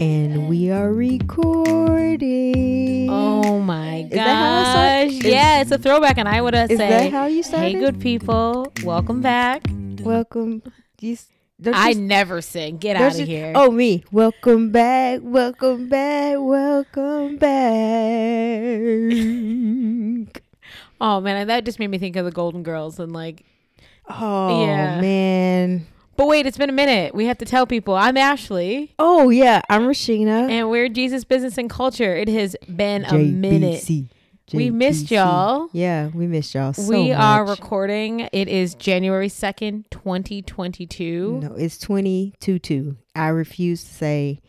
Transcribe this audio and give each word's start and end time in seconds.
And 0.00 0.48
we 0.48 0.70
are 0.70 0.90
recording. 0.92 2.20
Oh 3.10 3.60
my 3.60 4.04
Is 4.04 4.10
that 4.12 4.34
how 4.34 4.80
I 4.80 5.04
gosh. 5.04 5.12
Is- 5.18 5.24
yeah, 5.24 5.60
it's 5.60 5.70
a 5.70 5.76
throwback 5.78 6.16
and 6.16 6.26
I 6.26 6.40
would 6.40 6.54
have 6.54 6.70
Is 6.70 6.78
say, 6.78 6.88
that 6.88 7.12
how 7.12 7.26
you 7.26 7.42
started? 7.42 7.66
Hey 7.74 7.74
good 7.78 8.00
people, 8.00 8.72
welcome 8.82 9.20
back. 9.20 9.66
Welcome. 10.00 10.62
You, 11.00 11.18
you 11.62 11.72
I 11.74 11.92
never 11.92 12.40
sing. 12.40 12.78
Get 12.78 12.96
out 12.96 13.20
of 13.20 13.26
here. 13.28 13.52
Oh, 13.54 13.70
me. 13.70 14.02
Welcome 14.10 14.70
back. 14.70 15.20
Welcome 15.22 15.90
back. 15.90 16.36
Welcome 16.38 17.36
back. 17.36 17.50
Oh 21.02 21.18
man, 21.18 21.46
that 21.46 21.64
just 21.64 21.78
made 21.78 21.88
me 21.88 21.96
think 21.96 22.16
of 22.16 22.26
the 22.26 22.30
Golden 22.30 22.62
Girls 22.62 23.00
and 23.00 23.10
like 23.10 23.42
Oh, 24.06 24.64
Yeah. 24.66 25.00
man. 25.00 25.86
But 26.20 26.26
wait, 26.26 26.44
it's 26.44 26.58
been 26.58 26.68
a 26.68 26.74
minute. 26.74 27.14
We 27.14 27.24
have 27.24 27.38
to 27.38 27.46
tell 27.46 27.66
people. 27.66 27.94
I'm 27.94 28.18
Ashley 28.18 28.94
Oh, 28.98 29.30
yeah. 29.30 29.62
I'm 29.70 29.84
Rashina. 29.84 30.50
and 30.50 30.68
we're 30.68 30.90
Jesus 30.90 31.24
Business 31.24 31.56
and 31.56 31.70
Culture. 31.70 32.14
It 32.14 32.28
has 32.28 32.54
been 32.68 33.06
a 33.06 33.14
minute. 33.16 33.82
JBC. 33.82 34.08
We 34.52 34.68
missed 34.68 35.10
y'all. 35.10 35.70
Yeah, 35.72 36.08
we 36.08 36.26
missed 36.26 36.54
y'all 36.54 36.74
so 36.74 36.86
we 36.86 37.12
are 37.12 37.46
much. 37.46 37.58
recording. 37.58 38.28
It 38.34 38.48
is 38.48 38.74
January 38.74 39.28
2nd, 39.28 39.88
2022. 39.88 41.40
No, 41.42 41.54
it's 41.54 41.78
2022. 41.78 42.98
I 43.14 43.28
refuse 43.28 43.82
to 43.82 43.90
say 43.94 44.42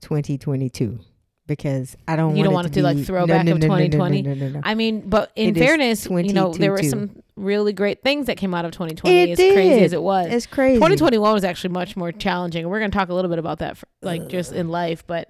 2022 0.00 0.98
because 1.46 1.94
I 2.08 2.16
don't 2.16 2.36
You 2.36 2.44
don't 2.44 2.54
want 2.54 2.64
want 2.64 2.74
to 2.74 2.80
do, 2.80 2.84
like, 2.84 3.04
throwback 3.04 3.44
no, 3.44 3.52
of 3.52 3.58
no, 3.58 3.66
no, 3.66 3.74
no, 3.74 3.86
2020? 3.86 4.22
No, 4.22 4.32
no, 4.32 4.46
no, 4.46 4.52
no. 4.54 4.60
I 4.64 4.74
mean, 4.74 5.02
but 5.06 5.30
in 5.36 5.54
It 5.54 5.58
fairness, 5.60 6.06
you 6.06 6.32
know, 6.32 6.54
there 6.54 6.72
were 6.72 6.82
some 6.82 7.21
really 7.36 7.72
great 7.72 8.02
things 8.02 8.26
that 8.26 8.36
came 8.36 8.54
out 8.54 8.64
of 8.64 8.72
2020. 8.72 9.16
It 9.16 9.30
as 9.30 9.36
crazy 9.38 9.84
as 9.84 9.92
it 9.92 10.02
was. 10.02 10.26
It's 10.30 10.46
crazy. 10.46 10.76
2021 10.76 11.32
was 11.32 11.44
actually 11.44 11.72
much 11.72 11.96
more 11.96 12.12
challenging. 12.12 12.68
We're 12.68 12.78
going 12.78 12.90
to 12.90 12.96
talk 12.96 13.08
a 13.08 13.14
little 13.14 13.30
bit 13.30 13.38
about 13.38 13.60
that, 13.60 13.76
for, 13.78 13.86
like 14.02 14.28
just 14.28 14.52
in 14.52 14.68
life, 14.68 15.06
but 15.06 15.28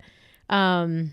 um, 0.48 1.12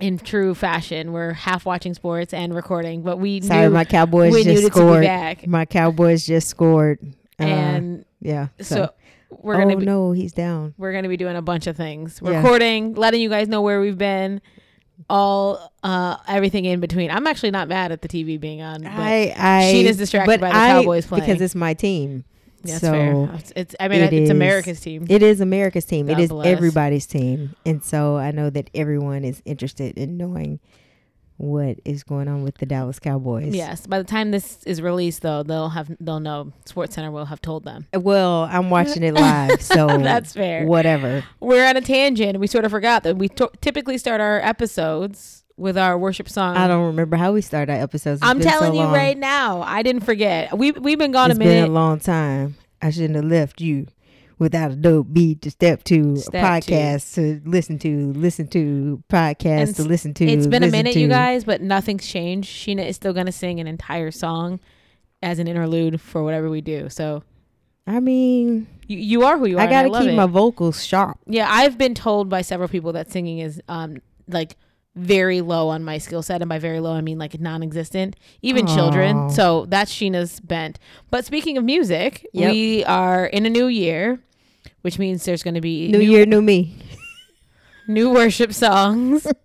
in 0.00 0.18
true 0.18 0.54
fashion, 0.54 1.12
we're 1.12 1.32
half 1.32 1.64
watching 1.66 1.94
sports 1.94 2.32
and 2.32 2.54
recording. 2.54 3.02
But 3.02 3.16
we 3.18 3.40
Sorry, 3.40 3.62
knew 3.66 3.70
my 3.70 3.84
Cowboys 3.84 4.32
we 4.32 4.44
just 4.44 4.48
needed 4.48 4.60
to 4.62 4.68
be 4.68 4.74
scored. 4.74 5.02
back, 5.04 5.46
My 5.46 5.64
Cowboys 5.64 6.26
just 6.26 6.48
scored. 6.48 6.98
Uh, 7.40 7.44
and 7.44 8.04
yeah. 8.20 8.48
so, 8.60 8.64
So, 8.64 8.92
we're 9.30 9.54
oh 9.56 9.58
gonna 9.58 9.76
be, 9.76 9.84
no, 9.84 10.12
he's 10.12 10.32
down. 10.32 10.74
we're 10.78 10.92
gonna 10.92 11.08
be 11.08 11.16
doing 11.16 11.36
a 11.36 11.42
bunch 11.42 11.66
of 11.66 11.76
things, 11.76 12.20
Yeah. 12.22 12.36
recording, 12.42 12.94
letting 12.94 13.20
you 13.20 13.28
guys 13.28 13.48
know 13.48 13.62
where 13.62 13.80
we've 13.80 13.98
been. 13.98 14.40
All 15.08 15.72
uh 15.82 16.16
everything 16.26 16.64
in 16.64 16.80
between. 16.80 17.10
I'm 17.10 17.26
actually 17.26 17.50
not 17.52 17.68
mad 17.68 17.92
at 17.92 18.02
the 18.02 18.08
TV 18.08 18.38
being 18.38 18.62
on. 18.62 18.82
But 18.82 18.90
I, 18.92 19.34
I, 19.36 19.72
Sheena's 19.72 19.96
distracted 19.96 20.26
but 20.26 20.40
by 20.40 20.48
the 20.50 20.56
I- 20.56 20.68
Cowboys 20.70 21.06
playing. 21.06 21.24
because 21.24 21.40
it's 21.40 21.54
my 21.54 21.74
team. 21.74 22.24
That's 22.64 22.80
so 22.80 22.90
fair. 22.90 23.30
It's, 23.34 23.52
it's 23.54 23.76
I 23.78 23.86
mean 23.88 24.00
it 24.02 24.12
it's 24.12 24.24
is- 24.24 24.30
America's 24.30 24.80
team. 24.80 25.06
It 25.08 25.22
is 25.22 25.40
America's 25.40 25.84
team. 25.84 26.06
God 26.06 26.18
it 26.18 26.22
is 26.24 26.30
bless. 26.30 26.46
everybody's 26.48 27.06
team, 27.06 27.54
and 27.64 27.84
so 27.84 28.16
I 28.16 28.32
know 28.32 28.50
that 28.50 28.68
everyone 28.74 29.24
is 29.24 29.40
interested 29.44 29.96
in 29.96 30.16
knowing 30.16 30.58
what 31.38 31.78
is 31.84 32.02
going 32.02 32.28
on 32.28 32.42
with 32.42 32.58
the 32.58 32.66
Dallas 32.66 32.98
Cowboys. 32.98 33.54
Yes. 33.54 33.86
By 33.86 33.98
the 33.98 34.04
time 34.04 34.32
this 34.32 34.58
is 34.64 34.82
released, 34.82 35.22
though, 35.22 35.42
they'll 35.42 35.70
have 35.70 35.90
they'll 36.00 36.20
know. 36.20 36.52
Sports 36.66 36.94
Center 36.94 37.10
will 37.10 37.24
have 37.24 37.40
told 37.40 37.64
them. 37.64 37.86
Uh, 37.94 38.00
well, 38.00 38.48
I'm 38.50 38.70
watching 38.70 39.02
it 39.02 39.14
live, 39.14 39.62
so 39.62 39.86
That's 39.86 40.34
fair. 40.34 40.66
Whatever. 40.66 41.24
We're 41.40 41.66
on 41.66 41.76
a 41.76 41.80
tangent. 41.80 42.38
We 42.38 42.46
sort 42.48 42.64
of 42.64 42.70
forgot 42.72 43.04
that 43.04 43.16
we 43.16 43.28
to- 43.30 43.50
typically 43.60 43.98
start 43.98 44.20
our 44.20 44.40
episodes 44.40 45.44
with 45.56 45.78
our 45.78 45.96
worship 45.96 46.28
song. 46.28 46.56
I 46.56 46.68
don't 46.68 46.86
remember 46.86 47.16
how 47.16 47.32
we 47.32 47.40
start 47.40 47.70
our 47.70 47.76
episodes. 47.76 48.20
It's 48.20 48.28
I'm 48.28 48.38
been 48.38 48.48
so 48.48 48.58
telling 48.58 48.74
you 48.74 48.84
right 48.86 49.16
now, 49.16 49.62
I 49.62 49.82
didn't 49.82 50.02
forget. 50.02 50.56
We 50.58 50.72
we've 50.72 50.98
been 50.98 51.12
gone 51.12 51.30
It's 51.30 51.36
a 51.36 51.38
minute. 51.38 51.52
It's 51.52 51.62
been 51.64 51.70
a 51.70 51.74
long 51.74 52.00
time. 52.00 52.56
I 52.82 52.90
shouldn't 52.90 53.16
have 53.16 53.24
left 53.24 53.60
you 53.60 53.86
without 54.38 54.70
a 54.70 54.76
dope 54.76 55.12
beat 55.12 55.42
to 55.42 55.50
step 55.50 55.82
to, 55.84 56.16
Step 56.16 56.44
podcast 56.44 57.14
to 57.14 57.40
listen 57.48 57.78
to, 57.80 58.12
listen 58.12 58.46
to, 58.48 59.02
podcast 59.08 59.66
And 59.68 59.76
to 59.76 59.82
listen 59.84 60.14
to. 60.14 60.24
it's 60.26 60.46
been 60.46 60.62
a 60.62 60.70
minute, 60.70 60.94
to. 60.94 61.00
you 61.00 61.08
guys, 61.08 61.44
but 61.44 61.60
nothing's 61.60 62.06
changed. 62.06 62.48
Sheena 62.48 62.86
is 62.86 62.96
still 62.96 63.12
gonna 63.12 63.32
sing 63.32 63.58
an 63.60 63.66
entire 63.66 64.10
song 64.10 64.60
as 65.22 65.38
an 65.38 65.48
interlude 65.48 66.00
for 66.00 66.22
whatever 66.22 66.48
we 66.48 66.60
do. 66.60 66.88
So 66.88 67.22
I 67.86 68.00
mean, 68.00 68.66
you, 68.86 68.98
you 68.98 69.22
are 69.24 69.38
who 69.38 69.46
you 69.46 69.56
are. 69.58 69.62
I 69.62 69.66
got 69.66 69.82
to 69.84 69.88
love 69.88 70.02
keep 70.02 70.12
it. 70.12 70.16
my 70.16 70.26
vocals 70.26 70.84
sharp. 70.84 71.18
Yeah, 71.26 71.48
I've 71.50 71.78
been 71.78 71.94
told 71.94 72.28
by 72.28 72.42
several 72.42 72.68
people 72.68 72.92
that 72.92 73.10
singing 73.10 73.38
is 73.38 73.60
um 73.68 73.96
like 74.28 74.56
very 74.94 75.40
low 75.40 75.68
on 75.68 75.84
my 75.84 75.96
skill 75.98 76.22
set, 76.22 76.42
and 76.42 76.48
by 76.48 76.58
very 76.58 76.80
low 76.80 76.92
I 76.92 77.00
mean 77.00 77.18
like 77.18 77.40
non-existent, 77.40 78.16
even 78.42 78.66
children. 78.66 79.30
So 79.30 79.64
that's 79.66 79.92
Sheena's 79.92 80.38
bent. 80.40 80.78
But 81.10 81.24
speaking 81.24 81.56
of 81.56 81.64
music, 81.64 82.26
Yep. 82.32 82.52
we 82.52 82.84
are 82.84 83.24
in 83.26 83.46
a 83.46 83.50
new 83.50 83.66
year, 83.68 84.20
which 84.82 84.98
means 84.98 85.24
there's 85.24 85.42
going 85.42 85.54
to 85.54 85.60
be 85.60 85.88
New 85.88 86.00
year, 86.00 86.26
new 86.26 86.42
me. 86.42 86.76
new 87.88 88.10
worship 88.10 88.52
songs, 88.52 89.26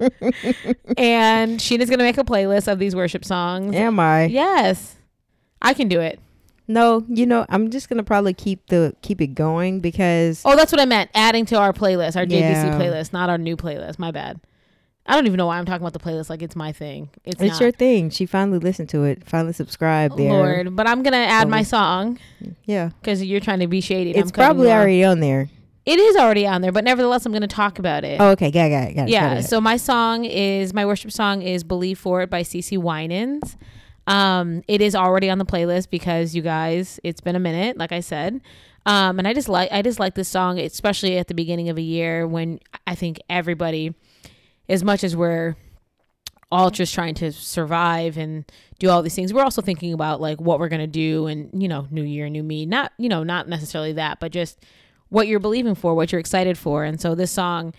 and 0.98 1.60
Sheena's 1.60 1.90
going 1.90 2.00
to 2.00 2.06
make 2.06 2.18
a 2.18 2.24
playlist 2.24 2.72
of 2.72 2.80
these 2.80 2.96
worship 2.96 3.26
songs. 3.26 3.76
Am 3.76 4.00
I? 4.00 4.26
Yes, 4.26 4.96
I 5.62 5.74
can 5.74 5.88
do 5.88 6.00
it. 6.02 6.20
No, 6.68 7.04
you 7.10 7.26
know, 7.26 7.46
I'm 7.50 7.72
just 7.72 7.90
gonna 7.90 8.04
probably 8.04 8.34
keep 8.34 8.68
the 8.68 8.96
keep 9.02 9.20
it 9.20 9.36
going 9.36 9.82
because 9.82 10.42
Oh, 10.46 10.56
that's 10.56 10.72
what 10.72 10.80
I 10.80 10.86
meant. 10.86 11.10
Adding 11.14 11.46
to 11.48 11.58
our 11.58 11.74
playlist, 11.74 12.16
our 12.16 12.26
JBC 12.26 12.32
Yeah. 12.32 12.80
playlist, 12.80 13.12
not 13.12 13.30
our 13.30 13.38
new 13.38 13.58
playlist. 13.58 14.00
My 14.00 14.12
bad. 14.12 14.40
I 15.06 15.16
don't 15.16 15.26
even 15.26 15.38
know 15.38 15.48
why 15.48 15.58
I'm 15.58 15.66
talking 15.66 15.86
about 15.86 15.94
the 15.94 16.00
playlist 16.00 16.30
like 16.30 16.42
it's 16.42 16.56
my 16.56 16.72
thing. 16.72 17.10
It's, 17.26 17.42
it's 17.42 17.54
not. 17.54 17.62
your 17.62 17.72
thing. 17.72 18.10
She 18.10 18.26
finally 18.26 18.60
listened 18.60 18.90
to 18.90 19.04
it. 19.04 19.26
Finally 19.26 19.54
subscribed 19.54 20.18
there. 20.18 20.32
Lord, 20.32 20.76
but 20.76 20.88
I'm 20.88 21.04
gonna 21.04 21.18
add 21.18 21.50
my 21.50 21.64
song 21.64 22.20
Yeah, 22.66 22.92
because 23.02 23.24
you're 23.24 23.42
trying 23.42 23.60
to 23.60 23.68
be 23.68 23.82
shady. 23.82 24.12
it's 24.12 24.32
probably 24.32 24.72
already 24.72 25.04
on 25.04 25.20
there. 25.20 25.50
It 25.86 26.00
is 26.00 26.16
already 26.16 26.48
on 26.48 26.62
there, 26.62 26.72
but 26.72 26.86
nevertheless, 26.86 27.26
I'm 27.26 27.34
gonna 27.34 27.48
talk 27.48 27.78
about 27.78 28.06
it. 28.06 28.22
Oh, 28.22 28.30
okay, 28.30 28.50
got 28.50 28.68
it, 28.68 28.70
got 28.70 28.90
it, 28.90 28.94
got 28.94 29.10
yeah. 29.10 29.30
got 29.30 29.38
it. 29.40 29.44
So 29.44 29.60
my 29.60 29.76
song 29.76 30.24
is 30.24 30.74
my 30.74 30.86
worship 30.86 31.12
song 31.12 31.42
is 31.42 31.66
"Believe 31.66 32.00
for 32.00 32.22
It" 32.22 32.30
by 32.30 32.44
CeCe 32.44 32.78
Winans. 32.78 33.58
Um, 34.08 34.64
it 34.68 34.82
is 34.82 34.96
already 34.96 35.30
on 35.30 35.38
the 35.38 35.46
playlist 35.46 35.90
because 35.90 36.36
you 36.36 36.42
guys, 36.42 37.00
it's 37.04 37.22
been 37.22 37.36
a 37.36 37.40
minute, 37.40 37.78
like 37.78 37.92
I 37.92 38.00
said. 38.02 38.42
Um, 38.86 39.18
and 39.20 39.28
I 39.28 39.34
just 39.34 39.50
like 39.50 39.72
I 39.72 39.82
just 39.82 40.00
like 40.00 40.16
this 40.16 40.28
song, 40.30 40.60
especially 40.60 41.18
at 41.18 41.28
the 41.28 41.34
beginning 41.34 41.70
of 41.70 41.78
a 41.78 41.82
year 41.82 42.28
when 42.28 42.60
I 42.86 42.96
think 42.96 43.20
everybody, 43.30 43.94
as 44.70 44.84
much 44.84 45.04
as 45.04 45.16
we're 45.16 45.56
all 46.52 46.70
just 46.70 46.94
trying 46.94 47.16
to 47.16 47.32
survive 47.32 48.18
and 48.18 48.46
do 48.80 48.90
all 48.90 49.02
these 49.02 49.16
things, 49.16 49.34
we're 49.34 49.44
also 49.44 49.62
thinking 49.62 49.94
about 49.94 50.22
like 50.22 50.40
what 50.40 50.60
we're 50.60 50.70
gonna 50.70 50.88
do 50.88 51.28
and 51.28 51.50
you 51.62 51.68
know, 51.68 51.88
new 51.90 52.04
year, 52.04 52.30
new 52.30 52.44
me. 52.44 52.66
Not 52.66 52.92
you 52.98 53.10
know, 53.10 53.24
not 53.24 53.48
necessarily 53.48 53.94
that, 53.94 54.20
but 54.20 54.32
just 54.32 54.64
what 55.10 55.28
you're 55.28 55.40
believing 55.40 55.76
for, 55.76 55.94
what 55.94 56.12
you're 56.12 56.20
excited 56.20 56.58
for. 56.58 56.84
And 56.84 57.00
so 57.00 57.16
this 57.16 57.32
song 57.32 57.74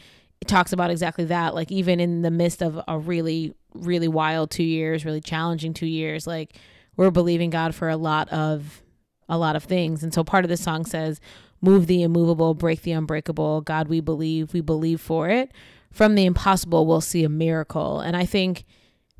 talks 0.47 0.73
about 0.73 0.91
exactly 0.91 1.25
that. 1.27 1.55
Like 1.55 1.71
even 1.71 2.01
in 2.01 2.23
the 2.23 2.31
midst 2.31 2.63
of 2.63 2.81
a 2.87 2.99
really, 2.99 3.55
really 3.75 4.09
wild 4.09 4.51
two 4.51 4.65
years, 4.65 5.05
really 5.05 5.21
challenging 5.21 5.75
two 5.75 5.87
years, 5.87 6.27
like 6.27 6.57
we're 6.97 7.11
believing 7.11 7.51
God 7.51 7.75
for 7.75 7.89
a 7.89 7.97
lot 7.97 8.29
of 8.31 8.83
a 9.29 9.39
lot 9.39 9.57
of 9.57 9.65
things. 9.65 10.03
And 10.03 10.13
so 10.13 10.23
part 10.23 10.45
of 10.45 10.49
the 10.49 10.57
song 10.57 10.85
says, 10.85 11.21
Move 11.61 11.87
the 11.87 12.03
immovable, 12.03 12.53
break 12.53 12.83
the 12.83 12.93
unbreakable. 12.93 13.63
God, 13.63 13.89
we 13.89 14.01
believe, 14.01 14.53
we 14.53 14.61
believe 14.61 15.01
for 15.01 15.31
it. 15.31 15.51
From 15.95 16.15
the 16.17 16.25
impossible, 16.27 16.87
we'll 16.87 17.01
see 17.01 17.23
a 17.25 17.29
miracle. 17.29 18.01
And 18.01 18.17
I 18.17 18.27
think 18.27 18.65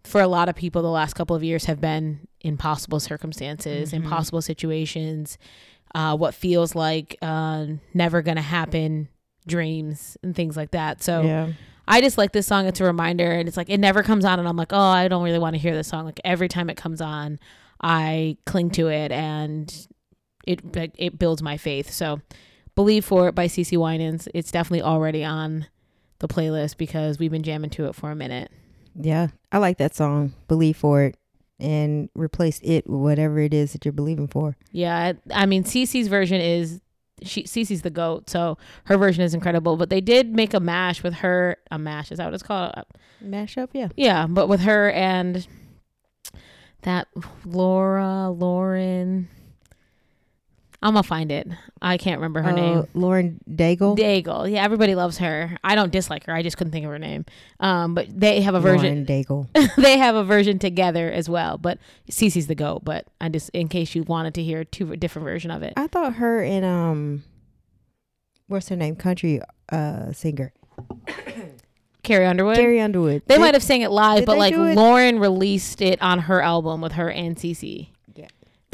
for 0.03 0.21
a 0.21 0.27
lot 0.29 0.49
of 0.49 0.55
people, 0.57 0.83
the 0.83 0.91
last 0.91 1.15
couple 1.15 1.35
of 1.37 1.43
years 1.45 1.65
have 1.67 1.81
been 1.81 2.27
impossible 2.41 3.01
circumstances, 3.01 3.91
Mhm. 3.93 4.05
impossible 4.05 4.43
situations, 4.43 5.39
uh, 5.95 6.17
what 6.17 6.35
feels 6.35 6.75
like 6.75 7.17
uh, 7.23 7.67
never 7.95 8.21
going 8.23 8.37
to 8.37 8.43
happen 8.43 9.09
dreams 9.47 10.17
and 10.23 10.35
things 10.35 10.57
like 10.57 10.73
that. 10.73 11.03
So 11.03 11.23
yeah, 11.23 11.53
I 11.87 12.01
just 12.01 12.19
like 12.19 12.33
this 12.33 12.47
song. 12.47 12.67
It's 12.67 12.81
a 12.81 12.85
reminder, 12.85 13.31
and 13.31 13.47
it's 13.49 13.57
like 13.57 13.71
it 13.71 13.79
never 13.79 14.03
comes 14.03 14.25
on, 14.25 14.39
and 14.39 14.49
I'm 14.49 14.57
like, 14.57 14.73
oh, 14.73 14.79
I 14.81 15.07
don't 15.09 15.23
really 15.23 15.39
want 15.39 15.55
to 15.55 15.61
hear 15.61 15.75
this 15.75 15.87
song. 15.89 16.05
Like 16.05 16.21
every 16.25 16.49
time 16.49 16.69
it 16.71 16.77
comes 16.77 17.01
on, 17.01 17.39
I 17.81 18.37
cling 18.47 18.71
to 18.71 18.89
it, 18.89 19.13
and 19.13 19.73
it 20.47 20.61
it 20.99 21.19
builds 21.19 21.43
my 21.43 21.57
faith. 21.57 21.91
So, 21.91 22.21
"Believe 22.75 23.05
for 23.05 23.29
It" 23.29 23.35
by 23.35 23.47
CeCe 23.47 23.79
Winans. 23.79 24.29
It's 24.35 24.51
definitely 24.51 24.83
already 24.83 25.25
on 25.25 25.67
the 26.27 26.35
playlist 26.35 26.77
because 26.77 27.19
we've 27.19 27.31
been 27.31 27.43
jamming 27.43 27.71
to 27.71 27.87
it 27.87 27.95
for 27.95 28.11
a 28.11 28.17
minute. 28.17 28.51
yeah. 28.95 29.29
I 29.53 29.59
like 29.59 29.79
that 29.79 29.95
song. 29.95 30.33
Believe 30.49 30.77
for 30.77 31.03
it, 31.03 31.17
and 31.61 32.09
replace 32.15 32.59
it 32.63 32.89
with 32.89 33.01
whatever 33.01 33.39
it 33.39 33.55
is 33.55 33.73
that 33.73 33.85
you're 33.85 33.93
believing 33.93 34.27
for. 34.27 34.57
Yeah, 34.73 34.97
I 34.97 35.43
I 35.43 35.47
mean, 35.47 35.63
CeCe's 35.65 36.09
version 36.09 36.41
is 36.41 36.81
she 37.23 37.45
CeCe's 37.45 37.83
the 37.83 37.91
goat, 37.91 38.29
so 38.29 38.59
her 38.85 38.97
version 38.97 39.23
is 39.23 39.33
incredible. 39.35 39.77
But 39.77 39.91
they 39.91 40.01
did 40.01 40.35
make 40.35 40.55
a 40.55 40.61
mash 40.61 41.03
with 41.05 41.15
her. 41.15 41.57
A 41.71 41.79
mash 41.79 42.11
is 42.11 42.19
that 42.19 42.25
what 42.25 42.35
it's 42.35 42.43
called? 42.43 42.73
A 42.75 42.85
mashup, 43.25 43.69
yeah. 43.73 43.89
Yeah, 43.97 44.27
but 44.27 44.49
with 44.49 44.61
her 44.63 44.91
and 44.91 45.47
that 46.83 47.07
Laura, 47.45 48.31
Lauren. 48.31 49.29
I'm 50.85 50.93
gonna 50.93 51.03
find 51.03 51.33
it. 51.33 51.49
I 51.81 51.97
can't 51.97 52.19
remember 52.19 52.43
her 52.43 52.51
Uh, 52.51 52.55
name. 52.55 52.87
Lauren 52.93 53.41
Daigle. 53.51 53.97
Daigle. 53.99 54.51
Yeah, 54.53 54.63
everybody 54.63 54.95
loves 54.95 55.17
her. 55.17 55.57
I 55.65 55.75
don't 55.75 55.91
dislike 55.91 56.27
her. 56.27 56.35
I 56.35 56.43
just 56.43 56.59
couldn't 56.59 56.73
think 56.73 56.85
of 56.85 56.91
her 56.91 56.99
name. 56.99 57.25
Um, 57.59 57.95
but 57.95 58.07
they 58.11 58.43
have 58.43 58.55
a 58.55 58.61
version. 58.61 59.07
Lauren 59.07 59.07
Daigle. 59.07 59.49
they 59.83 59.97
have 59.97 60.15
a 60.15 60.23
version 60.23 60.59
together 60.59 61.11
as 61.11 61.27
well. 61.29 61.57
But 61.57 61.79
Cece's 62.11 62.49
the 62.49 62.55
goat. 62.55 62.85
But 62.85 63.07
I 63.19 63.31
just, 63.31 63.49
in 63.55 63.69
case 63.69 63.95
you 63.95 64.03
wanted 64.03 64.35
to 64.35 64.43
hear 64.43 64.63
two 64.63 64.95
different 64.97 65.25
version 65.25 65.51
of 65.51 65.63
it. 65.63 65.73
I 65.77 65.87
thought 65.87 66.15
her 66.17 66.43
and 66.45 66.65
um, 66.67 67.25
what's 68.49 68.69
her 68.69 68.77
name? 68.77 68.95
Country 68.97 69.41
uh 69.71 70.13
singer. 70.13 70.53
Carrie 72.03 72.27
Underwood. 72.27 72.57
Carrie 72.57 72.81
Underwood. 72.81 73.23
they 73.27 73.39
might 73.39 73.55
have 73.55 73.63
sang 73.63 73.81
it 73.81 73.91
live, 73.91 74.27
but 74.27 74.37
like? 74.37 74.55
Lauren 74.55 75.19
released 75.19 75.81
it 75.81 76.03
on 76.03 76.19
her 76.19 76.43
album 76.43 76.83
with 76.83 76.93
her 76.93 77.11
and 77.11 77.37
Cece. 77.37 77.89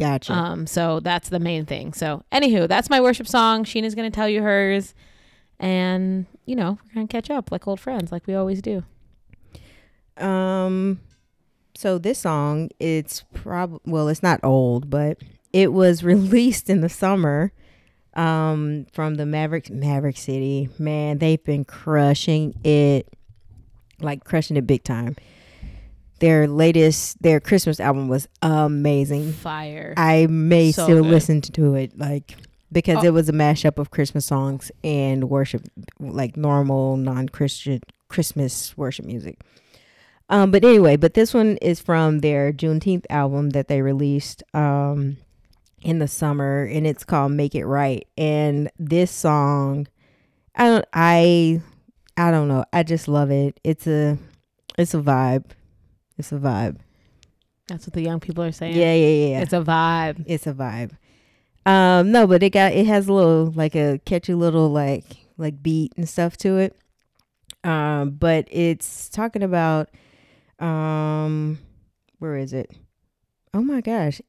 Gotcha. 0.00 0.32
Um, 0.32 0.66
so 0.66 0.98
that's 1.00 1.28
the 1.28 1.38
main 1.38 1.66
thing. 1.66 1.92
So, 1.92 2.24
anywho, 2.32 2.66
that's 2.66 2.88
my 2.88 3.02
worship 3.02 3.28
song. 3.28 3.64
Sheena's 3.64 3.94
gonna 3.94 4.10
tell 4.10 4.30
you 4.30 4.40
hers, 4.40 4.94
and 5.58 6.24
you 6.46 6.56
know 6.56 6.78
we're 6.86 6.94
gonna 6.94 7.06
catch 7.06 7.28
up 7.28 7.52
like 7.52 7.68
old 7.68 7.80
friends, 7.80 8.10
like 8.10 8.26
we 8.26 8.34
always 8.34 8.62
do. 8.62 8.82
Um, 10.16 11.00
so 11.76 11.98
this 11.98 12.18
song, 12.18 12.70
it's 12.80 13.24
prob 13.34 13.78
well, 13.84 14.08
it's 14.08 14.22
not 14.22 14.40
old, 14.42 14.88
but 14.88 15.18
it 15.52 15.74
was 15.74 16.02
released 16.14 16.70
in 16.70 16.80
the 16.80 16.88
summer. 16.88 17.52
Um, 18.14 18.86
from 18.94 19.16
the 19.16 19.26
Maverick 19.26 19.68
Maverick 19.68 20.16
City, 20.16 20.70
man, 20.78 21.18
they've 21.18 21.44
been 21.44 21.66
crushing 21.66 22.58
it, 22.64 23.06
like 24.00 24.24
crushing 24.24 24.56
it 24.56 24.66
big 24.66 24.82
time. 24.82 25.14
Their 26.20 26.46
latest, 26.46 27.20
their 27.22 27.40
Christmas 27.40 27.80
album 27.80 28.08
was 28.08 28.28
amazing. 28.42 29.32
Fire. 29.32 29.94
I 29.96 30.26
may 30.28 30.70
So 30.72 30.84
still 30.84 31.02
good. 31.02 31.10
listen 31.10 31.40
to 31.40 31.74
it, 31.74 31.98
like 31.98 32.36
because 32.72 33.02
Oh. 33.02 33.06
it 33.08 33.12
was 33.12 33.28
a 33.28 33.32
mashup 33.32 33.78
of 33.78 33.90
Christmas 33.90 34.26
songs 34.26 34.70
and 34.84 35.28
worship, 35.28 35.62
like 35.98 36.36
normal 36.36 36.96
non-Christian 36.96 37.80
Christmas 38.08 38.76
worship 38.76 39.04
music. 39.06 39.40
Um, 40.28 40.52
but 40.52 40.62
anyway, 40.64 40.96
but 40.96 41.14
this 41.14 41.34
one 41.34 41.56
is 41.60 41.80
from 41.80 42.20
their 42.20 42.52
Juneteenth 42.52 43.04
album 43.10 43.50
that 43.50 43.66
they 43.68 43.82
released 43.82 44.42
um 44.54 45.16
in 45.82 45.98
the 45.98 46.06
summer, 46.06 46.64
and 46.64 46.86
it's 46.86 47.04
called 47.04 47.32
"Make 47.32 47.54
It 47.54 47.64
Right." 47.66 48.06
And 48.18 48.70
this 48.78 49.10
song, 49.10 49.88
I 50.54 50.66
don't, 50.66 50.84
I, 50.92 51.62
I 52.18 52.30
don't 52.30 52.48
know, 52.48 52.64
I 52.72 52.82
just 52.82 53.08
love 53.08 53.30
it. 53.30 53.58
It's 53.64 53.86
a, 53.86 54.18
it's 54.76 54.92
a 54.92 54.98
vibe. 55.00 55.46
It's 56.20 56.32
a 56.32 56.36
vibe. 56.36 56.76
that's 57.66 57.86
what 57.86 57.94
the 57.94 58.02
young 58.02 58.20
people 58.20 58.44
are 58.44 58.52
saying. 58.52 58.76
Yeah, 58.76 58.94
yeah, 58.94 59.28
yeah. 59.28 59.40
It's 59.40 59.52
a 59.52 59.62
vibe. 59.62 60.22
It's 60.26 60.46
a 60.46 60.52
vibe. 60.52 60.92
Um, 61.66 62.12
no, 62.12 62.26
but 62.26 62.42
it 62.42 62.50
got 62.50 62.72
it 62.72 62.86
has 62.86 63.08
a 63.08 63.12
little 63.12 63.46
like 63.46 63.74
a 63.74 63.98
catchy 64.04 64.34
little 64.34 64.68
like 64.70 65.04
like 65.38 65.62
beat 65.62 65.92
and 65.96 66.08
stuff 66.08 66.36
to 66.38 66.58
it. 66.58 66.76
Um, 67.64 68.10
but 68.10 68.46
it's 68.50 69.08
talking 69.08 69.42
about 69.42 69.88
um 70.58 71.58
where 72.18 72.36
is 72.36 72.52
it? 72.52 72.70
Oh 73.54 73.62
my 73.62 73.80
gosh. 73.80 74.20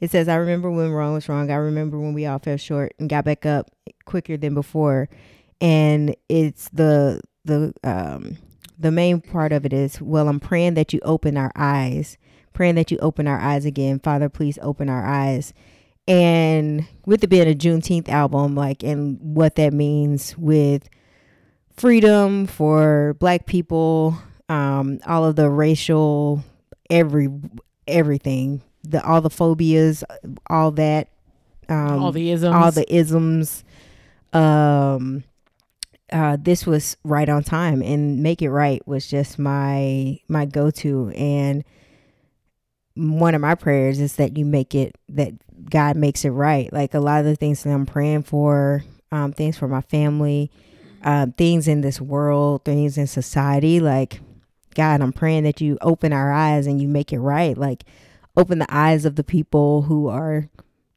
It 0.00 0.10
says 0.10 0.28
I 0.28 0.36
remember 0.36 0.70
when 0.70 0.90
wrong 0.90 1.14
was 1.14 1.28
wrong. 1.28 1.50
I 1.50 1.56
remember 1.56 1.98
when 1.98 2.14
we 2.14 2.26
all 2.26 2.38
fell 2.38 2.56
short 2.56 2.94
and 2.98 3.08
got 3.08 3.24
back 3.24 3.44
up 3.46 3.70
quicker 4.04 4.36
than 4.36 4.54
before. 4.54 5.08
And 5.60 6.14
it's 6.28 6.68
the 6.70 7.20
the 7.44 7.72
um 7.84 8.36
the 8.78 8.90
main 8.90 9.20
part 9.20 9.52
of 9.52 9.64
it 9.64 9.72
is 9.72 10.00
well 10.00 10.28
I'm 10.28 10.40
praying 10.40 10.74
that 10.74 10.92
you 10.92 11.00
open 11.04 11.36
our 11.36 11.52
eyes 11.54 12.16
praying 12.52 12.74
that 12.76 12.90
you 12.90 12.98
open 12.98 13.26
our 13.26 13.38
eyes 13.38 13.64
again. 13.64 13.98
Father, 13.98 14.28
please 14.28 14.58
open 14.62 14.88
our 14.88 15.04
eyes. 15.04 15.52
And 16.08 16.86
with 17.06 17.22
it 17.22 17.28
being 17.28 17.48
a 17.48 17.54
Juneteenth 17.54 18.08
album, 18.08 18.54
like, 18.54 18.82
and 18.82 19.18
what 19.20 19.54
that 19.56 19.72
means 19.72 20.36
with 20.36 20.88
freedom 21.76 22.46
for 22.46 23.16
Black 23.20 23.46
people, 23.46 24.18
um, 24.48 24.98
all 25.06 25.24
of 25.24 25.36
the 25.36 25.48
racial, 25.48 26.42
every 26.90 27.28
everything, 27.86 28.62
the 28.82 29.02
all 29.04 29.20
the 29.20 29.30
phobias, 29.30 30.02
all 30.48 30.72
that, 30.72 31.08
um, 31.68 32.02
all 32.02 32.12
the 32.12 32.30
isms. 32.32 32.54
all 32.54 32.72
the 32.72 32.94
isms. 32.94 33.64
Um, 34.32 35.22
uh, 36.12 36.36
this 36.40 36.66
was 36.66 36.96
right 37.04 37.28
on 37.28 37.42
time, 37.42 37.82
and 37.82 38.22
"Make 38.22 38.42
It 38.42 38.50
Right" 38.50 38.86
was 38.86 39.06
just 39.06 39.38
my 39.38 40.20
my 40.28 40.44
go 40.44 40.70
to. 40.70 41.10
And 41.16 41.64
one 42.94 43.34
of 43.34 43.40
my 43.40 43.54
prayers 43.54 43.98
is 43.98 44.16
that 44.16 44.36
you 44.36 44.44
make 44.44 44.74
it 44.74 44.96
that 45.08 45.32
God 45.70 45.96
makes 45.96 46.24
it 46.24 46.30
right. 46.30 46.72
Like 46.72 46.94
a 46.94 47.00
lot 47.00 47.20
of 47.20 47.26
the 47.26 47.36
things 47.36 47.62
that 47.62 47.70
I'm 47.70 47.86
praying 47.86 48.24
for, 48.24 48.84
um, 49.10 49.32
things 49.32 49.58
for 49.58 49.68
my 49.68 49.80
family, 49.80 50.50
um, 51.02 51.32
things 51.32 51.66
in 51.66 51.80
this 51.80 52.00
world, 52.00 52.64
things 52.64 52.98
in 52.98 53.06
society. 53.06 53.80
Like 53.80 54.20
God, 54.74 55.00
I'm 55.00 55.12
praying 55.12 55.44
that 55.44 55.60
you 55.60 55.78
open 55.80 56.12
our 56.12 56.32
eyes 56.32 56.66
and 56.66 56.80
you 56.80 56.88
make 56.88 57.12
it 57.12 57.20
right. 57.20 57.56
Like 57.56 57.84
open 58.36 58.58
the 58.58 58.74
eyes 58.74 59.04
of 59.04 59.16
the 59.16 59.24
people 59.24 59.82
who 59.82 60.08
are 60.08 60.48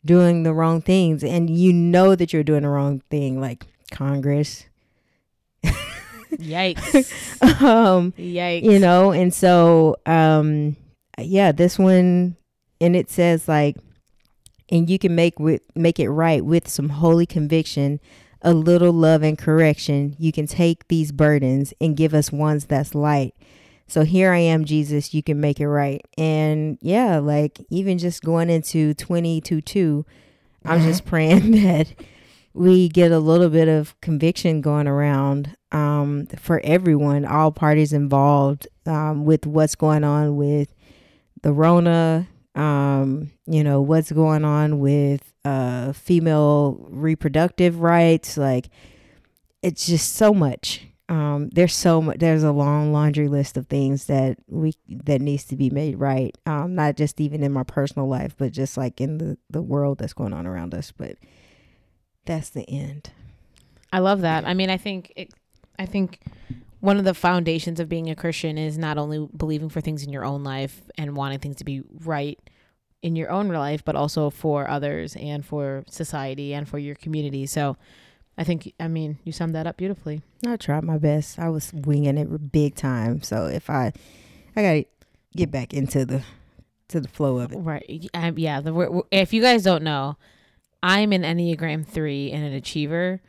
doing 0.06 0.44
the 0.44 0.54
wrong 0.54 0.82
things 0.82 1.24
and 1.24 1.50
you 1.50 1.74
know 1.74 2.16
that 2.16 2.32
you're 2.32 2.44
doing 2.44 2.62
the 2.62 2.70
wrong 2.70 3.02
thing 3.10 3.42
like 3.42 3.66
congress 3.92 4.66
Yikes. 6.32 7.42
um 7.62 8.12
Yikes. 8.14 8.64
you 8.64 8.80
know 8.80 9.12
and 9.12 9.34
so 9.34 9.96
um 10.06 10.76
yeah 11.18 11.52
this 11.52 11.80
one 11.80 12.36
and 12.82 12.96
it 12.96 13.10
says 13.10 13.48
like 13.48 13.78
and 14.70 14.90
you 14.90 15.00
can 15.00 15.16
make 15.16 15.40
with 15.40 15.62
make 15.76 16.00
it 16.00 16.10
right 16.10 16.44
with 16.44 16.68
some 16.68 16.90
holy 16.90 17.26
conviction 17.26 18.00
a 18.42 18.54
little 18.54 18.94
love 18.94 19.24
and 19.24 19.38
correction 19.38 20.16
you 20.20 20.32
can 20.32 20.48
take 20.48 20.88
these 20.88 21.12
burdens 21.12 21.74
and 21.80 21.98
give 21.98 22.14
us 22.14 22.32
ones 22.32 22.66
that's 22.66 22.94
light 22.94 23.34
so 23.88 24.04
here 24.04 24.32
i 24.32 24.38
am 24.38 24.66
jesus 24.66 25.14
you 25.14 25.24
can 25.24 25.40
make 25.40 25.60
it 25.60 25.68
right 25.68 26.02
and 26.18 26.78
yeah 26.82 27.18
like 27.18 27.66
even 27.70 27.98
just 27.98 28.24
going 28.24 28.50
into 28.50 28.94
2022 28.96 30.06
i'm 30.66 30.82
just 30.82 31.06
praying 31.06 31.52
that 31.64 31.88
we 32.56 32.88
get 32.88 33.12
a 33.12 33.20
little 33.20 33.50
bit 33.50 33.68
of 33.68 34.00
conviction 34.00 34.62
going 34.62 34.88
around 34.88 35.58
um, 35.74 36.26
for 36.40 36.62
everyone, 36.64 37.26
all 37.26 37.52
parties 37.52 37.92
involved, 37.92 38.68
um, 38.86 39.26
with 39.26 39.46
what's 39.46 39.76
going 39.76 40.06
on 40.06 40.38
with 40.38 40.74
the 41.42 41.52
Rona, 41.52 42.28
um, 42.56 43.30
you 43.46 43.62
know, 43.62 43.82
what's 43.82 44.12
going 44.12 44.46
on 44.46 44.80
with 44.80 45.34
uh, 45.44 45.92
female 45.92 46.88
reproductive 46.90 47.82
rights. 47.82 48.38
Like, 48.38 48.70
it's 49.62 49.86
just 49.86 50.16
so 50.16 50.34
much. 50.34 50.88
Um, 51.10 51.50
there's 51.50 51.76
so 51.76 52.02
much. 52.02 52.20
There's 52.20 52.44
a 52.44 52.54
long 52.54 52.94
laundry 52.94 53.28
list 53.28 53.58
of 53.58 53.68
things 53.68 54.06
that 54.06 54.38
we 54.48 54.74
that 54.88 55.22
needs 55.22 55.44
to 55.46 55.58
be 55.58 55.70
made 55.70 56.00
right. 56.00 56.36
Um, 56.46 56.74
not 56.74 56.96
just 56.96 57.20
even 57.20 57.44
in 57.44 57.52
my 57.52 57.64
personal 57.64 58.08
life, 58.08 58.34
but 58.38 58.54
just 58.54 58.78
like 58.78 59.02
in 59.02 59.18
the 59.18 59.38
the 59.50 59.62
world 59.62 59.98
that's 59.98 60.14
going 60.14 60.34
on 60.34 60.48
around 60.48 60.74
us. 60.74 60.92
But 60.92 61.18
that's 62.26 62.50
the 62.50 62.68
end. 62.70 63.12
I 63.94 64.00
love 64.00 64.22
that. 64.22 64.46
I 64.46 64.54
mean, 64.54 64.70
I 64.70 64.78
think 64.78 65.14
it, 65.16 65.34
I 65.80 65.86
think 65.86 66.20
one 66.80 66.98
of 66.98 67.06
the 67.06 67.14
foundations 67.14 67.80
of 67.80 67.90
being 67.90 68.10
a 68.10 68.16
Christian 68.16 68.58
is 68.58 68.78
not 68.78 68.98
only 68.98 69.28
believing 69.36 69.70
for 69.70 69.82
things 69.82 70.04
in 70.04 70.12
your 70.12 70.26
own 70.26 70.44
life 70.44 70.82
and 70.98 71.16
wanting 71.16 71.40
things 71.40 71.56
to 71.58 71.66
be 71.66 71.82
right 72.04 72.40
in 73.02 73.16
your 73.16 73.32
own 73.32 73.48
life, 73.50 73.86
but 73.86 73.96
also 73.96 74.30
for 74.30 74.70
others 74.70 75.16
and 75.16 75.46
for 75.46 75.84
society 75.88 76.54
and 76.54 76.68
for 76.68 76.78
your 76.78 76.96
community. 76.96 77.46
So, 77.46 77.78
I 78.38 78.44
think 78.44 78.74
I 78.80 78.88
mean 78.88 79.18
you 79.24 79.32
summed 79.32 79.56
that 79.56 79.68
up 79.68 79.78
beautifully. 79.78 80.22
I 80.46 80.58
tried 80.58 80.84
my 80.84 80.98
best. 80.98 81.40
I 81.40 81.50
was 81.50 81.72
winging 81.74 82.18
it 82.18 82.52
big 82.52 82.76
time. 82.76 83.22
So 83.22 83.46
if 83.46 83.70
I, 83.70 83.94
I 84.56 84.62
gotta 84.62 84.86
get 85.36 85.52
back 85.52 85.74
into 85.74 86.06
the, 86.06 86.24
to 86.90 87.00
the 87.00 87.08
flow 87.08 87.40
of 87.40 87.54
it. 87.54 87.58
Right. 87.58 88.10
Um, 88.14 88.38
yeah. 88.38 88.62
The, 88.62 89.04
if 89.12 89.34
you 89.34 89.42
guys 89.42 89.64
don't 89.64 89.84
know, 89.84 90.18
I'm 90.86 91.12
an 91.14 91.24
Enneagram 91.24 91.84
3 91.84 92.32
and 92.32 92.46
an 92.46 92.54
achiever. 92.54 93.20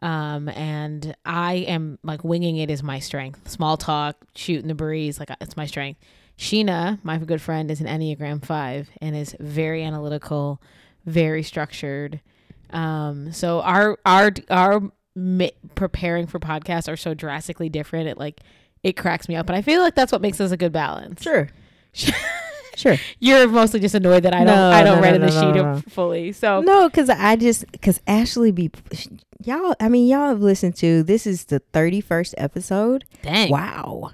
Um, 0.00 0.48
and 0.48 1.14
I 1.26 1.54
am 1.54 1.98
like 2.04 2.22
winging 2.22 2.58
it 2.58 2.70
is 2.70 2.84
my 2.84 3.00
strength. 3.00 3.50
Small 3.50 3.76
talk, 3.76 4.16
shooting 4.36 4.68
the 4.68 4.76
breeze, 4.76 5.18
like 5.18 5.28
it's 5.40 5.56
my 5.56 5.66
strength. 5.66 6.00
Sheena, 6.38 7.00
my 7.02 7.18
good 7.18 7.42
friend, 7.42 7.68
is 7.68 7.80
an 7.80 7.88
Enneagram 7.88 8.44
5 8.44 8.90
and 9.02 9.16
is 9.16 9.34
very 9.40 9.82
analytical, 9.82 10.62
very 11.04 11.42
structured. 11.42 12.20
Um, 12.70 13.32
so 13.32 13.60
our, 13.60 13.98
our, 14.06 14.30
our 14.48 14.80
mi- 15.16 15.52
preparing 15.74 16.28
for 16.28 16.38
podcasts 16.38 16.90
are 16.90 16.96
so 16.96 17.12
drastically 17.12 17.68
different. 17.68 18.08
It 18.08 18.18
like, 18.18 18.40
it 18.84 18.92
cracks 18.92 19.28
me 19.28 19.34
up. 19.34 19.48
And 19.48 19.56
I 19.56 19.62
feel 19.62 19.80
like 19.80 19.96
that's 19.96 20.12
what 20.12 20.22
makes 20.22 20.40
us 20.40 20.52
a 20.52 20.56
good 20.56 20.72
balance. 20.72 21.22
Sure. 21.22 21.48
sure. 22.76 22.96
You're 23.18 23.48
mostly 23.48 23.80
just 23.80 23.94
annoyed 23.94 24.22
that 24.24 24.34
I 24.34 24.38
don't 24.38 24.46
No, 24.46 24.70
I 24.70 24.82
don't 24.82 24.96
no, 24.96 25.02
read 25.02 25.20
no, 25.20 25.26
in 25.26 25.32
the 25.32 25.80
sheet 25.82 25.90
fully. 25.92 26.32
So 26.32 26.60
No, 26.60 26.88
because 26.88 27.08
I 27.10 27.36
just 27.36 27.70
because 27.72 28.00
Ashley 28.06 28.52
be 28.52 28.70
y'all. 29.44 29.74
I 29.80 29.88
mean, 29.88 30.08
y'all 30.08 30.28
have 30.28 30.40
listened 30.40 30.76
to 30.76 31.02
this 31.02 31.26
is 31.26 31.46
the 31.46 31.58
thirty 31.58 32.00
first 32.00 32.34
episode. 32.38 33.04
dang. 33.22 33.50
Wow, 33.50 34.12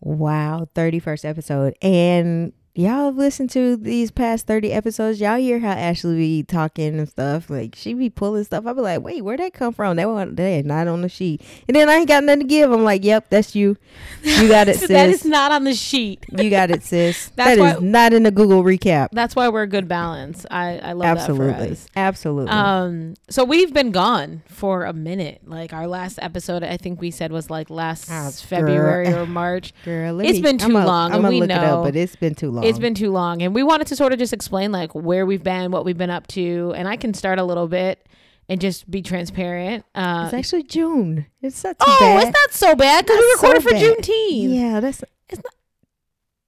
wow, 0.00 0.68
thirty 0.74 0.98
first 0.98 1.24
episode, 1.24 1.74
and 1.82 2.52
y'all 2.78 3.12
listen 3.12 3.48
to 3.48 3.76
these 3.76 4.12
past 4.12 4.46
30 4.46 4.72
episodes 4.72 5.20
y'all 5.20 5.36
hear 5.36 5.58
how 5.58 5.72
ashley 5.72 6.14
be 6.14 6.42
talking 6.44 6.96
and 6.96 7.08
stuff 7.08 7.50
like 7.50 7.74
she 7.74 7.92
be 7.92 8.08
pulling 8.08 8.44
stuff 8.44 8.64
i 8.66 8.72
be 8.72 8.80
like 8.80 9.02
wait 9.02 9.20
where'd 9.24 9.40
that 9.40 9.52
come 9.52 9.72
from 9.72 9.96
that 9.96 10.08
one 10.08 10.32
they 10.36 10.62
not 10.62 10.86
on 10.86 11.02
the 11.02 11.08
sheet 11.08 11.42
and 11.66 11.74
then 11.74 11.88
i 11.88 11.96
ain't 11.96 12.06
got 12.06 12.22
nothing 12.22 12.38
to 12.42 12.46
give 12.46 12.70
i'm 12.70 12.84
like 12.84 13.02
yep 13.02 13.28
that's 13.30 13.56
you 13.56 13.76
you 14.22 14.46
got 14.46 14.68
it 14.68 14.76
sis 14.78 14.86
that 14.88 15.08
is 15.10 15.24
not 15.24 15.50
on 15.50 15.64
the 15.64 15.74
sheet. 15.74 16.24
you 16.38 16.48
got 16.50 16.70
it 16.70 16.84
sis 16.84 17.32
That's 17.36 17.56
That 17.56 17.58
is 17.58 17.80
why- 17.80 17.84
not 17.88 18.12
in 18.12 18.22
the 18.22 18.30
google 18.30 18.62
recap 18.62 19.08
That's 19.10 19.34
why 19.34 19.48
we're 19.48 19.62
a 19.62 19.66
good 19.66 19.88
balance. 19.88 20.46
I 20.48 20.78
I 20.78 20.92
love 20.92 21.16
that 21.16 21.26
for 21.26 21.32
absolutely 21.32 21.70
us. 21.72 21.86
absolutely 21.96 22.50
Um, 22.52 23.14
so 23.28 23.44
we've 23.44 23.74
been 23.74 23.90
gone 23.90 24.42
for 24.46 24.84
a 24.84 24.92
minute. 24.92 25.40
Like 25.46 25.72
our 25.72 25.86
last 25.88 26.18
episode, 26.22 26.62
I 26.62 26.76
think 26.76 27.00
we 27.00 27.10
said 27.10 27.32
was 27.32 27.50
like 27.50 27.70
last 27.70 28.08
Ah, 28.10 28.30
February 28.32 29.06
girl. 29.06 29.22
or 29.22 29.26
March. 29.26 29.72
Girl, 29.84 30.20
It's 30.20 30.34
me- 30.34 30.42
been 30.42 30.58
too 30.58 30.66
I'ma- 30.66 30.84
long, 30.84 31.12
I'ma 31.12 31.28
we 31.28 31.40
look 31.40 31.50
it 31.50 31.54
know- 31.54 31.78
up, 31.80 31.84
but 31.84 31.96
it's 31.96 32.16
been 32.16 32.34
too 32.34 32.50
long. 32.50 32.64
It's 32.68 32.78
been 32.78 32.94
too 32.94 33.10
long, 33.10 33.42
and 33.42 33.54
we 33.54 33.62
wanted 33.62 33.86
to 33.88 33.96
sort 33.96 34.12
of 34.12 34.18
just 34.18 34.32
explain 34.32 34.72
like 34.72 34.94
where 34.94 35.24
we've 35.26 35.42
been, 35.42 35.70
what 35.70 35.84
we've 35.84 35.98
been 35.98 36.10
up 36.10 36.26
to, 36.28 36.72
and 36.76 36.86
I 36.88 36.96
can 36.96 37.14
start 37.14 37.38
a 37.38 37.44
little 37.44 37.68
bit 37.68 38.06
and 38.48 38.60
just 38.60 38.90
be 38.90 39.02
transparent. 39.02 39.84
Uh, 39.94 40.22
It's 40.26 40.34
actually 40.34 40.62
June. 40.64 41.26
It's 41.42 41.62
not 41.64 41.78
too 41.78 41.84
oh, 41.88 41.98
bad. 42.00 42.28
it's 42.28 42.36
not 42.38 42.52
so 42.52 42.74
bad 42.76 43.04
because 43.04 43.18
we 43.18 43.28
Not 43.28 43.38
so 43.40 43.52
recorded 43.52 43.62
for. 43.62 43.74
Juneteenth. 44.02 44.54
Yeah, 44.54 44.80
that's. 44.80 45.04
It's 45.28 45.38
not- 45.44 45.54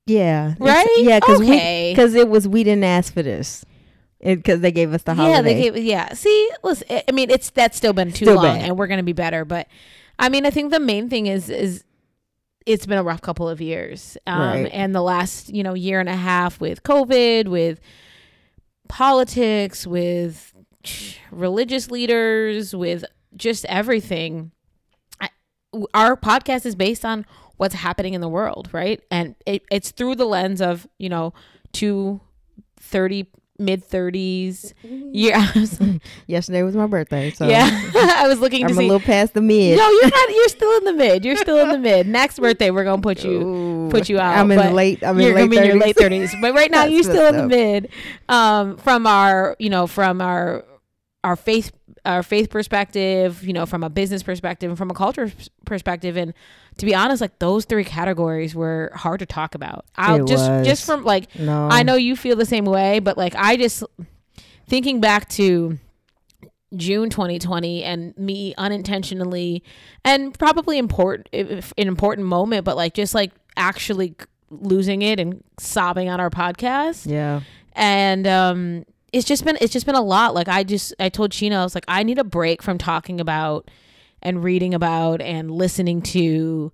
Yeah. 0.06 0.54
Right? 0.58 0.86
Yeah, 0.98 1.20
because 1.20 1.40
Okay. 1.40 1.92
because 1.94 2.14
it 2.14 2.28
was 2.28 2.48
we 2.48 2.64
didn't 2.64 2.84
ask 2.84 3.12
for 3.12 3.22
this, 3.22 3.64
because 4.22 4.60
they 4.60 4.72
gave 4.72 4.92
us 4.94 5.02
the 5.02 5.14
holiday. 5.14 5.34
Yeah, 5.34 5.42
they 5.42 5.54
gave. 5.62 5.76
Yeah, 5.84 6.12
see, 6.14 6.50
listen. 6.62 6.86
I- 6.90 7.04
I 7.08 7.12
mean, 7.12 7.30
it's 7.30 7.50
that's 7.50 7.76
still 7.76 7.92
been 7.92 8.12
too 8.12 8.24
Still 8.24 8.36
long, 8.36 8.44
bad. 8.58 8.62
and 8.68 8.78
we're 8.78 8.86
gonna 8.86 9.02
be 9.02 9.12
better. 9.12 9.44
But 9.44 9.68
I 10.18 10.28
mean, 10.28 10.46
I 10.46 10.50
think 10.50 10.70
the 10.72 10.80
main 10.80 11.08
thing 11.10 11.26
is 11.26 11.48
is 11.50 11.84
it's 12.66 12.86
been 12.86 12.98
a 12.98 13.02
rough 13.02 13.22
couple 13.22 13.48
of 13.48 13.60
years, 13.60 14.16
um, 14.26 14.40
Right. 14.40 14.70
and 14.72 14.94
the 14.94 15.02
last 15.02 15.48
you 15.54 15.62
know 15.62 15.74
year 15.74 16.00
and 16.00 16.08
a 16.08 16.16
half 16.16 16.60
with 16.60 16.82
COVID, 16.82 17.48
with 17.48 17.80
politics, 18.88 19.86
with 19.86 20.52
religious 21.30 21.90
leaders, 21.90 22.74
with 22.74 23.04
just 23.36 23.64
everything. 23.66 24.50
I, 25.20 25.28
our 25.94 26.16
podcast 26.16 26.66
is 26.66 26.74
based 26.74 27.04
on 27.04 27.24
what's 27.56 27.74
happening 27.74 28.14
in 28.14 28.20
the 28.20 28.28
world, 28.28 28.68
right? 28.72 29.00
And 29.10 29.34
it, 29.46 29.62
it's 29.70 29.90
through 29.90 30.16
the 30.16 30.24
lens 30.26 30.60
of 30.60 30.86
you 30.98 31.08
know 31.08 31.32
two 31.72 32.20
30 32.78 33.26
mid 33.60 33.86
30s 33.88 34.72
yeah 35.12 35.50
was- 35.54 35.80
Yesterday 36.26 36.62
was 36.62 36.74
my 36.74 36.86
birthday, 36.86 37.30
so 37.30 37.46
yeah 37.46 37.68
i 37.94 38.26
was 38.26 38.40
looking 38.40 38.62
I'm 38.64 38.68
to 38.70 38.74
a 38.74 38.78
see 38.78 38.84
little 38.88 39.00
past 39.00 39.34
the 39.34 39.40
mid. 39.42 39.76
no 39.78 39.88
you're 39.90 40.10
not 40.10 40.30
you're 40.30 40.48
still 40.48 40.76
in 40.78 40.84
the 40.84 40.92
mid 40.94 41.24
you're 41.24 41.36
still 41.36 41.58
in 41.58 41.68
the 41.68 41.78
mid 41.78 42.06
next 42.20 42.38
birthday 42.38 42.70
we're 42.70 42.84
gonna 42.84 43.02
put 43.02 43.22
you 43.22 43.40
Ooh, 43.42 43.88
put 43.90 44.08
you 44.08 44.18
out, 44.18 44.36
I'm 44.38 44.50
in 44.50 44.58
but 44.58 44.68
the 44.68 44.74
late. 44.74 45.04
I'm 45.04 45.20
you're 45.20 45.30
in 45.30 45.34
late 45.36 45.50
be 45.50 45.56
in 45.58 45.64
your 45.66 45.78
late 45.78 45.96
30s 45.96 46.40
but 46.40 46.54
right 46.54 46.70
now 46.70 46.84
you're 46.84 47.02
still 47.02 47.26
in 47.26 47.36
the 47.36 47.42
up. 47.44 47.48
mid 47.50 47.88
um 48.28 48.76
from 48.78 49.06
our 49.06 49.56
you 49.58 49.68
know 49.70 49.86
from 49.86 50.20
our 50.20 50.64
our 51.22 51.36
faith 51.36 51.70
our 52.06 52.22
faith 52.22 52.48
perspective 52.48 53.42
you 53.46 53.52
know 53.52 53.66
from 53.66 53.82
a 53.84 53.90
business 53.90 54.22
perspective 54.22 54.70
and 54.70 54.78
from 54.78 54.90
a 54.90 54.94
culture 54.94 55.30
perspective 55.66 56.16
and 56.16 56.32
to 56.80 56.86
be 56.86 56.94
honest 56.94 57.20
like 57.20 57.38
those 57.38 57.66
three 57.66 57.84
categories 57.84 58.54
were 58.54 58.90
hard 58.94 59.20
to 59.20 59.26
talk 59.26 59.54
about. 59.54 59.84
I'll 59.96 60.24
It 60.24 60.26
just 60.28 60.64
just 60.64 60.84
from 60.86 61.04
like 61.04 61.38
No, 61.38 61.68
I 61.70 61.82
know 61.82 61.94
you 61.94 62.16
feel 62.16 62.36
the 62.36 62.46
same 62.46 62.64
way, 62.64 62.98
but 62.98 63.16
like 63.18 63.34
I 63.36 63.56
just 63.56 63.84
thinking 64.66 65.00
back 65.00 65.28
to 65.30 65.78
June 66.74 67.10
2020 67.10 67.82
and 67.84 68.16
me 68.16 68.54
unintentionally 68.56 69.62
and 70.04 70.36
probably 70.38 70.78
important 70.78 71.28
if- 71.32 71.72
an 71.76 71.88
important 71.88 72.26
moment, 72.26 72.64
but 72.64 72.76
like 72.76 72.94
just 72.94 73.14
like 73.14 73.32
actually 73.56 74.14
losing 74.50 75.02
it 75.02 75.20
and 75.20 75.42
sobbing 75.58 76.08
on 76.08 76.18
our 76.18 76.30
podcast. 76.30 77.10
Yeah, 77.10 77.40
and 77.74 78.26
um 78.26 78.84
it's 79.12 79.26
just 79.26 79.44
been 79.44 79.58
it's 79.60 79.72
just 79.72 79.84
been 79.86 79.96
a 79.96 80.00
lot. 80.02 80.34
Like 80.34 80.48
i 80.48 80.62
just 80.64 80.94
i 80.98 81.08
told 81.10 81.32
Sheena 81.32 81.56
i 81.56 81.62
was 81.64 81.74
like 81.74 81.84
i 81.88 82.02
need 82.04 82.18
a 82.18 82.24
break 82.24 82.62
from 82.62 82.78
talking 82.78 83.20
about 83.20 83.70
and 84.22 84.42
reading 84.44 84.74
about 84.74 85.20
and 85.20 85.50
listening 85.50 86.02
to 86.02 86.72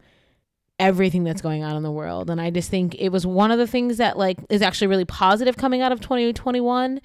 everything 0.78 1.24
that's 1.24 1.40
going 1.40 1.64
on 1.64 1.74
in 1.76 1.82
the 1.82 1.90
world. 1.90 2.28
And 2.28 2.40
i 2.40 2.50
just 2.50 2.70
think 2.70 2.94
it 2.98 3.08
was 3.08 3.26
one 3.26 3.50
of 3.50 3.58
the 3.58 3.66
things 3.66 3.96
that 3.96 4.18
like 4.18 4.38
is 4.50 4.60
actually 4.62 4.88
really 4.88 5.06
positive 5.06 5.56
coming 5.56 5.80
out 5.80 5.90
of 5.92 6.00
2021 6.00 7.00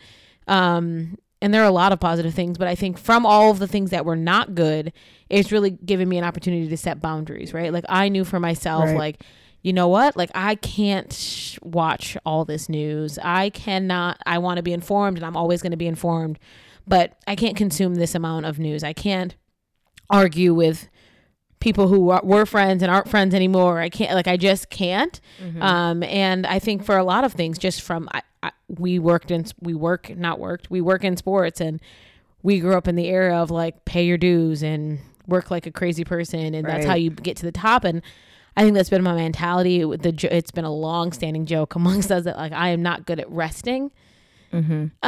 um 0.47 1.17
and 1.41 1.53
there 1.53 1.61
are 1.61 1.67
a 1.67 1.71
lot 1.71 1.93
of 1.93 1.99
positive 1.99 2.33
things 2.33 2.57
but 2.57 2.67
i 2.67 2.75
think 2.75 2.97
from 2.97 3.25
all 3.25 3.49
of 3.49 3.59
the 3.59 3.67
things 3.67 3.91
that 3.91 4.03
were 4.05 4.15
not 4.17 4.55
good 4.55 4.91
it's 5.29 5.51
really 5.53 5.69
given 5.69 6.09
me 6.09 6.17
an 6.17 6.23
opportunity 6.25 6.67
to 6.67 6.75
set 6.77 6.99
boundaries 7.01 7.53
right? 7.53 7.71
Like 7.71 7.85
i 7.87 8.09
knew 8.09 8.25
for 8.25 8.39
myself 8.39 8.85
Right. 8.85 8.97
like 8.97 9.23
you 9.63 9.71
know 9.73 9.87
what? 9.87 10.17
Like 10.17 10.31
i 10.35 10.55
can't 10.55 11.13
sh- 11.13 11.57
watch 11.61 12.17
all 12.25 12.43
this 12.45 12.67
news. 12.67 13.17
I 13.23 13.51
cannot 13.51 14.17
i 14.25 14.37
want 14.39 14.57
to 14.57 14.63
be 14.63 14.73
informed 14.73 15.17
and 15.17 15.25
i'm 15.25 15.37
always 15.37 15.61
going 15.61 15.71
to 15.71 15.77
be 15.77 15.87
informed 15.87 16.39
but 16.85 17.15
i 17.27 17.35
can't 17.35 17.55
consume 17.55 17.95
this 17.95 18.15
amount 18.15 18.47
of 18.47 18.59
news. 18.59 18.83
I 18.83 18.91
can't 18.91 19.35
argue 20.11 20.53
with 20.53 20.87
people 21.59 21.87
who 21.87 22.09
are, 22.09 22.21
were 22.23 22.45
friends 22.45 22.81
and 22.83 22.91
aren't 22.91 23.07
friends 23.07 23.33
anymore 23.35 23.79
i 23.79 23.89
can't 23.89 24.13
like 24.13 24.27
i 24.27 24.35
just 24.37 24.69
can't 24.69 25.21
Mm-hmm. 25.43 25.61
um 25.61 26.03
and 26.03 26.45
i 26.47 26.59
think 26.59 26.83
for 26.83 26.97
a 26.97 27.03
lot 27.03 27.23
of 27.23 27.33
things 27.33 27.57
just 27.57 27.81
from 27.81 28.09
I, 28.11 28.21
I, 28.43 28.51
we 28.67 28.97
worked 28.99 29.29
in 29.31 29.45
we 29.61 29.73
work 29.73 30.15
not 30.17 30.39
worked 30.39 30.69
we 30.71 30.81
work 30.81 31.03
in 31.03 31.17
sports 31.17 31.61
and 31.61 31.79
we 32.43 32.59
grew 32.59 32.75
up 32.75 32.87
in 32.87 32.95
the 32.95 33.07
era 33.07 33.37
of 33.37 33.51
like 33.51 33.85
pay 33.85 34.03
your 34.05 34.17
dues 34.17 34.63
and 34.63 34.99
work 35.27 35.51
like 35.51 35.67
a 35.67 35.71
crazy 35.71 36.03
person 36.03 36.55
and 36.55 36.67
that's 36.67 36.85
how 36.89 36.95
you 36.95 37.11
get 37.11 37.37
to 37.37 37.45
the 37.45 37.51
top 37.51 37.83
and 37.83 38.01
I 38.57 38.63
think 38.63 38.75
that's 38.75 38.89
been 38.89 39.01
my 39.01 39.13
mentality. 39.15 39.79
The 39.79 40.27
it's 40.29 40.51
been 40.51 40.65
a 40.65 40.73
long 40.73 41.13
standing 41.13 41.45
joke 41.45 41.75
amongst 41.75 42.11
us 42.15 42.25
that 42.25 42.35
like 42.35 42.51
I 42.51 42.69
am 42.69 42.81
not 42.81 43.05
good 43.05 43.17
at 43.19 43.29
resting. 43.31 43.91
hmm 44.51 44.87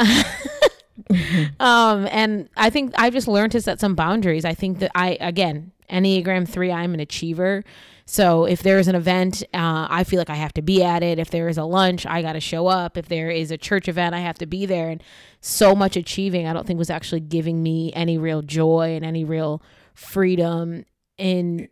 Um, 1.60 2.08
and 2.10 2.48
I 2.56 2.70
think 2.70 2.92
I've 2.96 3.12
just 3.12 3.28
learned 3.28 3.52
to 3.52 3.60
set 3.60 3.80
some 3.80 3.94
boundaries. 3.94 4.44
I 4.44 4.54
think 4.54 4.80
that 4.80 4.90
I 4.94 5.16
again 5.20 5.72
Enneagram 5.90 6.48
three, 6.48 6.70
I'm 6.70 6.94
an 6.94 7.00
achiever. 7.00 7.64
So 8.06 8.44
if 8.44 8.62
there 8.62 8.78
is 8.78 8.88
an 8.88 8.94
event, 8.94 9.42
uh, 9.54 9.86
I 9.88 10.04
feel 10.04 10.18
like 10.18 10.30
I 10.30 10.34
have 10.34 10.52
to 10.54 10.62
be 10.62 10.82
at 10.82 11.02
it. 11.02 11.18
If 11.18 11.30
there 11.30 11.48
is 11.48 11.56
a 11.56 11.64
lunch, 11.64 12.04
I 12.04 12.20
got 12.20 12.34
to 12.34 12.40
show 12.40 12.66
up. 12.66 12.98
If 12.98 13.08
there 13.08 13.30
is 13.30 13.50
a 13.50 13.56
church 13.56 13.88
event, 13.88 14.14
I 14.14 14.20
have 14.20 14.36
to 14.38 14.46
be 14.46 14.66
there. 14.66 14.90
And 14.90 15.02
so 15.40 15.74
much 15.74 15.96
achieving, 15.96 16.46
I 16.46 16.52
don't 16.52 16.66
think 16.66 16.78
was 16.78 16.90
actually 16.90 17.20
giving 17.20 17.62
me 17.62 17.92
any 17.94 18.18
real 18.18 18.42
joy 18.42 18.94
and 18.94 19.04
any 19.04 19.24
real 19.24 19.62
freedom 19.94 20.84
in 21.16 21.68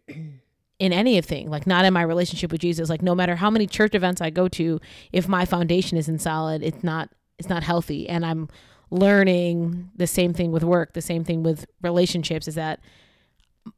in 0.78 0.92
anything 0.92 1.50
like 1.50 1.66
not 1.66 1.84
in 1.84 1.92
my 1.92 2.02
relationship 2.02 2.50
with 2.52 2.60
jesus 2.60 2.88
like 2.88 3.02
no 3.02 3.14
matter 3.14 3.36
how 3.36 3.50
many 3.50 3.66
church 3.66 3.94
events 3.94 4.20
i 4.20 4.30
go 4.30 4.48
to 4.48 4.80
if 5.12 5.28
my 5.28 5.44
foundation 5.44 5.98
isn't 5.98 6.20
solid 6.20 6.62
it's 6.62 6.82
not 6.84 7.08
it's 7.38 7.48
not 7.48 7.62
healthy 7.62 8.08
and 8.08 8.24
i'm 8.24 8.48
learning 8.92 9.90
the 9.96 10.06
same 10.06 10.32
thing 10.34 10.52
with 10.52 10.62
work 10.62 10.92
the 10.92 11.00
same 11.00 11.24
thing 11.24 11.42
with 11.42 11.64
relationships 11.80 12.46
is 12.46 12.54
that 12.54 12.78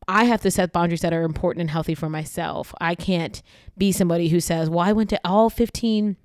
i 0.08 0.24
have 0.24 0.40
to 0.42 0.50
set 0.50 0.72
boundaries 0.72 1.02
that 1.02 1.12
are 1.12 1.22
important 1.22 1.60
and 1.60 1.70
healthy 1.70 1.94
for 1.94 2.08
myself 2.08 2.74
i 2.80 2.94
can't 2.94 3.42
be 3.78 3.92
somebody 3.92 4.28
who 4.28 4.40
says 4.40 4.68
well 4.68 4.80
i 4.80 4.92
went 4.92 5.08
to 5.08 5.20
all 5.24 5.48
15 5.48 6.16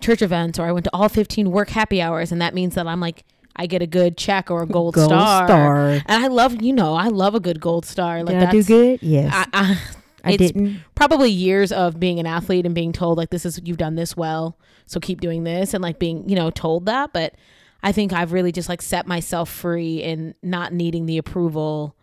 church 0.00 0.22
events 0.22 0.58
or 0.58 0.66
i 0.66 0.72
went 0.72 0.84
to 0.84 0.90
all 0.92 1.08
15 1.08 1.50
work 1.50 1.70
happy 1.70 2.02
hours 2.02 2.32
and 2.32 2.40
that 2.42 2.52
means 2.54 2.74
that 2.74 2.86
i'm 2.88 3.00
like 3.00 3.24
i 3.56 3.66
get 3.66 3.80
a 3.82 3.86
good 3.86 4.16
check 4.16 4.50
or 4.50 4.62
a 4.62 4.66
gold, 4.66 4.94
Gold 4.94 5.08
star. 5.10 5.46
star. 5.46 5.88
and 5.88 6.02
i 6.24 6.26
love 6.26 6.60
you 6.62 6.72
know 6.72 6.94
i 6.94 7.08
love 7.08 7.34
a 7.34 7.40
good 7.40 7.60
gold 7.60 7.84
star 7.86 8.22
like 8.24 8.34
Did 8.38 8.48
I 8.48 8.50
do 8.50 8.62
good? 8.64 9.02
Yes, 9.02 9.32
I, 9.32 9.46
I, 9.52 9.78
I, 10.24 10.32
it's 10.32 10.52
didn't. 10.52 10.80
probably 10.96 11.30
years 11.30 11.70
of 11.70 12.00
being 12.00 12.18
an 12.18 12.26
athlete 12.26 12.66
and 12.66 12.74
being 12.74 12.92
told 12.92 13.18
like 13.18 13.30
this 13.30 13.46
is 13.46 13.60
you've 13.64 13.76
done 13.76 13.94
this 13.94 14.16
well 14.16 14.58
so 14.86 14.98
keep 15.00 15.20
doing 15.20 15.44
this 15.44 15.74
and 15.74 15.82
like 15.82 15.98
being 16.00 16.28
you 16.28 16.34
know 16.34 16.50
told 16.50 16.86
that 16.86 17.12
but 17.12 17.34
i 17.82 17.92
think 17.92 18.12
i've 18.12 18.32
really 18.32 18.52
just 18.52 18.68
like 18.68 18.82
set 18.82 19.06
myself 19.06 19.48
free 19.48 20.02
in 20.02 20.34
not 20.42 20.72
needing 20.72 21.06
the 21.06 21.18
approval 21.18 21.94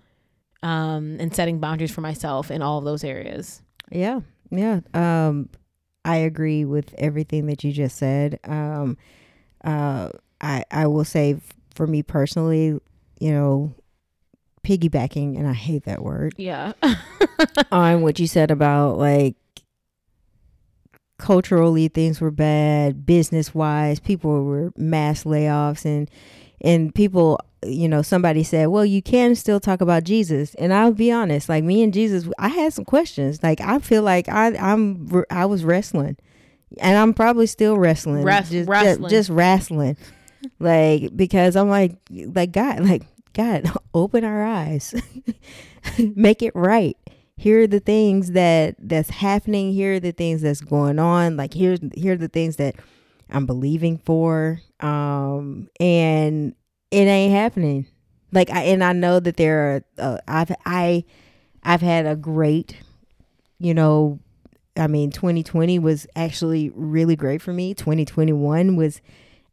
um 0.63 1.17
and 1.19 1.35
setting 1.35 1.59
boundaries 1.59 1.91
for 1.91 2.01
myself 2.01 2.49
in 2.51 2.61
all 2.61 2.77
of 2.79 2.85
those 2.85 3.03
areas 3.03 3.61
Yeah, 3.91 4.21
yeah. 4.49 4.79
Um, 4.93 5.49
I 6.03 6.17
agree 6.17 6.65
with 6.65 6.93
everything 6.97 7.45
that 7.47 7.63
you 7.63 7.71
just 7.71 7.97
said. 7.97 8.39
Um, 8.43 8.97
uh, 9.63 10.09
I 10.41 10.63
I 10.71 10.87
will 10.87 11.05
say 11.05 11.33
f- 11.35 11.53
for 11.73 11.85
me 11.87 12.01
personally, 12.03 12.79
you 13.19 13.31
know, 13.31 13.73
piggybacking, 14.63 15.37
and 15.37 15.47
I 15.47 15.53
hate 15.53 15.83
that 15.85 16.01
word 16.03 16.33
yeah 16.37 16.73
on 17.71 18.01
what 18.01 18.19
you 18.19 18.27
said 18.27 18.49
about 18.51 18.97
like 18.97 19.35
culturally 21.17 21.87
things 21.87 22.19
were 22.19 22.31
bad, 22.31 23.05
business 23.05 23.53
wise, 23.55 23.99
people 23.99 24.43
were 24.43 24.71
mass 24.75 25.23
layoffs 25.23 25.85
and 25.85 26.09
and 26.61 26.95
people 26.95 27.39
you 27.65 27.89
know 27.89 28.01
somebody 28.01 28.43
said 28.43 28.67
well 28.67 28.85
you 28.85 29.01
can 29.01 29.35
still 29.35 29.59
talk 29.59 29.81
about 29.81 30.03
jesus. 30.03 30.55
And 30.55 30.73
i'll 30.73 30.93
be 30.93 31.11
honest 31.11 31.49
like 31.49 31.63
me 31.63 31.83
and 31.83 31.93
jesus 31.93 32.29
i 32.37 32.47
had 32.49 32.73
some 32.73 32.85
questions. 32.85 33.41
Like 33.43 33.61
i 33.61 33.79
feel 33.79 34.03
like 34.03 34.29
i 34.29 34.55
i'm 34.55 35.23
i 35.29 35.45
was 35.45 35.63
wrestling. 35.63 36.17
And 36.79 36.97
i'm 36.97 37.13
probably 37.13 37.47
still 37.47 37.77
wrestling. 37.77 38.23
Wrest- 38.23 38.51
just, 38.51 38.69
wrestling. 38.69 39.09
just 39.09 39.29
wrestling. 39.29 39.97
Like 40.59 41.15
because 41.15 41.55
i'm 41.55 41.69
like 41.69 41.95
like 42.11 42.51
god 42.51 42.81
like 42.81 43.03
god 43.33 43.69
open 43.93 44.23
our 44.23 44.43
eyes. 44.43 44.93
Make 46.15 46.41
it 46.41 46.55
right 46.55 46.97
here 47.37 47.63
are 47.63 47.67
the 47.67 47.79
things 47.79 48.31
that 48.31 48.75
that's 48.79 49.09
happening. 49.09 49.73
Here 49.73 49.95
are 49.95 49.99
the 49.99 50.11
things 50.11 50.41
that's 50.41 50.61
going 50.61 50.99
on. 50.99 51.37
Like 51.37 51.53
here's 51.53 51.79
here 51.95 52.13
are 52.13 52.17
the 52.17 52.27
things 52.27 52.55
that 52.57 52.75
I'm 53.29 53.45
believing 53.45 53.97
for. 53.97 54.61
Um, 54.79 55.69
and 55.79 56.55
it 56.91 57.07
ain't 57.07 57.33
happening. 57.33 57.87
Like 58.31 58.49
I 58.49 58.63
and 58.63 58.83
I 58.83 58.93
know 58.93 59.19
that 59.19 59.37
there 59.37 59.59
are. 59.59 59.83
Uh, 59.97 60.17
I've 60.27 60.51
I 60.65 61.03
I've 61.63 61.81
had 61.81 62.05
a 62.05 62.15
great, 62.15 62.77
you 63.59 63.73
know, 63.73 64.19
I 64.77 64.87
mean, 64.87 65.11
2020 65.11 65.79
was 65.79 66.07
actually 66.15 66.71
really 66.75 67.15
great 67.15 67.41
for 67.41 67.53
me. 67.53 67.73
2021 67.73 68.75
was 68.75 69.01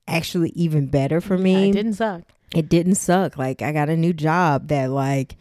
actually 0.06 0.50
even 0.50 0.86
better 0.86 1.20
for 1.20 1.38
me. 1.38 1.52
Yeah, 1.52 1.68
it 1.68 1.72
didn't 1.72 1.94
suck. 1.94 2.22
It 2.54 2.68
didn't 2.68 2.96
suck. 2.96 3.38
Like 3.38 3.62
I 3.62 3.72
got 3.72 3.88
a 3.88 3.96
new 3.96 4.12
job 4.12 4.68
that 4.68 4.90
like 4.90 5.36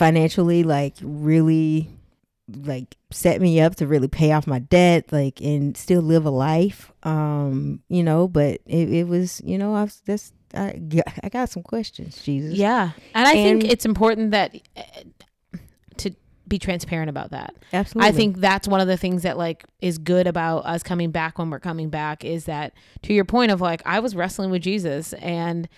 financially 0.00 0.62
like 0.62 0.94
really 1.02 1.90
like 2.64 2.96
set 3.10 3.38
me 3.38 3.60
up 3.60 3.76
to 3.76 3.86
really 3.86 4.08
pay 4.08 4.32
off 4.32 4.46
my 4.46 4.58
debt 4.58 5.12
like 5.12 5.42
and 5.42 5.76
still 5.76 6.00
live 6.00 6.24
a 6.24 6.30
life 6.30 6.90
um 7.02 7.80
you 7.90 8.02
know 8.02 8.26
but 8.26 8.60
it, 8.64 8.90
it 8.90 9.06
was 9.06 9.42
you 9.44 9.58
know 9.58 9.74
i 9.74 9.82
was 9.82 10.00
just 10.06 10.32
I, 10.54 10.80
I 11.22 11.28
got 11.28 11.50
some 11.50 11.62
questions 11.62 12.22
jesus. 12.22 12.54
Yeah, 12.54 12.92
and 13.14 13.28
I 13.28 13.34
And- 13.34 13.60
think 13.60 13.72
it's 13.72 13.84
important 13.84 14.30
that 14.32 14.56
uh, 14.74 15.58
to 15.98 16.10
be 16.48 16.58
transparent 16.58 17.08
about 17.10 17.30
that. 17.30 17.54
absolutely. 17.72 18.08
I 18.08 18.12
think 18.12 18.38
that's 18.38 18.66
one 18.66 18.80
of 18.80 18.88
the 18.88 18.96
things 18.96 19.22
that 19.22 19.36
like 19.38 19.64
is 19.80 19.98
good 19.98 20.26
about 20.26 20.64
us 20.66 20.82
coming 20.82 21.10
back 21.12 21.38
when 21.38 21.50
we're 21.50 21.60
coming 21.60 21.88
back 21.90 22.24
is 22.24 22.46
that 22.46 22.72
to 23.02 23.12
your 23.12 23.24
point 23.26 23.52
of 23.52 23.60
like 23.60 23.82
I 23.86 24.00
was 24.00 24.16
wrestling 24.16 24.50
with 24.50 24.62
Jesus 24.62 25.12
and 25.12 25.68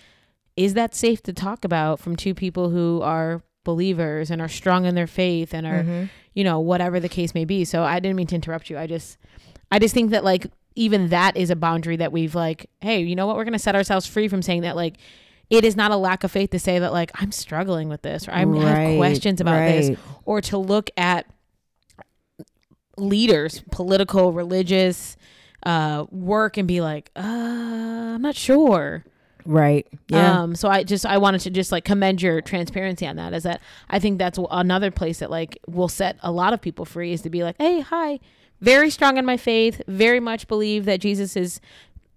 is 0.55 0.73
that 0.75 0.95
safe 0.95 1.21
to 1.23 1.33
talk 1.33 1.65
about 1.65 1.99
from 1.99 2.15
two 2.15 2.33
people 2.33 2.69
who 2.71 2.99
are 3.03 3.43
believers 3.63 4.29
and 4.31 4.41
are 4.41 4.47
strong 4.49 4.85
in 4.85 4.95
their 4.95 5.07
faith 5.07 5.53
and 5.53 5.65
are 5.65 5.83
Mhm. 5.83 6.09
you 6.33 6.43
know 6.43 6.59
whatever 6.59 6.99
the 6.99 7.09
case 7.09 7.33
may 7.33 7.45
be. 7.45 7.63
So 7.65 7.83
I 7.83 7.99
didn't 7.99 8.15
mean 8.17 8.27
to 8.27 8.35
interrupt 8.35 8.69
you. 8.69 8.77
I 8.77 8.87
just 8.87 9.17
I 9.71 9.79
just 9.79 9.93
think 9.93 10.11
that 10.11 10.23
like 10.23 10.47
even 10.75 11.09
that 11.09 11.37
is 11.37 11.49
a 11.49 11.55
boundary 11.55 11.95
that 11.97 12.11
we've 12.11 12.35
like 12.35 12.69
hey, 12.81 13.01
you 13.01 13.15
know 13.15 13.27
what? 13.27 13.35
We're 13.35 13.43
going 13.45 13.53
to 13.53 13.59
set 13.59 13.75
ourselves 13.75 14.05
free 14.07 14.27
from 14.27 14.41
saying 14.41 14.61
that 14.61 14.75
like 14.75 14.95
it 15.49 15.63
is 15.65 15.75
not 15.75 15.91
a 15.91 15.95
lack 15.97 16.23
of 16.23 16.31
faith 16.31 16.49
to 16.51 16.59
say 16.59 16.79
that 16.79 16.91
like 16.93 17.11
I'm 17.15 17.31
struggling 17.31 17.87
with 17.89 18.01
this 18.01 18.27
or 18.27 18.31
I 18.31 18.39
have 18.39 18.97
questions 18.97 19.39
about 19.41 19.59
this 19.67 19.97
or 20.25 20.41
to 20.41 20.57
look 20.57 20.89
at 20.97 21.27
leaders, 22.97 23.63
political, 23.71 24.31
religious, 24.33 25.17
uh, 25.65 26.05
work 26.11 26.57
and 26.57 26.67
be 26.67 26.81
like, 26.81 27.09
uh, 27.15 27.21
I'm 27.21 28.21
not 28.21 28.35
sure. 28.35 29.03
Right 29.45 29.87
yeah 30.09 30.41
Um, 30.41 30.55
so 30.55 30.69
I 30.69 30.83
just 30.83 31.05
I 31.05 31.17
wanted 31.17 31.41
to 31.41 31.49
just 31.49 31.71
like 31.71 31.85
commend 31.85 32.21
your 32.21 32.41
transparency 32.41 33.05
on 33.07 33.15
that. 33.17 33.33
Is 33.33 33.43
that 33.43 33.61
I 33.89 33.99
think 33.99 34.17
that's 34.19 34.39
another 34.51 34.91
place 34.91 35.19
that 35.19 35.29
like 35.31 35.57
will 35.67 35.87
set 35.89 36.17
a 36.21 36.31
lot 36.31 36.53
of 36.53 36.61
people 36.61 36.85
free 36.85 37.13
is 37.13 37.21
to 37.23 37.29
be 37.29 37.43
like, 37.43 37.55
hey, 37.59 37.81
hi, 37.81 38.19
very 38.61 38.89
strong 38.89 39.17
in 39.17 39.25
my 39.25 39.37
faith, 39.37 39.81
very 39.87 40.19
much 40.19 40.47
believe 40.47 40.85
that 40.85 41.01
Jesus 41.01 41.35
is 41.35 41.59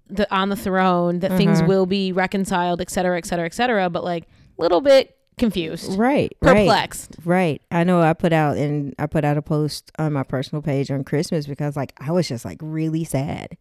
the 0.09 0.33
on 0.35 0.49
the 0.51 0.57
throne, 0.57 1.19
that 1.21 1.33
things 1.37 1.59
Uh-huh. 1.59 1.69
will 1.69 1.87
be 1.87 2.13
reconciled, 2.13 2.81
et 2.81 2.91
cetera, 2.91 3.19
et 3.19 3.27
cetera, 3.27 3.47
et 3.47 3.55
cetera. 3.55 3.91
But 3.91 4.05
like 4.05 4.25
a 4.59 4.63
little 4.63 4.81
bit 4.81 5.17
confused, 5.39 5.99
right 5.99 6.33
right 6.41 6.57
perplexed. 6.59 7.17
Right. 7.25 7.61
I 7.71 7.85
know 7.85 8.01
I 8.01 8.13
put 8.15 8.33
out 8.33 8.57
and 8.57 8.95
I 8.99 9.07
put 9.07 9.25
out 9.25 9.37
a 9.37 9.43
post 9.43 9.91
on 9.99 10.13
my 10.13 10.23
personal 10.23 10.63
page 10.63 10.91
on 10.91 11.03
Christmas 11.05 11.47
because 11.47 11.77
like 11.77 11.93
I 11.99 12.13
was 12.13 12.29
just 12.29 12.45
like 12.45 12.59
really 12.63 13.05
sad. 13.05 13.57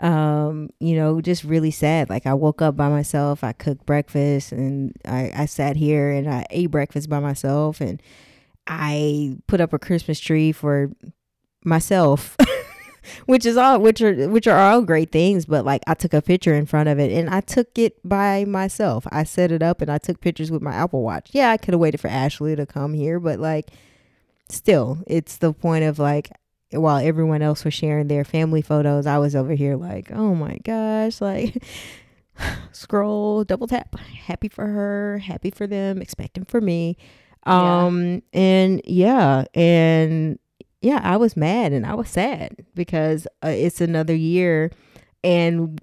Um, 0.00 0.70
you 0.80 0.96
know, 0.96 1.20
just 1.20 1.44
really 1.44 1.70
sad. 1.70 2.08
Like 2.08 2.26
I 2.26 2.34
woke 2.34 2.62
up 2.62 2.76
by 2.76 2.88
myself, 2.88 3.44
I 3.44 3.52
cooked 3.52 3.84
breakfast 3.84 4.50
and 4.52 4.96
I, 5.04 5.30
I 5.34 5.46
sat 5.46 5.76
here 5.76 6.10
and 6.10 6.28
I 6.28 6.46
ate 6.50 6.70
breakfast 6.70 7.10
by 7.10 7.20
myself 7.20 7.80
and 7.80 8.02
I 8.66 9.36
put 9.46 9.60
up 9.60 9.72
a 9.72 9.78
Christmas 9.78 10.18
tree 10.18 10.52
for 10.52 10.90
myself. 11.64 12.36
which 13.26 13.46
is 13.46 13.56
all 13.56 13.80
which 13.80 14.00
are 14.00 14.28
which 14.28 14.46
are 14.46 14.58
all 14.58 14.82
great 14.82 15.12
things, 15.12 15.46
but 15.46 15.64
like 15.64 15.82
I 15.86 15.94
took 15.94 16.14
a 16.14 16.22
picture 16.22 16.54
in 16.54 16.66
front 16.66 16.88
of 16.88 16.98
it 16.98 17.12
and 17.12 17.28
I 17.30 17.40
took 17.40 17.78
it 17.78 17.96
by 18.06 18.44
myself. 18.44 19.06
I 19.10 19.24
set 19.24 19.52
it 19.52 19.62
up 19.62 19.80
and 19.80 19.90
I 19.90 19.98
took 19.98 20.20
pictures 20.20 20.50
with 20.50 20.62
my 20.62 20.72
Apple 20.72 21.02
Watch. 21.02 21.30
Yeah, 21.32 21.50
I 21.50 21.56
could 21.56 21.74
have 21.74 21.80
waited 21.80 22.00
for 22.00 22.08
Ashley 22.08 22.56
to 22.56 22.66
come 22.66 22.94
here, 22.94 23.20
but 23.20 23.38
like 23.38 23.70
still, 24.48 25.02
it's 25.06 25.36
the 25.36 25.52
point 25.52 25.84
of 25.84 25.98
like 25.98 26.30
while 26.72 27.04
everyone 27.04 27.42
else 27.42 27.64
was 27.64 27.74
sharing 27.74 28.08
their 28.08 28.24
family 28.24 28.62
photos, 28.62 29.06
I 29.06 29.18
was 29.18 29.34
over 29.34 29.54
here 29.54 29.76
like, 29.76 30.10
oh 30.12 30.34
my 30.34 30.58
gosh, 30.64 31.20
like 31.20 31.62
scroll, 32.72 33.44
double 33.44 33.66
tap, 33.66 33.98
happy 33.98 34.48
for 34.48 34.66
her, 34.66 35.18
happy 35.18 35.50
for 35.50 35.66
them, 35.66 36.00
expecting 36.00 36.44
for 36.44 36.60
me. 36.60 36.96
Yeah. 37.46 37.84
Um 37.84 38.22
and 38.32 38.82
yeah, 38.84 39.44
and 39.54 40.38
yeah, 40.82 41.00
I 41.02 41.16
was 41.16 41.36
mad 41.36 41.72
and 41.72 41.84
I 41.84 41.94
was 41.94 42.08
sad 42.08 42.64
because 42.74 43.26
uh, 43.44 43.48
it's 43.48 43.80
another 43.80 44.14
year 44.14 44.70
and 45.24 45.80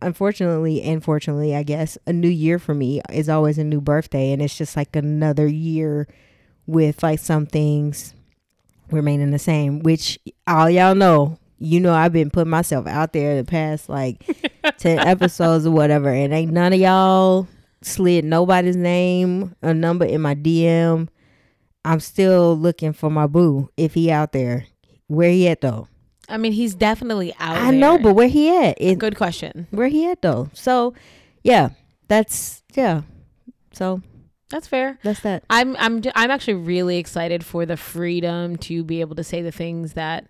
unfortunately 0.00 0.82
and 0.82 1.04
fortunately, 1.04 1.54
I 1.54 1.62
guess, 1.62 1.98
a 2.06 2.12
new 2.12 2.28
year 2.28 2.58
for 2.58 2.74
me 2.74 3.02
is 3.12 3.28
always 3.28 3.58
a 3.58 3.64
new 3.64 3.80
birthday 3.80 4.32
and 4.32 4.40
it's 4.40 4.56
just 4.56 4.76
like 4.76 4.96
another 4.96 5.46
year 5.46 6.08
with 6.66 7.02
like 7.02 7.18
some 7.18 7.46
things 7.46 8.14
remaining 8.92 9.30
the 9.30 9.38
same, 9.38 9.80
which 9.80 10.18
all 10.46 10.68
y'all 10.70 10.94
know, 10.94 11.38
you 11.58 11.78
know 11.78 11.92
I've 11.92 12.12
been 12.12 12.30
putting 12.30 12.50
myself 12.50 12.86
out 12.86 13.12
there 13.12 13.36
the 13.36 13.44
past 13.44 13.88
like 13.88 14.24
10 14.78 14.98
episodes 15.00 15.66
or 15.66 15.70
whatever 15.70 16.08
and 16.08 16.32
ain't 16.32 16.52
none 16.52 16.72
of 16.72 16.80
y'all 16.80 17.46
slid 17.82 18.24
nobody's 18.24 18.76
name 18.76 19.54
or 19.62 19.74
number 19.74 20.04
in 20.04 20.22
my 20.22 20.34
DM. 20.34 21.08
I'm 21.84 22.00
still 22.00 22.56
looking 22.56 22.92
for 22.92 23.10
my 23.10 23.26
boo 23.26 23.70
if 23.76 23.94
he 23.94 24.10
out 24.10 24.32
there. 24.32 24.66
Where 25.06 25.30
he 25.30 25.48
at 25.48 25.60
though? 25.60 25.88
I 26.28 26.36
mean, 26.36 26.52
he's 26.52 26.74
definitely 26.74 27.34
out. 27.40 27.56
I 27.56 27.70
know, 27.72 27.98
but 27.98 28.14
where 28.14 28.28
he 28.28 28.54
at? 28.56 28.76
It, 28.80 28.98
good 28.98 29.16
question. 29.16 29.66
where 29.70 29.88
he 29.88 30.08
at 30.08 30.22
though? 30.22 30.48
So, 30.52 30.94
yeah, 31.42 31.70
that's 32.06 32.62
yeah. 32.74 33.02
So 33.72 34.02
That's 34.50 34.66
fair. 34.66 34.98
that's 35.02 35.20
that. 35.20 35.44
I'm 35.48 35.76
I'm 35.76 36.02
I'm 36.14 36.30
actually 36.30 36.54
really 36.54 36.98
excited 36.98 37.44
for 37.44 37.64
the 37.64 37.76
freedom 37.76 38.56
to 38.58 38.84
be 38.84 39.00
able 39.00 39.16
to 39.16 39.24
say 39.24 39.42
the 39.42 39.52
things 39.52 39.94
that 39.94 40.26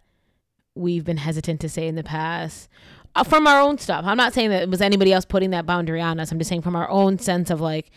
we've 0.75 1.05
been 1.05 1.17
hesitant 1.17 1.61
to 1.63 1.69
say 1.69 1.89
in 1.89 1.95
the 1.95 2.05
past. 2.05 2.69
Uh, 3.17 3.25
from 3.25 3.47
our 3.49 3.61
own 3.61 3.77
stuff. 3.77 4.05
I'm 4.05 4.17
not 4.17 4.33
saying 4.33 4.51
that 4.51 4.63
it 4.63 4.71
was 4.71 4.81
anybody 4.81 5.13
else 5.13 5.25
putting 5.25 5.51
that 5.51 5.67
boundary 5.67 6.01
on 6.01 6.21
us. 6.21 6.31
I'm 6.31 6.39
just 6.39 6.49
saying 6.49 6.63
from 6.63 6.77
our 6.77 6.89
own 6.89 7.19
sense 7.19 7.51
of 7.51 7.61
like 7.61 7.91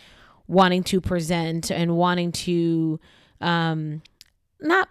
wanting 0.47 0.83
to 0.83 0.99
present 0.99 1.69
and 1.69 1.95
wanting 1.95 2.31
to 2.31 2.99
um 3.39 4.01
not 4.59 4.89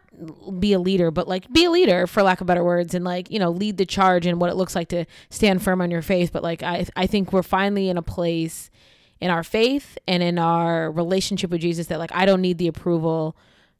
be 0.60 0.74
a 0.74 0.78
leader, 0.78 1.10
but 1.10 1.26
like 1.26 1.50
be 1.52 1.64
a 1.64 1.70
leader 1.70 2.06
for 2.06 2.22
lack 2.22 2.40
of 2.40 2.46
better 2.46 2.62
words 2.62 2.94
and 2.94 3.04
like, 3.04 3.30
you 3.30 3.38
know, 3.38 3.50
lead 3.50 3.78
the 3.78 3.86
charge 3.86 4.26
and 4.26 4.40
what 4.40 4.50
it 4.50 4.54
looks 4.54 4.74
like 4.74 4.88
to 4.88 5.06
stand 5.30 5.62
firm 5.62 5.80
on 5.80 5.90
your 5.90 6.02
faith. 6.02 6.30
But 6.30 6.42
like 6.42 6.62
I 6.62 6.86
I 6.94 7.06
think 7.06 7.32
we're 7.32 7.42
finally 7.42 7.88
in 7.88 7.96
a 7.96 8.02
place 8.02 8.70
in 9.22 9.30
our 9.30 9.42
faith 9.44 9.96
and 10.08 10.22
in 10.22 10.36
our 10.38 10.90
relationship 10.90 11.50
with 11.50 11.60
Jesus 11.60 11.86
that 11.86 11.98
like 11.98 12.10
I 12.12 12.26
don't 12.26 12.40
need 12.40 12.58
the 12.58 12.66
approval 12.68 13.36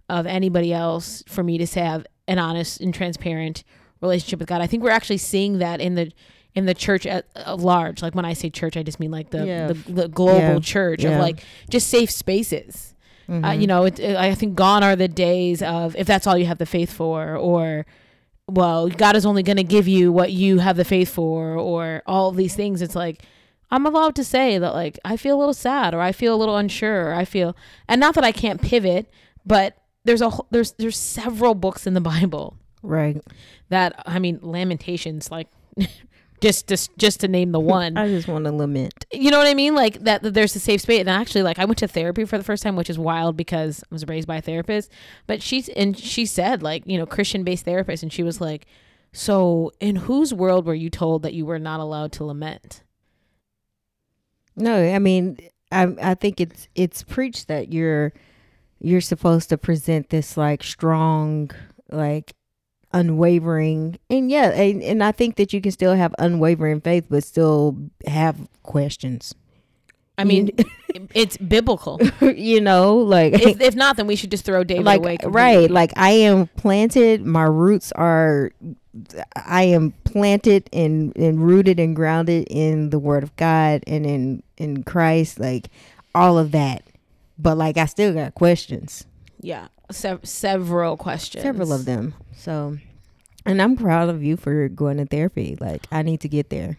of 0.09 0.27
anybody 0.27 0.73
else 0.73 1.23
for 1.27 1.43
me 1.43 1.59
to 1.59 1.81
have 1.81 2.07
an 2.29 2.39
honest 2.39 2.81
and 2.81 2.95
transparent 2.95 3.65
relationship 4.01 4.39
with 4.39 4.49
God. 4.49 4.61
I 4.61 4.67
think 4.67 4.83
we're 4.83 4.91
actually 4.91 5.19
seeing 5.19 5.59
that 5.59 5.81
in 5.81 5.95
the 5.97 6.13
in 6.55 6.67
the 6.67 6.75
church 6.75 7.07
at, 7.07 7.27
at 7.35 7.59
large. 7.59 8.03
Like 8.03 8.15
when 8.15 8.25
I 8.27 8.35
say 8.35 8.51
church, 8.51 8.77
I 8.77 8.83
just 8.83 9.01
mean 9.01 9.11
like 9.11 9.31
the 9.31 9.47
Yeah. 9.47 9.67
the, 9.69 9.93
the 9.93 10.09
global 10.09 10.39
Yeah. 10.55 10.59
church 10.61 11.03
of 11.05 11.19
like 11.19 11.43
just 11.71 11.89
safe 11.89 12.11
spaces. 12.11 12.95
Uh, 13.29 13.33
Mhm. 13.33 13.61
you 13.61 13.67
know, 13.67 13.85
it, 13.85 13.99
it- 13.99 14.17
I 14.17 14.35
think 14.35 14.55
gone 14.57 14.83
are 14.85 14.95
the 14.97 15.09
days 15.09 15.63
of 15.63 15.97
if 15.97 16.07
that's 16.07 16.27
all 16.27 16.37
you 16.37 16.47
have 16.47 16.59
the 16.59 16.67
faith 16.67 16.93
for, 16.93 17.37
or 17.37 17.87
well, 18.49 18.89
God 18.89 19.17
is 19.17 19.25
only 19.25 19.43
going 19.43 19.57
to 19.57 19.65
give 19.65 19.89
you 19.89 20.13
what 20.13 20.33
you 20.33 20.59
have 20.59 20.77
the 20.77 20.85
faith 20.85 21.09
for, 21.09 21.55
or 21.57 22.03
all 22.07 22.33
these 22.33 22.55
things. 22.55 22.83
It's 22.83 22.97
like 22.97 23.23
I'm 23.73 23.87
allowed 23.87 24.15
to 24.17 24.25
say 24.25 24.59
that, 24.59 24.75
like 24.75 24.99
I 25.05 25.17
feel 25.17 25.37
a 25.37 25.41
little 25.41 25.55
sad, 25.55 25.95
or 25.95 26.01
I 26.01 26.13
feel 26.13 26.35
a 26.35 26.37
little 26.39 26.57
unsure, 26.57 27.09
or 27.09 27.15
I 27.15 27.25
feel, 27.25 27.57
and 27.89 27.99
not 28.01 28.15
that 28.15 28.23
I 28.25 28.31
can't 28.31 28.63
pivot, 28.63 29.11
but 29.45 29.77
there's 30.05 30.21
a 30.21 30.31
whole- 30.31 30.47
there's 30.51 30.73
there's 30.73 30.97
several 30.97 31.55
books 31.55 31.87
in 31.87 31.95
the 31.95 32.01
Bible 32.15 32.57
right. 32.83 33.21
that 33.71 34.01
I 34.07 34.19
mean 34.19 34.39
Lamentations, 34.43 35.31
like 35.31 35.49
just 36.41 36.67
just 36.69 36.91
just 36.99 37.21
to 37.21 37.29
name 37.29 37.53
the 37.53 37.61
one 37.79 37.97
I 37.97 38.09
just 38.09 38.27
want 38.29 38.45
to 38.47 38.53
lament. 38.53 39.07
you 39.13 39.31
know 39.31 39.39
what 39.39 39.47
I 39.47 39.55
mean? 39.55 39.75
Like 39.75 40.01
that, 40.01 40.23
that 40.23 40.35
there's 40.35 40.55
a 40.57 40.61
safe 40.61 40.81
space. 40.83 41.01
And 41.01 41.09
actually, 41.09 41.43
like 41.43 41.59
I 41.59 41.65
went 41.65 41.79
to 41.79 41.89
therapy 41.89 42.25
for 42.25 42.37
the 42.37 42.45
first 42.45 42.63
time, 42.63 42.77
which 42.77 42.91
is 42.91 42.99
wild 42.99 43.37
because 43.37 43.83
I 43.85 43.95
was 43.95 44.07
raised 44.07 44.27
by 44.29 44.37
a 44.37 44.43
therapist. 44.43 44.91
But 45.27 45.41
she's 45.43 45.69
and 45.71 45.97
she 45.99 46.27
said 46.27 46.63
like 46.63 46.83
you 46.87 46.99
know 46.99 47.07
Christian 47.07 47.43
based 47.45 47.65
therapist, 47.65 48.03
and 48.03 48.13
she 48.13 48.23
was 48.23 48.41
like, 48.41 48.67
so 49.13 49.73
in 49.81 49.97
whose 49.97 50.35
world 50.35 50.67
were 50.67 50.75
you 50.75 50.91
told 50.91 51.23
that 51.23 51.33
you 51.35 51.47
were 51.47 51.59
not 51.59 51.81
allowed 51.81 52.13
to 52.13 52.25
lament? 52.25 52.83
No, 54.57 54.77
I 54.77 54.99
mean, 54.99 55.39
I 55.71 55.95
I 56.03 56.15
think 56.15 56.41
it's 56.41 56.69
it's 56.75 57.03
preached 57.03 57.49
that 57.49 57.73
you're 57.73 58.13
you're 58.81 59.01
supposed 59.01 59.49
to 59.51 59.59
present 59.59 60.11
this 60.11 60.37
like 60.37 60.63
strong, 60.63 61.51
like 61.91 62.35
unwavering, 62.93 63.99
and 64.11 64.31
yeah, 64.31 64.51
and, 64.51 64.83
and 64.83 65.03
I 65.03 65.13
think 65.13 65.37
that 65.37 65.53
you 65.53 65.61
can 65.61 65.73
still 65.73 65.95
have 65.95 66.15
unwavering 66.19 66.81
faith, 66.81 67.07
but 67.09 67.25
still 67.25 67.77
have 68.07 68.49
questions. 68.63 69.35
I 70.19 70.25
mean, 70.25 70.51
it's 71.15 71.37
biblical. 71.39 72.01
you 72.21 72.61
know, 72.61 72.97
like 72.99 73.35
If, 73.35 73.61
if 73.61 73.75
not, 73.75 73.97
then 73.97 74.07
we 74.07 74.17
should 74.17 74.31
just 74.31 74.45
throw 74.45 74.63
David 74.65 74.85
like 74.85 75.01
away. 75.01 75.17
completely. 75.17 75.41
right, 75.59 75.71
like 75.71 75.93
I 75.97 76.11
am 76.11 76.47
planted. 76.49 77.25
My 77.25 77.45
roots 77.45 77.93
are. 77.93 78.51
I 79.35 79.63
am 79.65 79.93
planted 80.05 80.69
and 80.73 81.17
and 81.17 81.41
rooted 81.43 81.81
and 81.81 81.97
grounded 81.97 82.47
in 82.51 82.91
the 82.91 82.99
Word 82.99 83.23
of 83.23 83.35
God 83.37 83.83
and 83.87 84.05
in 84.05 84.43
in 84.59 84.83
Christ, 84.85 85.41
like 85.41 85.69
all 86.15 86.37
of 86.39 86.51
that. 86.53 86.83
But 87.39 87.57
like, 87.57 87.79
I 87.79 87.87
still 87.87 88.13
got 88.13 88.35
questions, 88.35 89.07
Yeah, 89.41 89.69
sev- 89.91 90.21
several 90.25 90.97
questions. 90.99 91.43
several 91.43 91.73
of 91.73 91.87
them. 91.87 92.15
So, 92.37 92.77
and 93.47 93.63
I'm 93.63 93.77
proud 93.77 94.11
of 94.11 94.23
you 94.23 94.37
for 94.37 94.69
going 94.69 94.99
to 94.99 95.07
therapy. 95.07 95.57
Like, 95.59 95.87
I 95.91 96.03
need 96.03 96.21
to 96.21 96.29
get 96.29 96.51
there. 96.51 96.77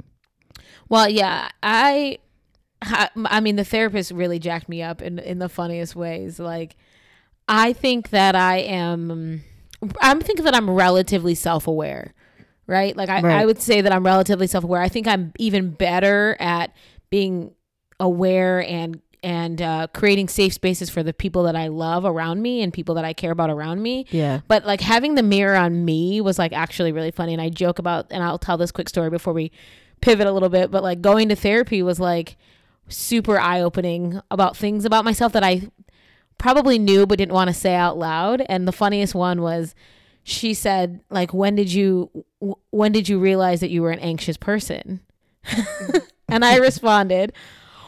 Well, 0.87 1.09
yeah, 1.09 1.49
I, 1.63 2.19
I 2.83 3.39
mean, 3.39 3.55
the 3.55 3.63
therapist 3.63 4.11
really 4.11 4.39
jacked 4.39 4.69
me 4.69 4.81
up 4.81 5.01
in 5.01 5.19
in 5.19 5.39
the 5.39 5.49
funniest 5.49 5.95
ways. 5.95 6.39
Like, 6.39 6.75
I 7.47 7.73
think 7.73 8.09
that 8.09 8.35
I 8.35 8.57
am, 8.57 9.43
I'm 10.01 10.21
thinking 10.21 10.45
that 10.45 10.55
I'm 10.55 10.69
relatively 10.69 11.35
self 11.35 11.67
aware, 11.67 12.13
right? 12.67 12.95
Like, 12.95 13.09
I, 13.09 13.41
I 13.41 13.45
would 13.45 13.61
say 13.61 13.81
that 13.81 13.91
I'm 13.91 14.05
relatively 14.05 14.47
self 14.47 14.63
aware. 14.63 14.81
I 14.81 14.89
think 14.89 15.07
I'm 15.07 15.33
even 15.39 15.71
better 15.71 16.35
at 16.39 16.75
being 17.09 17.53
aware 17.99 18.63
and 18.63 19.01
and 19.23 19.61
uh, 19.61 19.87
creating 19.93 20.27
safe 20.27 20.53
spaces 20.53 20.89
for 20.89 21.01
the 21.01 21.13
people 21.13 21.43
that 21.43 21.55
I 21.55 21.69
love 21.69 22.03
around 22.03 22.41
me 22.41 22.61
and 22.61 22.73
people 22.73 22.95
that 22.95 23.05
I 23.05 23.13
care 23.13 23.31
about 23.31 23.49
around 23.49 23.81
me. 23.81 24.05
Yeah. 24.11 24.41
But 24.49 24.65
like 24.65 24.81
having 24.81 25.15
the 25.15 25.23
mirror 25.23 25.55
on 25.55 25.85
me 25.85 26.19
was 26.19 26.37
like 26.37 26.51
actually 26.51 26.91
really 26.91 27.11
funny. 27.11 27.31
And 27.31 27.41
I 27.41 27.47
joke 27.47 27.79
about, 27.79 28.07
and 28.11 28.21
I'll 28.21 28.37
tell 28.37 28.57
this 28.57 28.71
quick 28.71 28.89
story 28.89 29.09
before 29.09 29.31
we 29.31 29.51
pivot 30.01 30.27
a 30.27 30.31
little 30.33 30.49
bit. 30.49 30.71
But 30.71 30.83
like 30.83 31.01
going 31.01 31.29
to 31.29 31.37
therapy 31.37 31.81
was 31.81 32.01
like 32.01 32.35
super 32.87 33.39
eye 33.39 33.61
opening 33.61 34.21
about 34.29 34.57
things 34.57 34.85
about 34.85 35.05
myself 35.05 35.33
that 35.33 35.43
I 35.43 35.69
probably 36.37 36.79
knew 36.79 37.05
but 37.05 37.17
didn't 37.17 37.33
want 37.33 37.49
to 37.49 37.53
say 37.53 37.75
out 37.75 37.97
loud. 37.97 38.43
And 38.49 38.67
the 38.67 38.71
funniest 38.71 39.15
one 39.15 39.41
was 39.41 39.75
she 40.23 40.53
said 40.53 41.01
like, 41.09 41.33
when 41.33 41.55
did 41.55 41.71
you, 41.71 42.25
when 42.69 42.91
did 42.91 43.09
you 43.09 43.19
realize 43.19 43.59
that 43.59 43.69
you 43.69 43.81
were 43.81 43.91
an 43.91 43.99
anxious 43.99 44.37
person? 44.37 45.01
and 46.27 46.45
I 46.45 46.57
responded, 46.57 47.33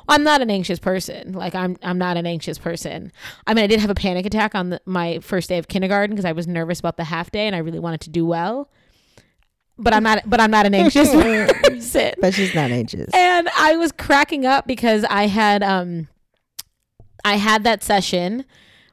I'm 0.08 0.24
not 0.24 0.42
an 0.42 0.52
anxious 0.52 0.80
person. 0.80 1.34
Like 1.34 1.56
I'm 1.56 1.78
I'm 1.82 1.98
not 1.98 2.18
an 2.18 2.26
anxious 2.26 2.58
person. 2.58 3.12
I 3.48 3.54
mean, 3.54 3.64
I 3.64 3.68
did 3.68 3.80
have 3.80 3.90
a 3.90 3.96
panic 3.96 4.26
attack 4.26 4.54
on 4.54 4.70
the, 4.70 4.82
my 4.86 5.20
first 5.20 5.50
day 5.50 5.58
of 5.58 5.68
kindergarten 5.68 6.16
because 6.16 6.26
I 6.26 6.32
was 6.32 6.48
nervous 6.48 6.80
about 6.80 6.98
the 6.98 7.06
half 7.06 7.32
day 7.32 7.48
and 7.48 7.56
I 7.56 7.60
really 7.60 7.80
wanted 7.80 8.02
to 8.02 8.10
do 8.10 8.26
well. 8.26 8.70
But 9.78 9.94
I'm 9.94 10.04
not 10.04 10.22
but 10.30 10.40
I'm 10.40 10.52
not 10.52 10.66
an 10.66 10.74
anxious 10.74 11.12
person. 11.14 12.14
But 12.22 12.34
she's 12.34 12.54
not 12.56 12.72
anxious. 12.72 13.10
And 13.14 13.50
I 13.58 13.76
was 13.76 13.92
cracking 13.92 14.46
up 14.46 14.66
because 14.68 15.04
I 15.10 15.28
had 15.28 15.64
um 15.64 16.08
I 17.26 17.36
had 17.36 17.64
that 17.64 17.84
session 17.84 18.46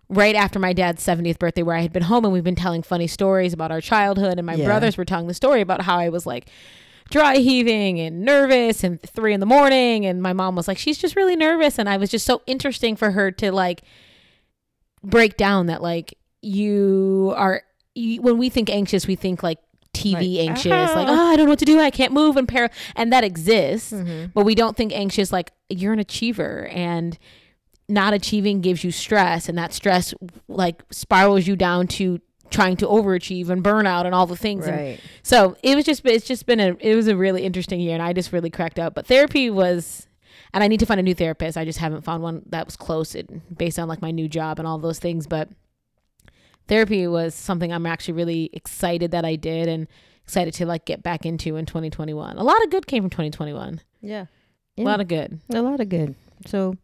right 0.08 0.34
after 0.34 0.58
my 0.58 0.72
dad's 0.72 1.04
70th 1.06 1.38
birthday 1.38 1.62
where 1.62 1.76
I 1.76 1.80
had 1.80 1.92
been 1.92 2.02
home 2.02 2.24
and 2.24 2.32
we've 2.32 2.44
been 2.44 2.54
telling 2.56 2.82
funny 2.82 3.06
stories 3.06 3.52
about 3.52 3.70
our 3.70 3.80
childhood 3.80 4.38
and 4.38 4.44
my 4.46 4.54
Yeah. 4.56 4.64
brothers 4.66 4.96
were 4.98 5.04
telling 5.04 5.26
the 5.26 5.34
story 5.34 5.60
about 5.60 5.82
how 5.82 5.96
I 5.96 6.08
was 6.10 6.26
like 6.26 6.48
dry 7.10 7.36
heaving 7.36 8.00
and 8.00 8.22
nervous 8.22 8.82
and 8.84 9.00
three 9.02 9.32
in 9.34 9.40
the 9.40 9.46
morning 9.46 10.04
and 10.06 10.22
my 10.22 10.32
mom 10.32 10.56
was 10.56 10.66
like 10.66 10.78
she's 10.78 10.98
just 10.98 11.14
really 11.14 11.36
nervous 11.36 11.78
and 11.78 11.88
I 11.88 11.96
was 11.96 12.10
just 12.10 12.26
so 12.26 12.42
interesting 12.46 12.96
for 12.96 13.10
her 13.12 13.30
to 13.32 13.52
like 13.52 13.82
break 15.02 15.36
down 15.36 15.66
that 15.66 15.82
like 15.82 16.14
you 16.40 17.32
are 17.36 17.62
you, 17.94 18.20
when 18.22 18.38
we 18.38 18.48
think 18.48 18.70
anxious 18.70 19.06
we 19.06 19.14
think 19.16 19.42
like 19.42 19.58
TV 19.94 20.38
Like, 20.38 20.48
anxious 20.50 20.72
"Ah." 20.72 20.94
like 20.94 21.08
oh 21.08 21.32
I 21.32 21.36
don't 21.36 21.46
know 21.46 21.50
what 21.52 21.58
to 21.58 21.64
do 21.64 21.78
I 21.80 21.90
can't 21.90 22.12
move 22.12 22.36
and 22.36 22.48
para 22.48 22.70
and 22.96 23.12
that 23.12 23.24
exists 23.24 23.92
Mm-hmm. 23.92 24.30
but 24.34 24.44
we 24.44 24.54
don't 24.54 24.76
think 24.76 24.92
anxious 24.92 25.32
like 25.32 25.52
you're 25.68 25.92
an 25.92 25.98
achiever 25.98 26.66
and 26.72 27.18
not 27.88 28.14
achieving 28.14 28.60
gives 28.60 28.84
you 28.84 28.90
stress 28.90 29.48
and 29.48 29.58
that 29.58 29.72
stress 29.72 30.14
like 30.48 30.82
spirals 30.90 31.46
you 31.46 31.56
down 31.56 31.86
to 31.88 32.20
trying 32.50 32.76
to 32.76 32.86
overachieve 32.86 33.48
and 33.50 33.62
burnout 33.64 34.04
and 34.06 34.14
all 34.14 34.26
the 34.26 34.36
things 34.36 34.66
and 34.66 34.76
Right. 34.76 35.00
so 35.22 35.56
it 35.62 35.74
was 35.76 35.84
just 35.84 36.04
it's 36.06 36.26
just 36.26 36.46
been 36.46 36.60
a 36.60 36.76
it 36.80 36.94
was 36.94 37.08
a 37.08 37.16
really 37.16 37.42
interesting 37.44 37.80
year 37.80 37.94
and 37.94 38.02
I 38.02 38.12
just 38.12 38.32
really 38.32 38.50
cracked 38.50 38.78
up 38.78 38.94
but 38.94 39.06
therapy 39.06 39.50
was 39.50 40.06
and 40.54 40.62
I 40.62 40.68
need 40.68 40.80
to 40.80 40.86
find 40.86 41.00
a 41.00 41.02
new 41.02 41.14
therapist 41.14 41.56
I 41.58 41.64
just 41.64 41.78
haven't 41.78 42.02
found 42.02 42.22
one 42.22 42.42
that 42.50 42.66
was 42.66 42.76
close 42.76 43.14
and 43.14 43.40
based 43.56 43.78
on 43.78 43.88
like 43.88 44.00
my 44.02 44.10
new 44.10 44.28
job 44.28 44.58
and 44.58 44.66
all 44.68 44.78
those 44.78 44.98
things 44.98 45.26
but 45.26 45.48
therapy 46.72 47.06
was 47.06 47.34
something 47.34 47.72
I'm 47.72 47.86
actually 47.86 48.14
really 48.14 48.50
excited 48.52 49.10
that 49.10 49.24
I 49.24 49.36
did 49.36 49.68
and 49.68 49.86
excited 50.24 50.54
to 50.54 50.66
like 50.66 50.84
get 50.86 51.02
back 51.02 51.26
into 51.26 51.56
in 51.56 51.66
2021 51.66 52.38
a 52.38 52.42
lot 52.44 52.62
of 52.64 52.70
good 52.70 52.86
came 52.86 53.02
from 53.02 53.10
2021 53.10 53.80
Yeah. 54.00 54.26
a 54.78 54.82
lot 54.82 55.00
of 55.00 55.08
good 55.08 55.38
A 55.52 55.60
lot 55.62 55.80
of 55.80 55.88
good. 55.88 56.14
So 56.46 56.76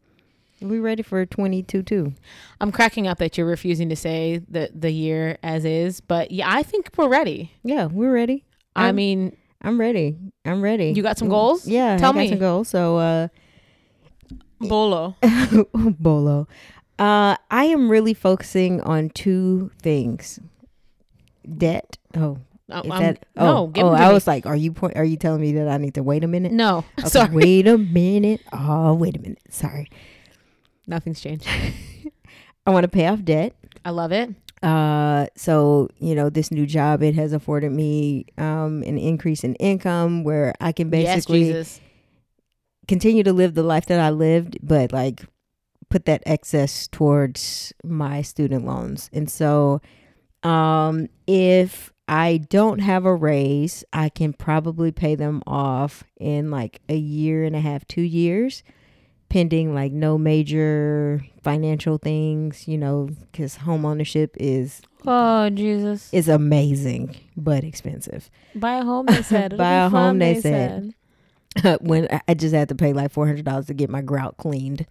we 0.61 0.79
ready 0.81 1.03
for 1.05 1.24
22 1.24 1.83
too. 1.85 2.12
I'm 2.61 2.72
cracking 2.72 3.07
up 3.07 3.18
that 3.18 3.38
you're 3.38 3.46
refusing 3.46 3.88
to 3.90 3.96
say 3.96 4.40
the 4.48 4.68
the 4.74 4.90
year 4.90 5.38
as 5.42 5.64
is, 5.64 6.01
but 6.01 6.33
yeah, 6.33 6.46
I 6.53 6.62
think 6.64 6.90
we're 6.96 7.09
ready. 7.09 7.53
Yeah, 7.62 7.87
we're 7.87 8.12
ready. 8.12 8.44
I 8.74 8.87
I'm- 8.87 8.96
mean, 8.96 9.37
I'm 9.62 9.79
ready. 9.81 10.16
I'm 10.44 10.61
ready. 10.61 10.92
You 10.96 11.03
got 11.03 11.16
some 11.18 11.29
goals? 11.29 11.66
Yeah, 11.66 11.96
Tell 11.96 12.11
I 12.11 12.14
got 12.14 12.18
me. 12.20 12.29
some 12.31 12.38
goals. 12.40 12.68
So 12.68 12.96
uh 12.98 13.29
Bolo. 14.61 15.14
Bolo. 15.74 16.48
Uh 16.98 17.37
I 17.50 17.64
am 17.64 17.90
really 17.90 18.14
focusing 18.14 18.80
on 18.82 19.11
two 19.11 19.70
things. 19.80 20.40
Debt. 21.56 21.96
Oh, 22.16 22.38
Oh, 22.70 22.82
that 23.00 23.24
no, 23.34 23.72
oh, 23.74 23.80
oh 23.80 23.88
I 23.94 24.08
me. 24.08 24.12
was 24.12 24.26
like, 24.26 24.44
are 24.44 24.54
you 24.56 24.72
point 24.72 24.94
are 24.98 25.04
you 25.04 25.16
telling 25.16 25.40
me 25.40 25.52
that 25.52 25.68
I 25.68 25.78
need 25.78 25.94
to 25.94 26.02
wait 26.02 26.22
a 26.22 26.28
minute? 26.28 26.52
no. 26.52 26.84
Okay, 26.98 27.08
Sorry, 27.08 27.34
Wait 27.34 27.66
a 27.66 27.78
minute. 27.78 28.42
Oh, 28.52 28.92
wait 28.92 29.16
a 29.16 29.20
minute. 29.20 29.38
Sorry. 29.48 29.88
nothing's 30.87 31.18
changed. 31.20 31.46
I 32.66 32.70
want 32.70 32.84
to 32.84 32.88
pay 32.88 33.06
off 33.06 33.24
debt. 33.24 33.54
I 33.87 33.90
love 33.90 34.12
it. 34.12 34.34
uh 34.62 35.26
so 35.37 35.88
you 35.98 36.14
know 36.14 36.28
this 36.28 36.50
new 36.50 36.66
job 36.66 37.02
it 37.02 37.14
has 37.14 37.32
afforded 37.32 37.70
me 37.72 38.26
um 38.37 38.82
an 38.82 38.98
increase 38.98 39.44
in 39.44 39.54
income 39.56 40.24
where 40.24 40.52
i 40.61 40.72
can 40.72 40.90
basically 40.90 41.44
yes, 41.46 41.78
Jesus. 41.78 41.80
continue 42.88 43.22
to 43.22 43.32
live 43.32 43.54
the 43.54 43.62
life 43.62 43.87
that 43.87 44.00
i 44.00 44.11
lived 44.11 44.58
but 44.62 44.90
like 44.92 45.22
put 45.90 46.05
that 46.05 46.22
excess 46.27 46.87
towards 46.88 47.72
my 47.85 48.20
student 48.22 48.64
loans 48.66 49.09
and 49.12 49.31
so 49.31 49.81
um 50.42 51.09
if 51.27 51.92
i 52.07 52.37
don't 52.48 52.79
have 52.81 53.05
a 53.05 53.14
raise 53.14 53.85
i 53.92 54.09
can 54.09 54.33
probably 54.33 54.92
pay 54.92 55.14
them 55.14 55.42
off 55.46 56.05
in 56.18 56.51
like 56.51 56.81
a 56.88 56.96
year 56.96 57.44
and 57.44 57.57
a 57.57 57.61
half 57.61 57.87
two 57.88 58.03
years 58.03 58.62
pending 59.29 59.74
like 59.74 59.92
no 59.92 60.16
major 60.16 61.22
financial 61.42 61.98
things 61.98 62.66
you 62.68 62.79
know 62.79 63.09
because 63.33 63.57
home 63.57 63.85
ownership 63.85 64.37
is 64.38 64.81
Oh 65.07 65.48
Jesus! 65.51 66.12
is 66.12 66.29
amazing 66.29 67.14
but 67.37 67.62
expensive. 67.62 68.29
Buy 68.57 68.79
a 68.79 68.83
home. 68.83 69.07
They 69.07 69.22
said. 69.22 69.57
Buy 69.57 69.74
a 69.85 69.88
home, 69.88 70.18
they 70.18 70.40
said. 70.40 70.92
when 71.81 72.09
I- 72.11 72.20
I 72.27 72.35
just 72.35 72.53
had 72.53 72.68
to 72.70 72.74
pay 72.74 72.92
like 72.92 73.12
four 73.12 73.24
hundred 73.24 73.44
dollars 73.44 73.66
to 73.66 73.74
get 73.74 73.90
my 73.90 74.03
grout 74.03 74.37
cleaned. 74.38 74.87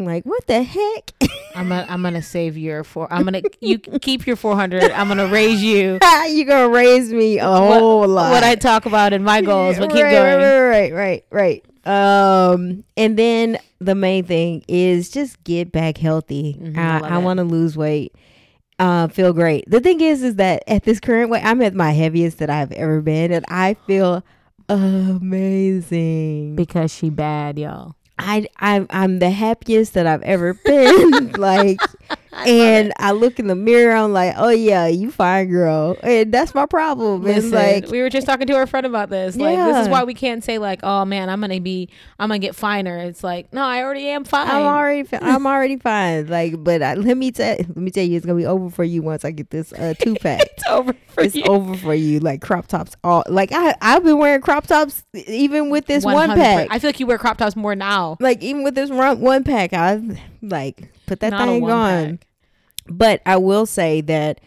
I'm 0.00 0.06
like, 0.06 0.24
what 0.24 0.46
the 0.46 0.62
heck? 0.62 1.12
I'm 1.54 1.68
gonna 1.68 1.84
I'm 1.88 2.02
gonna 2.02 2.22
save 2.22 2.56
your 2.56 2.84
four. 2.84 3.12
I'm 3.12 3.24
gonna 3.24 3.42
you 3.60 3.78
keep 3.78 4.26
your 4.26 4.36
four 4.36 4.56
hundred. 4.56 4.84
I'm 4.92 5.08
gonna 5.08 5.26
raise 5.26 5.62
you. 5.62 5.98
you 6.28 6.44
gonna 6.46 6.70
raise 6.70 7.12
me 7.12 7.38
a 7.38 7.44
whole 7.44 8.08
lot. 8.08 8.30
What 8.30 8.42
I 8.42 8.54
talk 8.54 8.86
about 8.86 9.12
in 9.12 9.22
my 9.22 9.42
goals, 9.42 9.78
but 9.78 9.90
keep 9.90 10.02
right, 10.02 10.10
going. 10.12 10.38
Right, 10.38 10.90
right, 10.90 11.24
right, 11.30 11.62
right. 11.84 11.86
Um, 11.86 12.82
and 12.96 13.18
then 13.18 13.58
the 13.78 13.94
main 13.94 14.24
thing 14.24 14.64
is 14.68 15.10
just 15.10 15.44
get 15.44 15.70
back 15.70 15.98
healthy. 15.98 16.56
Mhm, 16.58 16.78
I 16.78 17.06
I, 17.06 17.16
I 17.16 17.18
want 17.18 17.36
to 17.36 17.44
lose 17.44 17.76
weight. 17.76 18.14
Uh, 18.78 19.08
feel 19.08 19.34
great. 19.34 19.68
The 19.68 19.80
thing 19.80 20.00
is, 20.00 20.22
is 20.22 20.36
that 20.36 20.62
at 20.66 20.84
this 20.84 20.98
current 20.98 21.28
weight, 21.28 21.44
I'm 21.44 21.60
at 21.60 21.74
my 21.74 21.90
heaviest 21.92 22.38
that 22.38 22.48
I've 22.48 22.72
ever 22.72 23.02
been, 23.02 23.32
and 23.32 23.44
I 23.48 23.74
feel 23.86 24.24
amazing. 24.70 26.56
Because 26.56 26.90
she 26.90 27.10
bad, 27.10 27.58
y'all. 27.58 27.96
I 28.20 28.46
I'm 28.58 28.86
I'm 28.90 29.18
the 29.18 29.30
happiest 29.30 29.94
that 29.94 30.06
I've 30.06 30.22
ever 30.22 30.54
been. 30.54 31.32
like 31.38 31.80
and 32.46 32.92
I 32.98 33.12
look 33.12 33.38
in 33.38 33.46
the 33.48 33.54
mirror, 33.54 33.94
I'm 33.94 34.12
like, 34.12 34.34
Oh 34.36 34.50
yeah, 34.50 34.86
you 34.86 35.10
fine 35.10 35.48
girl. 35.48 35.96
And 36.02 36.32
that's 36.32 36.54
my 36.54 36.66
problem. 36.66 37.26
It's 37.26 37.46
Listen, 37.46 37.50
like 37.52 37.88
we 37.88 38.00
were 38.00 38.10
just 38.10 38.26
talking 38.26 38.46
to 38.46 38.54
our 38.54 38.66
friend 38.66 38.86
about 38.86 39.10
this. 39.10 39.36
Like 39.36 39.56
this 39.56 39.76
is 39.78 39.88
why 39.88 40.04
we 40.04 40.14
can't 40.14 40.44
say 40.44 40.58
like, 40.58 40.80
oh 40.82 41.04
man, 41.04 41.28
I'm 41.28 41.40
gonna 41.40 41.60
be, 41.60 41.88
I'm 42.18 42.28
gonna 42.28 42.38
get 42.38 42.54
finer. 42.54 42.98
It's 42.98 43.24
like, 43.24 43.52
no, 43.52 43.62
I 43.62 43.82
already 43.82 44.06
am 44.08 44.24
fine. 44.24 44.48
I'm 44.48 44.62
already 44.62 45.02
fi- 45.08 45.18
I'm 45.20 45.46
already 45.46 45.76
fine. 45.76 46.28
Like, 46.28 46.62
but 46.62 46.82
I, 46.82 46.94
let 46.94 47.16
me 47.16 47.32
tell 47.32 47.56
let 47.56 47.76
me 47.76 47.90
tell 47.90 48.04
you, 48.04 48.16
it's 48.16 48.26
gonna 48.26 48.38
be 48.38 48.46
over 48.46 48.70
for 48.70 48.84
you 48.84 49.02
once 49.02 49.24
I 49.24 49.32
get 49.32 49.50
this 49.50 49.72
uh, 49.72 49.94
two 50.00 50.14
pack. 50.14 50.40
it's 50.42 50.66
over 50.68 50.92
for 51.08 51.22
you. 51.22 51.26
it's 51.26 51.34
you. 51.36 51.44
over 51.44 51.76
for 51.76 51.94
you. 51.94 52.20
Like 52.20 52.42
crop 52.42 52.66
tops, 52.68 52.96
all 53.02 53.24
like 53.28 53.50
I 53.52 53.74
I've 53.80 54.04
been 54.04 54.18
wearing 54.18 54.40
crop 54.40 54.66
tops 54.66 55.02
even 55.14 55.70
with 55.70 55.86
this 55.86 56.04
one 56.04 56.30
100%. 56.30 56.34
pack. 56.36 56.68
I 56.70 56.78
feel 56.78 56.88
like 56.88 57.00
you 57.00 57.06
wear 57.06 57.18
crop 57.18 57.38
tops 57.38 57.56
more 57.56 57.74
now. 57.74 58.16
like 58.20 58.42
even 58.42 58.62
with 58.62 58.74
this 58.74 58.90
one, 58.90 59.20
one 59.20 59.44
pack, 59.44 59.72
I've 59.72 60.18
like 60.42 60.92
put 61.10 61.20
that 61.20 61.30
Not 61.30 61.46
thing 61.48 61.70
on. 61.70 62.18
pack. 62.18 62.26
But 62.88 63.20
I 63.26 63.36
will 63.36 63.66
say 63.66 64.00
that 64.02 64.40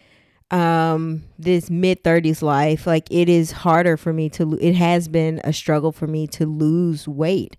um 0.50 1.22
this 1.38 1.70
mid 1.70 2.02
30s 2.04 2.42
life 2.42 2.86
like 2.86 3.10
it 3.10 3.28
is 3.28 3.50
harder 3.50 3.96
for 3.96 4.12
me 4.12 4.28
to 4.30 4.44
lo- 4.44 4.58
it 4.60 4.74
has 4.74 5.08
been 5.08 5.40
a 5.42 5.52
struggle 5.52 5.90
for 5.90 6.06
me 6.06 6.26
to 6.28 6.44
lose 6.46 7.08
weight 7.08 7.56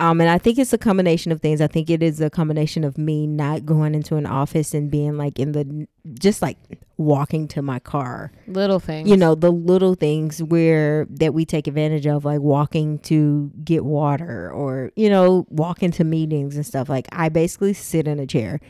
Um, 0.00 0.20
and 0.20 0.30
I 0.30 0.38
think 0.38 0.58
it's 0.58 0.72
a 0.72 0.78
combination 0.78 1.32
of 1.32 1.40
things. 1.40 1.60
I 1.60 1.66
think 1.66 1.90
it 1.90 2.04
is 2.04 2.20
a 2.20 2.30
combination 2.30 2.84
of 2.84 2.96
me 2.96 3.26
not 3.26 3.66
going 3.66 3.96
into 3.96 4.14
an 4.14 4.26
office 4.26 4.72
and 4.72 4.90
being 4.90 5.16
like 5.16 5.40
in 5.40 5.52
the 5.52 5.88
just 6.20 6.40
like 6.40 6.56
walking 6.98 7.48
to 7.48 7.62
my 7.62 7.80
car. 7.80 8.30
Little 8.46 8.78
things. 8.78 9.08
You 9.08 9.16
know, 9.16 9.34
the 9.34 9.50
little 9.50 9.96
things 9.96 10.40
where 10.40 11.06
that 11.10 11.34
we 11.34 11.44
take 11.44 11.66
advantage 11.66 12.06
of, 12.06 12.24
like 12.24 12.40
walking 12.40 13.00
to 13.00 13.50
get 13.64 13.84
water 13.84 14.52
or, 14.52 14.92
you 14.94 15.10
know, 15.10 15.46
walking 15.50 15.90
to 15.92 16.04
meetings 16.04 16.54
and 16.54 16.64
stuff. 16.64 16.88
Like 16.88 17.08
I 17.10 17.28
basically 17.28 17.72
sit 17.72 18.06
in 18.06 18.20
a 18.20 18.26
chair. 18.26 18.60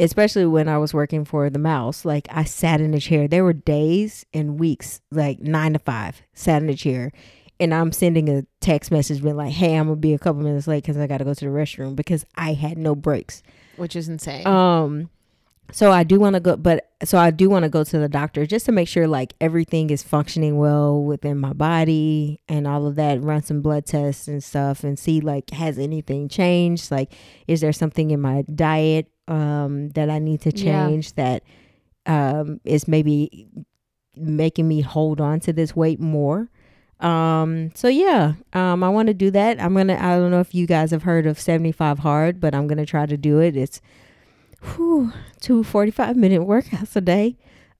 Especially 0.00 0.44
when 0.44 0.68
I 0.68 0.76
was 0.76 0.92
working 0.92 1.24
for 1.24 1.48
the 1.48 1.60
mouse, 1.60 2.04
like 2.04 2.26
I 2.28 2.42
sat 2.42 2.80
in 2.80 2.94
a 2.94 2.98
chair. 2.98 3.28
There 3.28 3.44
were 3.44 3.52
days 3.52 4.26
and 4.34 4.58
weeks, 4.58 5.00
like 5.12 5.38
nine 5.38 5.74
to 5.74 5.78
five, 5.78 6.20
sat 6.32 6.64
in 6.64 6.68
a 6.68 6.74
chair 6.74 7.12
and 7.64 7.74
I'm 7.74 7.90
sending 7.92 8.28
a 8.28 8.44
text 8.60 8.90
message 8.92 9.22
being 9.22 9.36
like, 9.36 9.52
"Hey, 9.52 9.74
I'm 9.76 9.86
gonna 9.86 9.96
be 9.96 10.14
a 10.14 10.18
couple 10.18 10.42
minutes 10.42 10.68
late 10.68 10.84
because 10.84 10.96
I 10.96 11.06
got 11.08 11.18
to 11.18 11.24
go 11.24 11.34
to 11.34 11.44
the 11.44 11.50
restroom 11.50 11.96
because 11.96 12.24
I 12.36 12.52
had 12.52 12.78
no 12.78 12.94
breaks." 12.94 13.42
which 13.76 13.96
is 13.96 14.08
insane. 14.08 14.46
Um, 14.46 15.10
so 15.72 15.90
I 15.90 16.04
do 16.04 16.20
want 16.20 16.34
to 16.34 16.40
go, 16.40 16.56
but 16.56 16.90
so 17.02 17.18
I 17.18 17.30
do 17.32 17.50
want 17.50 17.64
to 17.64 17.68
go 17.68 17.82
to 17.82 17.98
the 17.98 18.08
doctor 18.08 18.46
just 18.46 18.66
to 18.66 18.72
make 18.72 18.86
sure 18.86 19.08
like 19.08 19.34
everything 19.40 19.90
is 19.90 20.02
functioning 20.02 20.58
well 20.58 21.02
within 21.02 21.38
my 21.38 21.52
body 21.54 22.40
and 22.48 22.68
all 22.68 22.86
of 22.86 22.94
that. 22.96 23.20
Run 23.22 23.42
some 23.42 23.62
blood 23.62 23.84
tests 23.86 24.28
and 24.28 24.44
stuff 24.44 24.84
and 24.84 24.96
see 24.98 25.20
like 25.20 25.50
has 25.50 25.78
anything 25.78 26.28
changed? 26.28 26.90
Like, 26.92 27.12
is 27.48 27.60
there 27.62 27.72
something 27.72 28.10
in 28.12 28.20
my 28.20 28.42
diet 28.54 29.10
um 29.26 29.88
that 29.90 30.08
I 30.10 30.18
need 30.20 30.42
to 30.42 30.52
Yeah. 30.54 30.86
change 30.86 31.14
that 31.14 31.42
um 32.06 32.60
is 32.64 32.86
maybe 32.86 33.48
making 34.16 34.68
me 34.68 34.82
hold 34.82 35.20
on 35.20 35.40
to 35.40 35.52
this 35.52 35.74
weight 35.74 35.98
more? 35.98 36.48
Um, 37.04 37.70
so 37.74 37.88
yeah, 37.88 38.32
um, 38.54 38.82
I 38.82 38.88
want 38.88 39.08
to 39.08 39.14
do 39.14 39.30
that. 39.32 39.60
I'm 39.60 39.74
gonna. 39.74 39.98
I 40.00 40.16
don't 40.16 40.30
know 40.30 40.40
if 40.40 40.54
you 40.54 40.66
guys 40.66 40.90
have 40.90 41.02
heard 41.02 41.26
of 41.26 41.38
75 41.38 41.98
hard, 41.98 42.40
but 42.40 42.54
I'm 42.54 42.66
gonna 42.66 42.86
try 42.86 43.04
to 43.04 43.16
do 43.18 43.40
it. 43.40 43.56
It's 43.56 43.82
whew, 44.62 45.12
two 45.40 45.62
45 45.62 46.16
minute 46.16 46.40
workouts 46.40 46.96
a 46.96 47.02
day. 47.02 47.36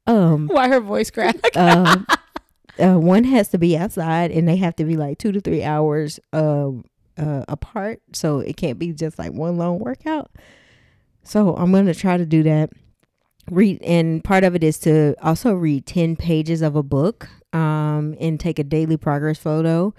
Um, 0.07 0.49
Why 0.53 0.69
her 0.69 0.81
voice 0.81 1.11
cracked? 1.11 1.57
um, 1.57 2.07
uh, 2.79 2.99
one 2.99 3.25
has 3.25 3.49
to 3.49 3.59
be 3.59 3.79
outside, 3.79 4.31
and 4.31 4.47
they 4.47 4.57
have 4.57 4.77
to 4.77 4.85
be 4.85 4.97
like 4.97 5.17
two 5.17 5.33
to 5.33 5.41
three 5.41 5.65
hours 5.65 6.21
um 6.35 6.85
uh, 7.17 7.45
apart, 7.49 8.03
so 8.13 8.41
it 8.41 8.59
can't 8.59 8.79
be 8.79 8.93
just 8.93 9.19
like 9.19 9.33
one 9.33 9.57
long 9.57 9.79
workout. 9.79 10.31
So 11.23 11.57
I'm 11.57 11.73
gonna 11.73 11.95
try 11.95 12.19
to 12.19 12.27
do 12.27 12.43
that. 12.43 12.71
Read, 13.51 13.83
and 13.83 14.23
part 14.23 14.45
of 14.45 14.55
it 14.55 14.65
is 14.65 14.79
to 14.81 15.15
also 15.23 15.53
read 15.53 15.85
10 15.85 16.17
pages 16.17 16.63
of 16.63 16.77
a 16.77 16.83
book, 16.83 17.29
um, 17.55 18.14
and 18.21 18.38
take 18.38 18.59
a 18.59 18.64
daily 18.64 18.97
progress 18.99 19.38
photo, 19.38 19.95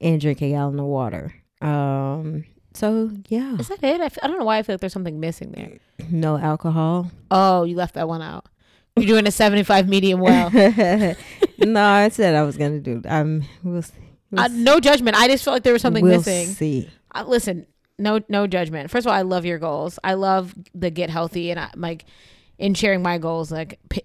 and 0.00 0.20
drink 0.20 0.42
a 0.42 0.48
gallon 0.50 0.80
of 0.80 0.86
water. 0.86 1.34
Um, 1.60 2.44
so 2.74 3.10
yeah, 3.28 3.56
Is 3.56 3.68
that 3.68 3.82
it? 3.84 4.00
I, 4.00 4.06
f- 4.06 4.18
I 4.22 4.26
don't 4.26 4.38
know 4.38 4.44
why 4.44 4.58
I 4.58 4.62
feel 4.64 4.74
like 4.74 4.80
there's 4.80 4.92
something 4.92 5.20
missing 5.20 5.52
there. 5.52 5.78
no 6.10 6.36
alcohol. 6.38 7.10
Oh, 7.30 7.62
you 7.64 7.76
left 7.76 7.94
that 7.94 8.08
one 8.08 8.20
out. 8.22 8.46
You're 8.96 9.06
doing 9.06 9.26
a 9.26 9.30
75 9.32 9.88
medium 9.88 10.20
well. 10.20 10.50
no, 11.58 11.84
I 11.84 12.08
said 12.10 12.34
I 12.34 12.42
was 12.42 12.56
gonna 12.56 12.80
do. 12.80 13.02
Um, 13.06 13.42
we'll, 13.62 13.78
s- 13.78 13.92
we'll 14.30 14.42
Uh, 14.42 14.48
no 14.52 14.80
judgment. 14.80 15.16
I 15.16 15.28
just 15.28 15.44
felt 15.44 15.54
like 15.54 15.62
there 15.62 15.72
was 15.72 15.82
something 15.82 16.02
we'll 16.04 16.18
missing. 16.18 16.48
See. 16.48 16.90
Uh, 17.14 17.24
listen, 17.26 17.66
no 17.98 18.20
no 18.28 18.46
judgment. 18.46 18.90
First 18.90 19.06
of 19.06 19.12
all, 19.12 19.18
I 19.18 19.22
love 19.22 19.44
your 19.44 19.58
goals. 19.58 19.98
I 20.04 20.14
love 20.14 20.54
the 20.74 20.90
get 20.90 21.10
healthy 21.10 21.50
and 21.50 21.60
I, 21.60 21.70
like 21.76 22.04
in 22.58 22.74
sharing 22.74 23.02
my 23.02 23.18
goals, 23.18 23.50
like 23.50 23.78
pi- 23.88 24.02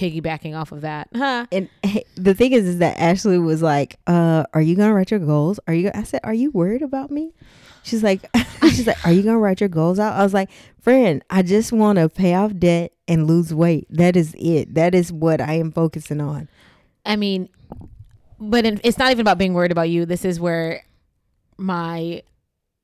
piggybacking 0.00 0.58
off 0.58 0.72
of 0.72 0.80
that. 0.80 1.08
Huh. 1.14 1.46
And 1.52 1.68
hey, 1.82 2.04
the 2.16 2.34
thing 2.34 2.52
is, 2.52 2.66
is 2.66 2.78
that 2.78 2.98
Ashley 2.98 3.38
was 3.38 3.60
like, 3.60 3.96
uh, 4.06 4.44
"Are 4.54 4.62
you 4.62 4.74
gonna 4.74 4.94
write 4.94 5.10
your 5.10 5.20
goals? 5.20 5.60
Are 5.66 5.74
you?" 5.74 5.90
Gonna? 5.90 5.98
I 5.98 6.04
said, 6.04 6.20
"Are 6.24 6.34
you 6.34 6.50
worried 6.50 6.82
about 6.82 7.10
me?" 7.10 7.34
She's 7.82 8.02
like, 8.02 8.24
"She's 8.62 8.86
like, 8.86 9.04
are 9.06 9.12
you 9.12 9.22
gonna 9.22 9.38
write 9.38 9.60
your 9.60 9.68
goals 9.68 9.98
out?" 9.98 10.18
I 10.18 10.22
was 10.22 10.32
like, 10.32 10.50
"Friend, 10.80 11.22
I 11.28 11.42
just 11.42 11.72
want 11.72 11.98
to 11.98 12.08
pay 12.08 12.34
off 12.34 12.52
debt 12.58 12.92
and 13.06 13.26
lose 13.26 13.52
weight. 13.52 13.86
That 13.90 14.16
is 14.16 14.34
it. 14.38 14.74
That 14.74 14.94
is 14.94 15.12
what 15.12 15.40
I 15.40 15.54
am 15.54 15.70
focusing 15.70 16.20
on." 16.20 16.48
I 17.04 17.16
mean, 17.16 17.48
but 18.38 18.64
in, 18.64 18.80
it's 18.82 18.98
not 18.98 19.10
even 19.10 19.20
about 19.20 19.38
being 19.38 19.52
worried 19.52 19.72
about 19.72 19.90
you. 19.90 20.06
This 20.06 20.24
is 20.24 20.40
where 20.40 20.82
my 21.58 22.22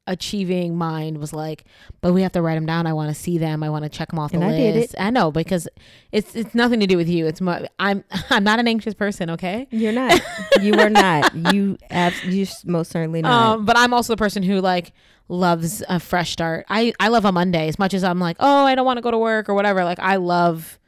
achieving 0.06 0.76
mind 0.76 1.18
was 1.18 1.32
like, 1.32 1.64
but 2.00 2.12
we 2.12 2.22
have 2.22 2.32
to 2.32 2.42
write 2.42 2.54
them 2.54 2.66
down. 2.66 2.86
I 2.86 2.92
want 2.92 3.08
to 3.08 3.14
see 3.14 3.38
them. 3.38 3.62
I 3.62 3.70
want 3.70 3.84
to 3.84 3.88
check 3.88 4.08
them 4.10 4.18
off 4.18 4.30
the 4.32 4.36
And 4.38 4.44
I 4.44 4.50
list. 4.50 4.92
did 4.92 5.00
I 5.00 5.10
know 5.10 5.30
because 5.30 5.68
it's 6.12 6.34
it's 6.36 6.54
nothing 6.54 6.80
to 6.80 6.86
do 6.86 6.96
with 6.96 7.08
you. 7.08 7.26
It's 7.26 7.40
my, 7.40 7.68
I'm 7.78 8.04
I'm 8.30 8.44
not 8.44 8.58
an 8.58 8.68
anxious 8.68 8.94
person. 8.94 9.30
Okay. 9.30 9.66
You're 9.70 9.92
not. 9.92 10.20
you 10.60 10.74
are 10.78 10.90
not. 10.90 11.32
You 11.54 11.76
abs- 11.90 12.24
You 12.24 12.46
most 12.64 12.90
certainly 12.90 13.22
not. 13.22 13.32
Um, 13.58 13.64
but 13.64 13.76
I'm 13.76 13.92
also 13.94 14.12
the 14.12 14.16
person 14.18 14.42
who 14.42 14.60
like 14.60 14.92
loves 15.28 15.82
a 15.88 15.98
fresh 15.98 16.30
start. 16.30 16.66
I 16.68 16.92
I 17.00 17.08
love 17.08 17.24
a 17.24 17.32
Monday 17.32 17.68
as 17.68 17.78
much 17.78 17.94
as 17.94 18.04
I'm 18.04 18.20
like, 18.20 18.36
oh, 18.40 18.64
I 18.64 18.74
don't 18.74 18.86
want 18.86 18.98
to 18.98 19.02
go 19.02 19.10
to 19.10 19.18
work 19.18 19.48
or 19.48 19.54
whatever. 19.54 19.84
Like 19.84 19.98
I 19.98 20.16
love. 20.16 20.78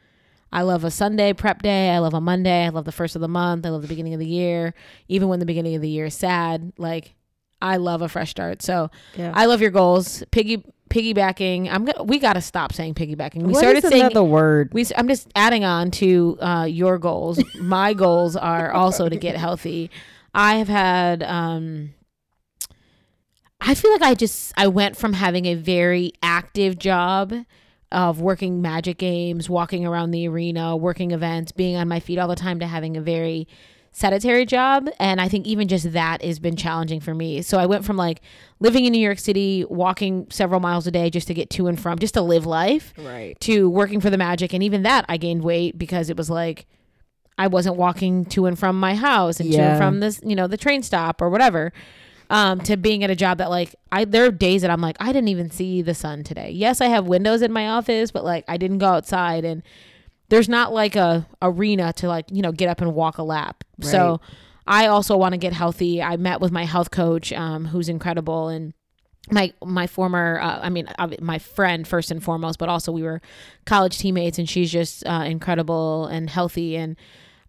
I 0.51 0.63
love 0.63 0.83
a 0.83 0.91
Sunday 0.91 1.35
prep 1.35 1.61
day. 1.61 1.91
I 1.91 1.99
love 1.99 2.15
a 2.15 2.23
Monday. 2.23 2.65
I 2.65 2.71
love 2.71 2.87
the 2.87 2.93
first 2.93 3.15
of 3.15 3.21
the 3.21 3.29
month. 3.29 3.67
I 3.67 3.69
love 3.69 3.83
the 3.83 3.89
beginning 3.89 4.15
of 4.15 4.19
the 4.21 4.25
year. 4.27 4.73
Even 5.07 5.29
when 5.29 5.41
the 5.41 5.45
beginning 5.45 5.75
of 5.75 5.83
the 5.83 5.91
year 5.91 6.07
is 6.07 6.15
sad, 6.15 6.73
like 6.79 7.15
I 7.61 7.77
love 7.77 8.03
a 8.03 8.09
fresh 8.09 8.31
start. 8.31 8.63
So 8.63 8.91
yeah. 9.17 9.33
I 9.35 9.47
love 9.47 9.61
your 9.61 9.71
goals. 9.71 10.23
Piggy 10.31 10.63
piggybacking. 10.91 11.69
I'm 11.71 11.85
gonna. 11.85 12.05
We 12.05 12.19
got 12.19 12.35
to 12.35 12.41
stop 12.41 12.73
saying 12.73 12.95
piggybacking. 12.95 13.43
We 13.43 13.53
What 13.53 13.59
started 13.59 13.85
is 13.85 13.91
saying 13.91 14.03
another 14.03 14.25
word. 14.25 14.73
we. 14.73 14.87
I'm 14.97 15.09
just 15.09 15.29
adding 15.35 15.65
on 15.65 15.91
to 15.93 16.39
uh, 16.41 16.65
your 16.65 16.99
goals. 16.99 17.43
My 17.61 17.95
goals 17.95 18.37
are 18.37 18.73
also 18.73 19.09
to 19.09 19.17
get 19.17 19.37
healthy. 19.37 19.91
I 20.35 20.57
have 20.57 20.69
had. 20.69 21.23
Um, 21.23 21.95
I 23.61 23.75
feel 23.75 23.91
like 23.91 24.03
I 24.03 24.15
just 24.15 24.53
I 24.57 24.69
went 24.69 24.97
from 24.97 25.13
having 25.15 25.47
a 25.47 25.55
very 25.55 26.13
active 26.23 26.79
job 26.79 27.35
of 27.91 28.21
working 28.21 28.61
magic 28.61 28.99
games, 28.99 29.49
walking 29.49 29.87
around 29.87 30.11
the 30.11 30.29
arena, 30.29 30.77
working 30.77 31.11
events, 31.11 31.53
being 31.53 31.77
on 31.77 31.89
my 31.89 32.01
feet 32.01 32.19
all 32.19 32.29
the 32.29 32.37
time 32.37 32.61
to 32.61 32.67
having 32.67 32.97
a 32.97 33.01
very 33.01 33.49
sedentary 33.99 34.47
job 34.47 34.89
and 35.01 35.21
I 35.21 35.29
think 35.29 35.47
even 35.47 35.67
just 35.67 35.93
that 35.93 36.23
has 36.23 36.39
been 36.39 36.55
challenging 36.57 37.01
for 37.01 37.15
me. 37.15 37.43
So 37.43 37.59
I 37.59 37.67
went 37.67 37.85
from 37.85 37.97
like 37.97 38.21
living 38.61 38.85
in 38.85 38.93
New 38.93 39.01
York 39.01 39.19
City, 39.19 39.65
walking 39.69 40.27
several 40.31 40.61
miles 40.61 40.87
a 40.87 40.91
day 40.91 41.11
just 41.11 41.27
to 41.27 41.35
get 41.35 41.51
to 41.51 41.67
and 41.67 41.81
from, 41.81 41.99
just 41.99 42.15
to 42.15 42.23
live 42.23 42.47
life 42.47 42.95
Right. 42.97 43.39
to 43.41 43.69
working 43.69 44.01
for 44.01 44.11
the 44.11 44.19
Magic, 44.19 44.53
and 44.53 44.63
even 44.63 44.83
that 44.85 45.05
I 45.09 45.17
gained 45.17 45.43
weight 45.43 45.77
because 45.79 46.11
it 46.11 46.17
was 46.17 46.31
like 46.31 46.67
I 47.37 47.47
wasn't 47.49 47.77
walking 47.77 48.25
to 48.27 48.47
and 48.47 48.59
from 48.59 48.79
my 48.81 48.95
house 48.95 49.41
and 49.41 49.51
to 49.53 49.59
and 49.61 49.79
from 49.79 50.01
this, 50.01 50.21
you 50.25 50.35
know, 50.37 50.47
the 50.47 50.57
train 50.57 50.83
stop 50.83 51.21
or 51.23 51.29
whatever. 51.31 51.73
Um, 52.31 52.61
to 52.63 52.77
being 52.77 53.03
at 53.05 53.11
a 53.11 53.17
job 53.17 53.39
that 53.39 53.49
like 53.49 53.75
I 53.91 54.05
there 54.05 54.25
are 54.27 54.31
days 54.31 54.61
that 54.63 54.71
I'm 54.71 54.81
like 54.83 54.97
I 55.01 55.13
didn't 55.13 55.29
even 55.29 55.51
see 55.51 55.81
the 55.83 55.95
sun 55.95 56.25
today. 56.25 56.51
Yes, 56.51 56.81
I 56.81 56.87
have 56.87 57.07
windows 57.07 57.41
in 57.43 57.53
my 57.53 57.67
office, 57.69 58.11
but 58.11 58.23
like 58.23 58.45
I 58.49 58.59
didn't 58.59 58.79
go 58.79 58.87
outside 58.87 59.45
and 59.47 59.63
there's 60.29 60.49
not 60.49 60.73
like 60.73 60.97
a 60.97 61.27
arena 61.43 61.93
to 61.95 62.09
like 62.09 62.27
you 62.31 62.43
know 62.43 62.53
get 62.53 62.69
up 62.69 62.81
and 62.81 62.95
walk 62.95 63.19
a 63.19 63.23
lap. 63.23 63.65
So 63.81 64.21
I 64.67 64.87
also 64.87 65.17
want 65.17 65.33
to 65.33 65.39
get 65.39 65.53
healthy. 65.53 66.03
I 66.03 66.17
met 66.17 66.41
with 66.41 66.53
my 66.53 66.65
health 66.65 66.91
coach, 66.91 67.33
um, 67.33 67.65
who's 67.65 67.89
incredible, 67.89 68.49
and 68.49 68.75
my 69.31 69.53
my 69.65 69.87
former, 69.87 70.39
uh, 70.41 70.61
I 70.63 70.69
mean, 70.69 70.89
my 71.21 71.39
friend 71.39 71.87
first 71.87 72.11
and 72.11 72.23
foremost, 72.23 72.59
but 72.59 72.69
also 72.69 72.93
we 72.93 73.03
were 73.03 73.21
college 73.65 73.99
teammates, 73.99 74.39
and 74.39 74.49
she's 74.49 74.71
just 74.71 75.07
uh, 75.07 75.25
incredible 75.27 76.07
and 76.07 76.29
healthy. 76.29 76.77
And 76.77 76.97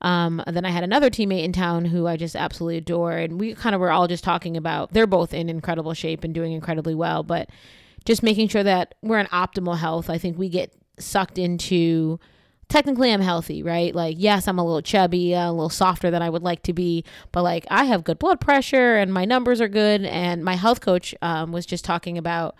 um, 0.02 0.42
then 0.48 0.66
I 0.66 0.70
had 0.70 0.84
another 0.84 1.10
teammate 1.10 1.44
in 1.44 1.52
town 1.52 1.86
who 1.86 2.08
I 2.08 2.16
just 2.16 2.36
absolutely 2.36 2.78
adore, 2.78 3.12
and 3.14 3.40
we 3.40 3.54
kind 3.54 3.76
of 3.76 3.82
were 3.82 3.92
all 3.92 4.08
just 4.08 4.24
talking 4.24 4.56
about. 4.56 4.94
They're 4.94 5.08
both 5.08 5.34
in 5.34 5.50
incredible 5.50 5.94
shape 5.94 6.24
and 6.24 6.34
doing 6.34 6.54
incredibly 6.54 6.96
well, 6.96 7.24
but 7.24 7.50
just 8.06 8.24
making 8.24 8.48
sure 8.48 8.64
that 8.64 8.96
we're 9.02 9.20
in 9.20 9.28
optimal 9.28 9.78
health. 9.78 10.10
I 10.10 10.18
think 10.18 10.38
we 10.38 10.48
get 10.48 10.74
sucked 11.00 11.38
into 11.38 12.20
technically 12.70 13.12
I'm 13.12 13.22
healthy, 13.22 13.64
right? 13.64 13.94
Like, 13.94 14.16
yes, 14.20 14.48
I'm 14.48 14.60
a 14.60 14.64
little 14.64 14.82
chubby, 14.82 15.34
a 15.34 15.52
little 15.52 15.70
softer 15.70 16.10
than 16.10 16.22
I 16.22 16.30
would 16.30 16.44
like 16.44 16.64
to 16.64 16.74
be, 16.74 17.04
but 17.32 17.44
like 17.44 17.66
I 17.70 17.86
have 17.86 18.04
good 18.04 18.20
blood 18.20 18.40
pressure 18.40 18.96
and 18.96 19.12
my 19.12 19.26
numbers 19.26 19.60
are 19.60 19.68
good. 19.68 20.06
And 20.06 20.44
my 20.44 20.56
health 20.56 20.80
coach 20.80 21.14
um, 21.22 21.52
was 21.52 21.66
just 21.66 21.84
talking 21.84 22.18
about 22.18 22.56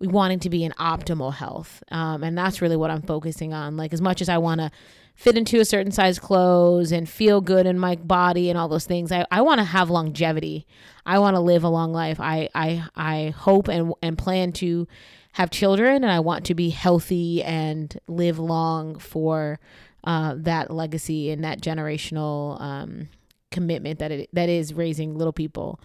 wanting 0.00 0.40
to 0.40 0.50
be 0.50 0.64
in 0.64 0.72
optimal 0.72 1.34
health. 1.34 1.82
Um, 1.90 2.24
and 2.24 2.36
that's 2.36 2.62
really 2.62 2.76
what 2.76 2.90
I'm 2.90 3.02
focusing 3.02 3.52
on. 3.52 3.76
Like, 3.76 3.92
as 3.92 4.00
much 4.00 4.22
as 4.22 4.30
I 4.30 4.38
want 4.38 4.60
to 4.62 4.70
fit 5.14 5.36
into 5.36 5.60
a 5.60 5.64
certain 5.66 5.92
size 5.92 6.18
clothes 6.18 6.90
and 6.90 7.06
feel 7.06 7.42
good 7.42 7.66
in 7.66 7.78
my 7.78 7.96
body 7.96 8.48
and 8.48 8.58
all 8.58 8.68
those 8.68 8.86
things, 8.86 9.12
I, 9.12 9.26
I 9.30 9.42
want 9.42 9.58
to 9.58 9.64
have 9.64 9.90
longevity. 9.90 10.66
I 11.04 11.18
want 11.18 11.36
to 11.36 11.40
live 11.40 11.64
a 11.64 11.68
long 11.68 11.92
life. 11.92 12.18
I, 12.18 12.48
I, 12.54 12.84
I 12.96 13.34
hope 13.36 13.68
and, 13.68 13.92
and 14.00 14.16
plan 14.16 14.52
to 14.52 14.88
have 15.32 15.50
children 15.50 16.02
and 16.02 16.10
I 16.10 16.20
want 16.20 16.44
to 16.46 16.54
be 16.54 16.70
healthy 16.70 17.42
and 17.42 17.98
live 18.08 18.38
long 18.38 18.98
for 18.98 19.60
uh, 20.04 20.34
that 20.38 20.70
legacy 20.70 21.30
and 21.30 21.44
that 21.44 21.60
generational 21.60 22.60
um, 22.60 23.08
commitment 23.50 23.98
that 23.98 24.10
it 24.10 24.30
that 24.32 24.48
is 24.48 24.74
raising 24.74 25.16
little 25.16 25.32
people. 25.32 25.80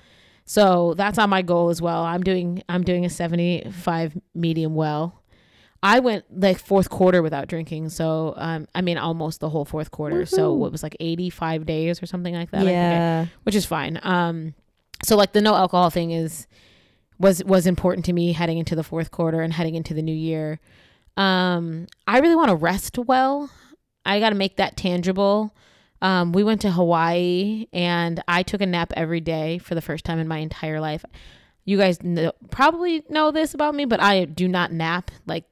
So 0.45 0.93
that's 0.95 1.17
on 1.17 1.29
my 1.29 1.41
goal 1.41 1.69
as 1.69 1.81
well. 1.81 2.03
I'm 2.03 2.23
doing 2.23 2.63
I'm 2.69 2.83
doing 2.83 3.05
a 3.05 3.09
75 3.09 4.17
medium 4.33 4.75
well. 4.75 5.21
I 5.83 5.99
went 5.99 6.25
like 6.31 6.57
fourth 6.57 6.89
quarter 6.89 7.21
without 7.21 7.47
drinking, 7.47 7.89
so 7.89 8.33
um, 8.37 8.67
I 8.73 8.81
mean 8.81 8.97
almost 8.97 9.39
the 9.39 9.49
whole 9.49 9.65
fourth 9.65 9.91
quarter. 9.91 10.25
So 10.25 10.51
Woohoo. 10.51 10.57
what 10.57 10.71
was 10.71 10.81
like 10.81 10.95
85 10.99 11.65
days 11.65 12.01
or 12.01 12.05
something 12.05 12.33
like 12.33 12.51
that. 12.51 12.61
I 12.61 12.71
yeah. 12.71 13.25
which 13.43 13.55
is 13.55 13.65
fine. 13.65 13.99
Um, 14.01 14.55
so 15.03 15.15
like 15.15 15.33
the 15.33 15.41
no 15.41 15.53
alcohol 15.55 15.89
thing 15.89 16.11
is 16.11 16.47
was 17.17 17.43
was 17.43 17.67
important 17.67 18.05
to 18.05 18.13
me 18.13 18.33
heading 18.33 18.57
into 18.57 18.75
the 18.75 18.83
fourth 18.83 19.11
quarter 19.11 19.41
and 19.41 19.53
heading 19.53 19.75
into 19.75 19.93
the 19.93 20.01
new 20.01 20.15
year. 20.15 20.59
Um, 21.17 21.87
I 22.07 22.19
really 22.19 22.35
want 22.35 22.49
to 22.49 22.55
rest 22.55 22.97
well. 22.97 23.49
I 24.05 24.19
got 24.19 24.29
to 24.29 24.35
make 24.35 24.57
that 24.57 24.77
tangible. 24.77 25.55
Um, 26.01 26.33
we 26.33 26.43
went 26.43 26.61
to 26.61 26.71
Hawaii 26.71 27.67
and 27.73 28.21
I 28.27 28.43
took 28.43 28.61
a 28.61 28.65
nap 28.65 28.93
every 28.95 29.21
day 29.21 29.57
for 29.57 29.75
the 29.75 29.81
first 29.81 30.05
time 30.05 30.19
in 30.19 30.27
my 30.27 30.39
entire 30.39 30.79
life. 30.79 31.03
You 31.63 31.77
guys 31.77 32.03
know, 32.03 32.31
probably 32.51 33.03
know 33.09 33.31
this 33.31 33.53
about 33.53 33.73
me, 33.73 33.85
but 33.85 34.01
I 34.01 34.25
do 34.25 34.47
not 34.47 34.71
nap. 34.71 35.09
Like 35.25 35.45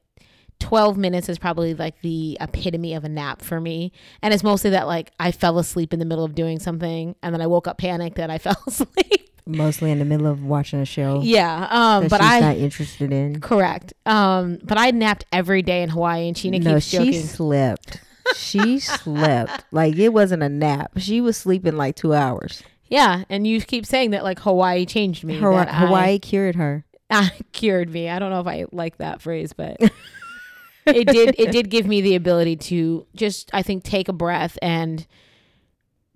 12 0.60 0.96
minutes 0.96 1.28
is 1.28 1.38
probably 1.38 1.74
like 1.74 2.00
the 2.02 2.38
epitome 2.40 2.94
of 2.94 3.04
a 3.04 3.08
nap 3.08 3.42
for 3.42 3.60
me. 3.60 3.90
And 4.22 4.32
it's 4.32 4.44
mostly 4.44 4.70
that 4.70 4.86
like 4.86 5.10
I 5.18 5.32
fell 5.32 5.58
asleep 5.58 5.92
in 5.92 5.98
the 5.98 6.04
middle 6.04 6.24
of 6.24 6.34
doing 6.34 6.60
something 6.60 7.16
and 7.22 7.34
then 7.34 7.40
I 7.40 7.46
woke 7.46 7.66
up 7.66 7.78
panicked 7.78 8.16
that 8.16 8.30
I 8.30 8.38
fell 8.38 8.62
asleep. 8.66 9.30
Mostly 9.46 9.90
in 9.90 9.98
the 9.98 10.04
middle 10.06 10.26
of 10.26 10.42
watching 10.42 10.80
a 10.80 10.86
show. 10.86 11.20
Yeah. 11.22 11.68
Um, 11.70 12.08
but 12.08 12.20
she's 12.20 12.30
I 12.30 12.40
not 12.40 12.56
interested 12.56 13.12
in. 13.12 13.40
correct. 13.40 13.92
Um, 14.06 14.58
but 14.62 14.78
I 14.78 14.90
napped 14.90 15.26
every 15.32 15.60
day 15.62 15.82
in 15.82 15.90
Hawaii 15.90 16.28
and 16.28 16.36
Sheena 16.36 16.62
no, 16.62 16.74
keeps 16.74 16.86
she 16.86 16.96
joking. 16.96 17.22
slept. 17.22 18.00
She 18.34 18.78
slept. 18.80 19.64
Like 19.70 19.96
it 19.96 20.10
wasn't 20.14 20.42
a 20.42 20.48
nap. 20.48 20.92
She 20.96 21.20
was 21.20 21.36
sleeping 21.36 21.76
like 21.76 21.94
two 21.96 22.14
hours. 22.14 22.62
Yeah, 22.88 23.24
and 23.28 23.46
you 23.46 23.60
keep 23.60 23.84
saying 23.86 24.10
that 24.12 24.22
like 24.24 24.38
Hawaii 24.38 24.86
changed 24.86 25.24
me. 25.24 25.38
Hawaii, 25.38 25.66
that 25.66 25.92
I- 25.92 26.18
cured 26.18 26.54
her. 26.56 26.84
uh, 27.10 27.28
cured 27.52 27.90
me. 27.90 28.08
I 28.08 28.18
don't 28.18 28.30
know 28.30 28.40
if 28.40 28.46
I 28.46 28.64
like 28.72 28.96
that 28.98 29.20
phrase, 29.20 29.52
but 29.52 29.76
it 30.86 31.06
did 31.06 31.34
it 31.38 31.50
did 31.52 31.68
give 31.70 31.86
me 31.86 32.00
the 32.00 32.14
ability 32.14 32.56
to 32.56 33.06
just 33.14 33.50
I 33.52 33.62
think 33.62 33.84
take 33.84 34.08
a 34.08 34.12
breath 34.12 34.58
and 34.62 35.06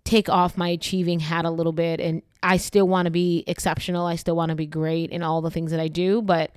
take 0.08 0.30
off 0.30 0.56
my 0.56 0.70
achieving 0.70 1.20
hat 1.20 1.44
a 1.44 1.50
little 1.50 1.72
bit 1.72 2.00
and 2.00 2.22
I 2.42 2.56
still 2.56 2.88
want 2.88 3.04
to 3.04 3.10
be 3.10 3.44
exceptional. 3.46 4.06
I 4.06 4.16
still 4.16 4.36
want 4.36 4.48
to 4.48 4.56
be 4.56 4.66
great 4.66 5.10
in 5.10 5.22
all 5.22 5.42
the 5.42 5.50
things 5.50 5.70
that 5.70 5.80
I 5.80 5.88
do, 5.88 6.22
but 6.22 6.50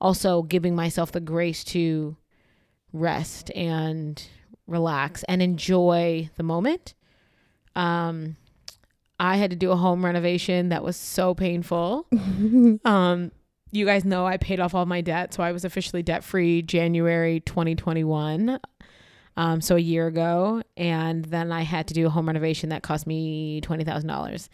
also 0.00 0.42
giving 0.42 0.74
myself 0.74 1.12
the 1.12 1.20
grace 1.20 1.62
to 1.64 2.16
rest 2.92 3.52
and 3.54 4.20
relax 4.66 5.22
and 5.28 5.40
enjoy 5.40 6.30
the 6.36 6.42
moment. 6.42 6.94
Um 7.76 8.36
I 9.20 9.36
had 9.36 9.50
to 9.50 9.56
do 9.56 9.70
a 9.70 9.76
home 9.76 10.04
renovation 10.04 10.70
that 10.70 10.82
was 10.82 10.96
so 10.96 11.32
painful. 11.32 12.08
um 12.84 13.30
you 13.70 13.86
guys 13.86 14.04
know 14.04 14.26
I 14.26 14.36
paid 14.36 14.58
off 14.58 14.74
all 14.74 14.84
my 14.84 15.00
debt, 15.00 15.32
so 15.32 15.44
I 15.44 15.52
was 15.52 15.64
officially 15.64 16.02
debt 16.02 16.24
free 16.24 16.60
January 16.60 17.38
2021. 17.38 18.58
Um, 19.36 19.60
so 19.60 19.76
a 19.76 19.80
year 19.80 20.06
ago, 20.06 20.62
and 20.76 21.24
then 21.24 21.52
I 21.52 21.62
had 21.62 21.86
to 21.88 21.94
do 21.94 22.06
a 22.06 22.10
home 22.10 22.26
renovation 22.26 22.68
that 22.70 22.82
cost 22.82 23.06
me 23.06 23.60
twenty 23.62 23.84
thousand 23.84 24.08
dollars. 24.08 24.50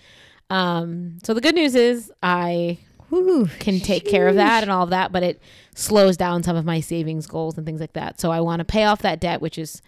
Um, 0.51 1.19
so 1.25 1.35
the 1.35 1.41
good 1.41 1.55
news 1.55 1.75
is 1.75 2.13
I 2.23 2.79
Whew, 3.09 3.49
can 3.59 3.81
take 3.81 4.05
care 4.05 4.27
of 4.29 4.35
that 4.37 4.63
and 4.63 4.71
all 4.71 4.85
of 4.85 4.91
that, 4.91 5.13
but 5.13 5.23
it 5.23 5.41
slows 5.75 6.17
down 6.17 6.43
some 6.43 6.57
of 6.57 6.65
my 6.65 6.81
savings 6.81 7.27
goals 7.27 7.57
and 7.57 7.65
things 7.65 7.81
like 7.81 7.93
that. 7.93 8.21
So 8.21 8.33
I 8.33 8.41
want 8.41 8.61
to 8.61 8.65
pay 8.65 8.85
off 8.85 9.03
that 9.03 9.21
debt, 9.21 9.41
which 9.41 9.59
is 9.59 9.81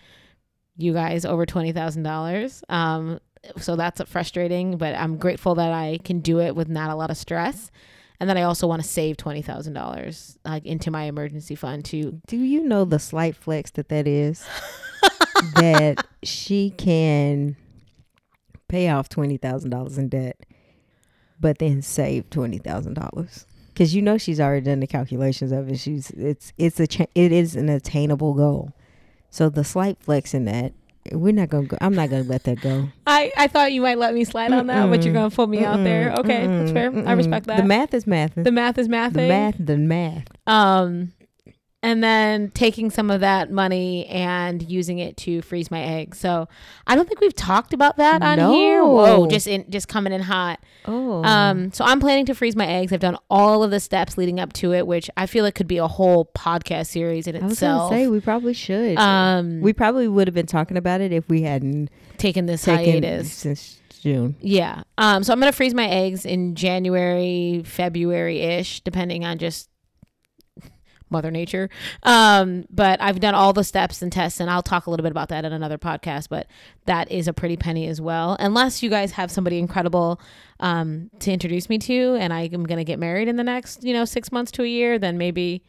you 0.77 0.93
guys 0.93 1.25
over 1.25 1.45
twenty 1.45 1.73
thousand 1.73 2.05
dollars. 2.05 2.63
Um, 2.69 3.21
so 3.57 3.77
that's 3.77 4.01
frustrating, 4.07 4.79
but 4.79 4.95
I'm 4.95 5.17
grateful 5.17 5.55
that 5.57 5.73
I 5.73 5.99
can 6.05 6.21
do 6.21 6.41
it 6.41 6.55
with 6.55 6.69
not 6.69 6.91
a 6.91 6.95
lot 6.95 7.11
of 7.11 7.17
stress. 7.17 7.71
And 8.21 8.29
then 8.29 8.37
I 8.37 8.43
also 8.43 8.67
want 8.67 8.83
to 8.83 8.89
save 8.89 9.17
twenty 9.17 9.43
thousand 9.43 9.75
dollars 9.75 10.39
like 10.45 10.67
into 10.67 10.91
my 10.91 11.05
emergency 11.05 11.55
fund 11.55 11.85
to 11.87 12.21
Do 12.27 12.37
you 12.37 12.65
know 12.65 12.85
the 12.85 12.99
slight 12.99 13.37
flex 13.37 13.71
that 13.73 13.89
that 13.89 14.07
is? 14.07 14.45
that 15.55 16.05
she 16.23 16.71
can 16.71 17.57
pay 18.69 18.89
off 18.89 19.09
twenty 19.09 19.37
thousand 19.37 19.71
dollars 19.71 19.99
in 19.99 20.09
debt, 20.09 20.41
but 21.41 21.59
then 21.59 21.83
save 21.83 22.29
twenty 22.31 22.59
thousand 22.59 22.95
dollars 22.95 23.47
because 23.79 23.95
you 23.95 24.03
know 24.03 24.19
she's 24.19 24.41
already 24.41 24.65
done 24.65 24.81
the 24.81 24.89
calculations 24.89 25.53
of 25.53 25.69
it. 25.69 25.79
She's 25.79 26.11
it's 26.11 26.53
it's 26.59 26.81
a 26.81 26.89
it 27.15 27.31
is 27.31 27.55
an 27.55 27.69
attainable 27.69 28.35
goal. 28.35 28.73
So 29.31 29.49
the 29.49 29.63
slight 29.63 30.03
flex 30.03 30.35
in 30.35 30.47
that 30.47 30.73
we're 31.13 31.33
not 31.33 31.49
gonna 31.49 31.67
go. 31.67 31.77
I'm 31.81 31.95
not 31.95 32.11
gonna 32.11 32.23
let 32.25 32.45
that 32.45 32.61
go. 32.61 32.89
I, 33.07 33.33
I 33.37 33.47
thought 33.49 33.73
you 33.73 33.81
might 33.83 33.99
let 33.99 34.15
me 34.15 34.25
slide 34.25 34.53
on 34.53 34.67
that, 34.69 34.89
but 34.91 35.05
you're 35.05 35.15
gonna 35.15 35.31
pull 35.31 35.47
me 35.47 35.65
out 35.65 35.83
there. 35.85 36.11
Mm-mm, 36.11 36.19
Okay, 36.21 36.47
that's 36.47 36.71
mm-mm, 36.71 36.73
fair. 36.73 37.09
I 37.09 37.13
respect 37.13 37.47
that. 37.47 37.57
The 37.59 37.65
math 37.65 37.95
is 37.95 38.07
math. 38.07 38.35
The 38.35 38.53
math 38.53 38.79
is 38.79 38.89
math. 38.89 39.13
The 39.15 39.29
math. 39.29 39.55
The 39.59 39.77
math. 39.77 40.25
Um, 40.47 41.13
and 41.83 42.03
then 42.03 42.51
taking 42.51 42.91
some 42.91 43.09
of 43.09 43.21
that 43.21 43.53
money 43.53 44.05
and 44.07 44.69
using 44.69 44.99
it 44.99 45.17
to 45.17 45.41
freeze 45.43 45.71
my 45.71 45.81
eggs. 45.81 46.19
So 46.19 46.49
I 46.89 46.97
don't 46.97 47.07
think 47.07 47.21
we've 47.21 47.35
talked 47.35 47.73
about 47.73 47.99
that 47.99 48.21
on 48.21 48.39
here. 48.53 48.85
Whoa, 48.85 49.29
just 49.29 49.47
in 49.47 49.65
just 49.71 49.87
coming 49.87 50.13
in 50.13 50.23
hot. 50.23 50.59
Oh. 50.87 51.23
Um, 51.23 51.73
so 51.73 51.85
I'm 51.85 52.01
planning 52.01 52.27
to 52.27 52.35
freeze 52.35 52.57
my 52.57 52.67
eggs. 52.67 52.93
I've 52.93 53.01
done 53.01 53.17
all 53.31 53.63
of 53.63 53.71
the 53.71 53.79
steps 53.79 54.19
leading 54.19 54.41
up 54.41 54.53
to 54.55 54.73
it, 54.73 54.87
which 54.89 55.09
I 55.17 55.27
feel 55.27 55.45
like 55.45 55.55
could 55.55 55.69
be 55.69 55.79
a 55.79 55.87
whole 55.87 56.31
podcast 56.35 56.87
series 56.89 57.29
in 57.29 57.37
I 57.37 57.41
was 57.45 57.53
itself. 57.53 57.93
say 57.93 58.09
we 58.09 58.21
probably 58.21 58.55
should. 58.55 58.97
um, 58.99 59.61
we 59.61 59.73
probably 59.73 60.09
would 60.09 60.27
have 60.27 60.35
been 60.35 60.47
talking 60.47 60.77
about 60.77 61.01
it 61.01 61.13
if 61.13 61.29
we 61.29 61.43
hadn't 61.43 61.91
taken 62.17 62.47
this 62.47 62.65
taken 62.65 63.05
hiatus. 63.05 63.33
since 63.33 63.81
June. 64.01 64.35
Yeah. 64.41 64.83
Um, 64.97 65.23
so 65.23 65.33
I'm 65.33 65.39
gonna 65.39 65.53
freeze 65.53 65.75
my 65.75 65.87
eggs 65.89 66.25
in 66.27 66.55
January, 66.57 67.63
February 67.65 68.41
ish, 68.41 68.81
depending 68.81 69.25
on 69.25 69.39
just 69.39 69.68
Mother 71.11 71.31
Nature. 71.31 71.69
Um, 72.03 72.65
but 72.71 73.01
I've 73.01 73.21
done 73.21 73.35
all 73.35 73.53
the 73.53 73.65
steps 73.65 74.03
and 74.03 74.13
tests, 74.13 74.41
and 74.41 74.51
I'll 74.51 74.63
talk 74.63 74.87
a 74.87 74.91
little 74.91 75.03
bit 75.03 75.13
about 75.13 75.29
that 75.31 75.45
in 75.45 75.53
another 75.53 75.79
podcast. 75.79 76.29
But 76.29 76.47
that 76.87 77.11
is 77.11 77.29
a 77.29 77.33
pretty 77.33 77.57
penny 77.57 77.87
as 77.87 78.01
well. 78.01 78.37
Unless 78.41 78.83
you 78.83 78.91
guys 78.91 79.13
have 79.13 79.31
somebody 79.31 79.59
incredible 79.59 80.21
um, 80.61 81.11
to 81.21 81.33
introduce 81.33 81.69
me 81.69 81.79
to, 81.79 82.17
and 82.21 82.33
I 82.33 82.43
am 82.53 82.65
gonna 82.65 82.85
get 82.85 82.99
married 82.99 83.29
in 83.29 83.37
the 83.37 83.45
next, 83.45 83.85
you 83.85 83.93
know, 83.93 84.05
six 84.05 84.33
months 84.33 84.51
to 84.53 84.63
a 84.63 84.67
year, 84.69 84.99
then 84.99 85.19
maybe 85.19 85.63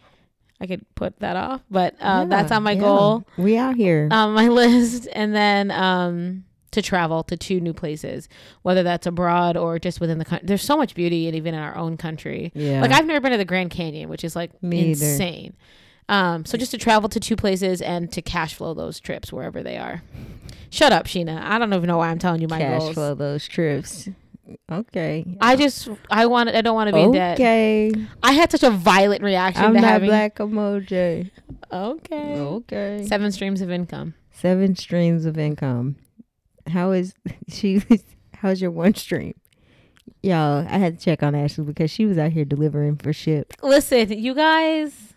I 0.61 0.67
could 0.67 0.85
put 0.95 1.19
that 1.19 1.37
off. 1.37 1.61
But 1.71 1.95
uh, 2.01 2.25
that's 2.25 2.51
Yeah, 2.51 2.57
on 2.57 2.63
my 2.63 2.71
yeah. 2.73 2.79
goal 2.81 3.27
We 3.37 3.57
out 3.57 3.75
here. 3.75 4.09
on 4.11 4.33
my 4.33 4.47
list 4.49 5.07
and 5.13 5.33
then 5.33 5.71
um 5.71 6.43
to 6.71 6.81
travel 6.81 7.23
to 7.23 7.35
two 7.37 7.59
new 7.59 7.73
places 7.73 8.29
whether 8.61 8.83
that's 8.83 9.07
abroad 9.07 9.57
or 9.57 9.79
just 9.79 9.99
within 9.99 10.17
the 10.17 10.25
country 10.25 10.45
there's 10.47 10.61
so 10.61 10.77
much 10.77 10.95
beauty 10.95 11.27
and 11.27 11.35
even 11.35 11.53
in 11.53 11.59
our 11.59 11.75
own 11.75 11.97
country 11.97 12.51
yeah. 12.55 12.81
like 12.81 12.91
i've 12.91 13.05
never 13.05 13.19
been 13.19 13.31
to 13.31 13.37
the 13.37 13.45
grand 13.45 13.69
canyon 13.71 14.09
which 14.09 14.23
is 14.23 14.35
like 14.35 14.51
Me 14.63 14.89
insane 14.89 15.55
um 16.07 16.45
so 16.45 16.57
just 16.57 16.71
to 16.71 16.77
travel 16.77 17.09
to 17.09 17.19
two 17.19 17.35
places 17.35 17.81
and 17.81 18.11
to 18.11 18.21
cash 18.21 18.53
flow 18.55 18.73
those 18.73 18.99
trips 18.99 19.31
wherever 19.31 19.63
they 19.63 19.77
are 19.77 20.01
shut 20.69 20.91
up 20.91 21.05
sheena 21.05 21.41
i 21.43 21.57
don't 21.57 21.73
even 21.73 21.87
know 21.87 21.97
why 21.97 22.09
i'm 22.09 22.19
telling 22.19 22.41
you 22.41 22.47
my 22.47 22.59
cash 22.59 22.79
goals 22.79 22.93
flow 22.93 23.15
those 23.15 23.47
trips. 23.47 24.09
Okay. 24.71 25.25
i 25.41 25.55
just 25.55 25.89
i 26.09 26.25
want 26.25 26.49
i 26.49 26.61
don't 26.61 26.73
want 26.73 26.87
to 26.87 26.93
be 26.93 27.01
in 27.01 27.11
debt 27.11 27.35
okay. 27.39 27.91
i 28.23 28.31
had 28.31 28.51
such 28.51 28.63
a 28.63 28.71
violent 28.71 29.21
reaction 29.21 29.63
I'm 29.63 29.75
to 29.75 29.81
not 29.81 29.87
having 29.87 30.09
black 30.09 30.37
emoji. 30.37 31.29
okay 31.71 32.35
Okay. 32.39 33.05
seven 33.07 33.31
streams 33.31 33.61
of 33.61 33.69
income 33.69 34.15
Seven 34.39 34.73
streams 34.73 35.25
of 35.25 35.37
income. 35.37 35.97
How 36.69 36.91
is 36.91 37.13
she? 37.47 37.81
How's 38.33 38.61
your 38.61 38.71
one 38.71 38.93
stream? 38.95 39.33
Y'all, 40.21 40.65
I 40.67 40.77
had 40.77 40.97
to 40.99 41.03
check 41.05 41.23
on 41.23 41.35
Ashley 41.35 41.63
because 41.65 41.91
she 41.91 42.05
was 42.05 42.17
out 42.17 42.31
here 42.31 42.43
delivering 42.45 42.97
for 42.97 43.11
Shipt. 43.13 43.55
Listen, 43.63 44.11
you 44.11 44.33
guys, 44.35 45.13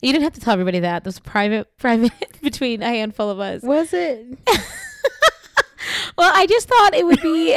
you 0.00 0.12
didn't 0.12 0.22
have 0.24 0.34
to 0.34 0.40
tell 0.40 0.52
everybody 0.52 0.80
that. 0.80 1.02
This 1.04 1.14
was 1.14 1.20
private, 1.20 1.76
private 1.78 2.12
between 2.42 2.82
a 2.82 2.86
handful 2.88 3.30
of 3.30 3.40
us. 3.40 3.62
Was 3.62 3.92
it? 3.92 4.26
Well, 6.16 6.30
I 6.34 6.46
just 6.46 6.68
thought 6.68 6.94
it 6.94 7.04
would 7.04 7.20
be. 7.20 7.54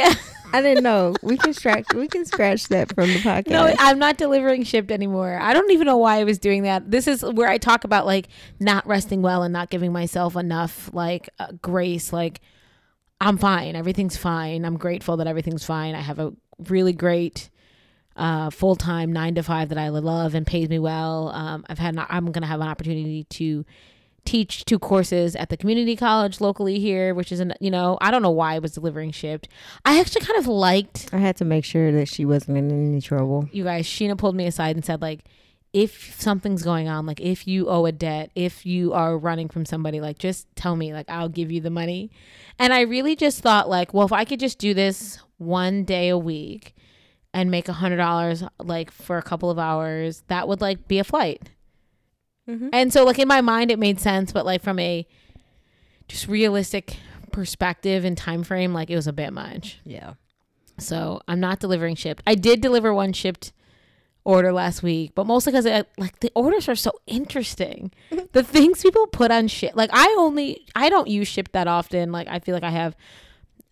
I 0.52 0.60
didn't 0.62 0.82
know. 0.82 1.14
We 1.22 1.36
can 1.36 1.52
scratch. 1.54 1.86
we 1.94 2.08
can 2.08 2.24
scratch 2.24 2.68
that 2.68 2.94
from 2.94 3.06
the 3.08 3.18
podcast. 3.20 3.48
no, 3.48 3.72
I'm 3.78 3.98
not 3.98 4.16
delivering 4.16 4.64
Shipt 4.64 4.90
anymore. 4.90 5.38
I 5.40 5.52
don't 5.54 5.70
even 5.70 5.86
know 5.86 5.96
why 5.96 6.18
I 6.20 6.24
was 6.24 6.38
doing 6.38 6.62
that. 6.64 6.90
This 6.90 7.06
is 7.06 7.22
where 7.24 7.48
I 7.48 7.58
talk 7.58 7.84
about 7.84 8.04
like 8.06 8.28
not 8.58 8.86
resting 8.86 9.22
well 9.22 9.42
and 9.44 9.52
not 9.52 9.70
giving 9.70 9.92
myself 9.92 10.36
enough 10.36 10.90
like 10.92 11.28
uh, 11.38 11.52
grace. 11.62 12.12
Like 12.12 12.40
I'm 13.20 13.38
fine. 13.38 13.74
Everything's 13.76 14.16
fine. 14.16 14.64
I'm 14.64 14.76
grateful 14.76 15.16
that 15.16 15.26
everything's 15.26 15.64
fine. 15.64 15.94
I 15.94 16.00
have 16.00 16.18
a 16.18 16.32
really 16.68 16.92
great 16.92 17.50
uh, 18.16 18.50
full 18.50 18.76
time 18.76 19.12
nine 19.12 19.34
to 19.36 19.42
five 19.42 19.68
that 19.70 19.78
I 19.78 19.88
love 19.88 20.34
and 20.34 20.46
pays 20.46 20.68
me 20.68 20.78
well. 20.78 21.30
Um, 21.30 21.64
I've 21.68 21.78
had. 21.78 21.94
An, 21.94 22.04
I'm 22.08 22.30
gonna 22.32 22.46
have 22.46 22.60
an 22.60 22.68
opportunity 22.68 23.24
to 23.24 23.64
teach 24.24 24.64
two 24.66 24.78
courses 24.78 25.34
at 25.36 25.48
the 25.48 25.56
community 25.56 25.96
college 25.96 26.40
locally 26.40 26.78
here, 26.78 27.14
which 27.14 27.32
is 27.32 27.40
an 27.40 27.54
you 27.60 27.70
know 27.70 27.96
I 28.00 28.10
don't 28.10 28.22
know 28.22 28.30
why 28.30 28.54
I 28.54 28.58
was 28.58 28.72
delivering 28.72 29.12
Shipt. 29.12 29.48
I 29.84 29.98
actually 30.00 30.24
kind 30.24 30.38
of 30.38 30.46
liked 30.46 31.08
I 31.12 31.18
had 31.18 31.36
to 31.38 31.44
make 31.44 31.64
sure 31.64 31.90
that 31.92 32.08
she 32.08 32.24
wasn't 32.24 32.58
in 32.58 32.70
any 32.70 33.00
trouble. 33.00 33.48
you 33.52 33.64
guys. 33.64 33.86
Sheena 33.86 34.16
pulled 34.18 34.36
me 34.36 34.46
aside 34.46 34.76
and 34.76 34.84
said 34.84 35.02
like. 35.02 35.24
If 35.72 36.18
something's 36.20 36.62
going 36.62 36.88
on, 36.88 37.04
like 37.06 37.20
if 37.20 37.46
you 37.46 37.68
owe 37.68 37.84
a 37.84 37.92
debt, 37.92 38.30
if 38.34 38.64
you 38.64 38.92
are 38.94 39.18
running 39.18 39.48
from 39.48 39.66
somebody, 39.66 40.00
like 40.00 40.18
just 40.18 40.46
tell 40.56 40.76
me, 40.76 40.92
like 40.92 41.08
I'll 41.10 41.28
give 41.28 41.52
you 41.52 41.60
the 41.60 41.70
money. 41.70 42.10
And 42.58 42.72
I 42.72 42.80
really 42.82 43.14
just 43.14 43.40
thought, 43.42 43.68
like, 43.68 43.92
well, 43.92 44.06
if 44.06 44.12
I 44.12 44.24
could 44.24 44.40
just 44.40 44.58
do 44.58 44.72
this 44.74 45.18
one 45.36 45.84
day 45.84 46.08
a 46.08 46.18
week 46.18 46.74
and 47.34 47.50
make 47.50 47.68
a 47.68 47.74
hundred 47.74 47.98
dollars, 47.98 48.42
like 48.58 48.90
for 48.90 49.18
a 49.18 49.22
couple 49.22 49.50
of 49.50 49.58
hours, 49.58 50.22
that 50.28 50.48
would 50.48 50.60
like 50.60 50.88
be 50.88 50.98
a 50.98 51.04
flight. 51.04 51.50
Mhm. 52.48 52.70
And 52.72 52.92
so, 52.92 53.04
like 53.04 53.18
in 53.18 53.28
my 53.28 53.42
mind, 53.42 53.70
it 53.70 53.78
made 53.78 54.00
sense, 54.00 54.32
but 54.32 54.46
like 54.46 54.62
from 54.62 54.78
a 54.78 55.06
just 56.08 56.26
realistic 56.28 56.96
perspective 57.30 58.04
and 58.04 58.16
time 58.16 58.42
frame, 58.42 58.72
like 58.72 58.88
it 58.88 58.96
was 58.96 59.06
a 59.06 59.12
bit 59.12 59.32
much. 59.32 59.80
Yeah. 59.84 60.14
So 60.78 61.20
I'm 61.28 61.40
not 61.40 61.60
delivering 61.60 61.94
Shipt. 61.96 62.20
I 62.26 62.34
did 62.34 62.60
deliver 62.60 62.94
one 62.94 63.12
Shipt 63.12 63.52
order 64.28 64.52
last 64.52 64.82
week, 64.82 65.12
but 65.14 65.26
mostly 65.26 65.52
because 65.52 65.64
uh, 65.64 65.82
like 65.96 66.20
the 66.20 66.30
orders 66.34 66.68
are 66.68 66.74
so 66.74 66.92
interesting. 67.06 67.90
the 68.32 68.42
things 68.42 68.82
people 68.82 69.06
put 69.06 69.30
on 69.30 69.48
Shipt. 69.48 69.74
Like 69.74 69.88
I 69.92 70.14
only 70.18 70.66
I 70.76 70.90
don't 70.90 71.08
use 71.08 71.28
Shipt 71.28 71.52
that 71.52 71.66
often. 71.66 72.12
Like 72.12 72.28
I 72.28 72.38
feel 72.38 72.54
like 72.54 72.62
I 72.62 72.70
have 72.70 72.94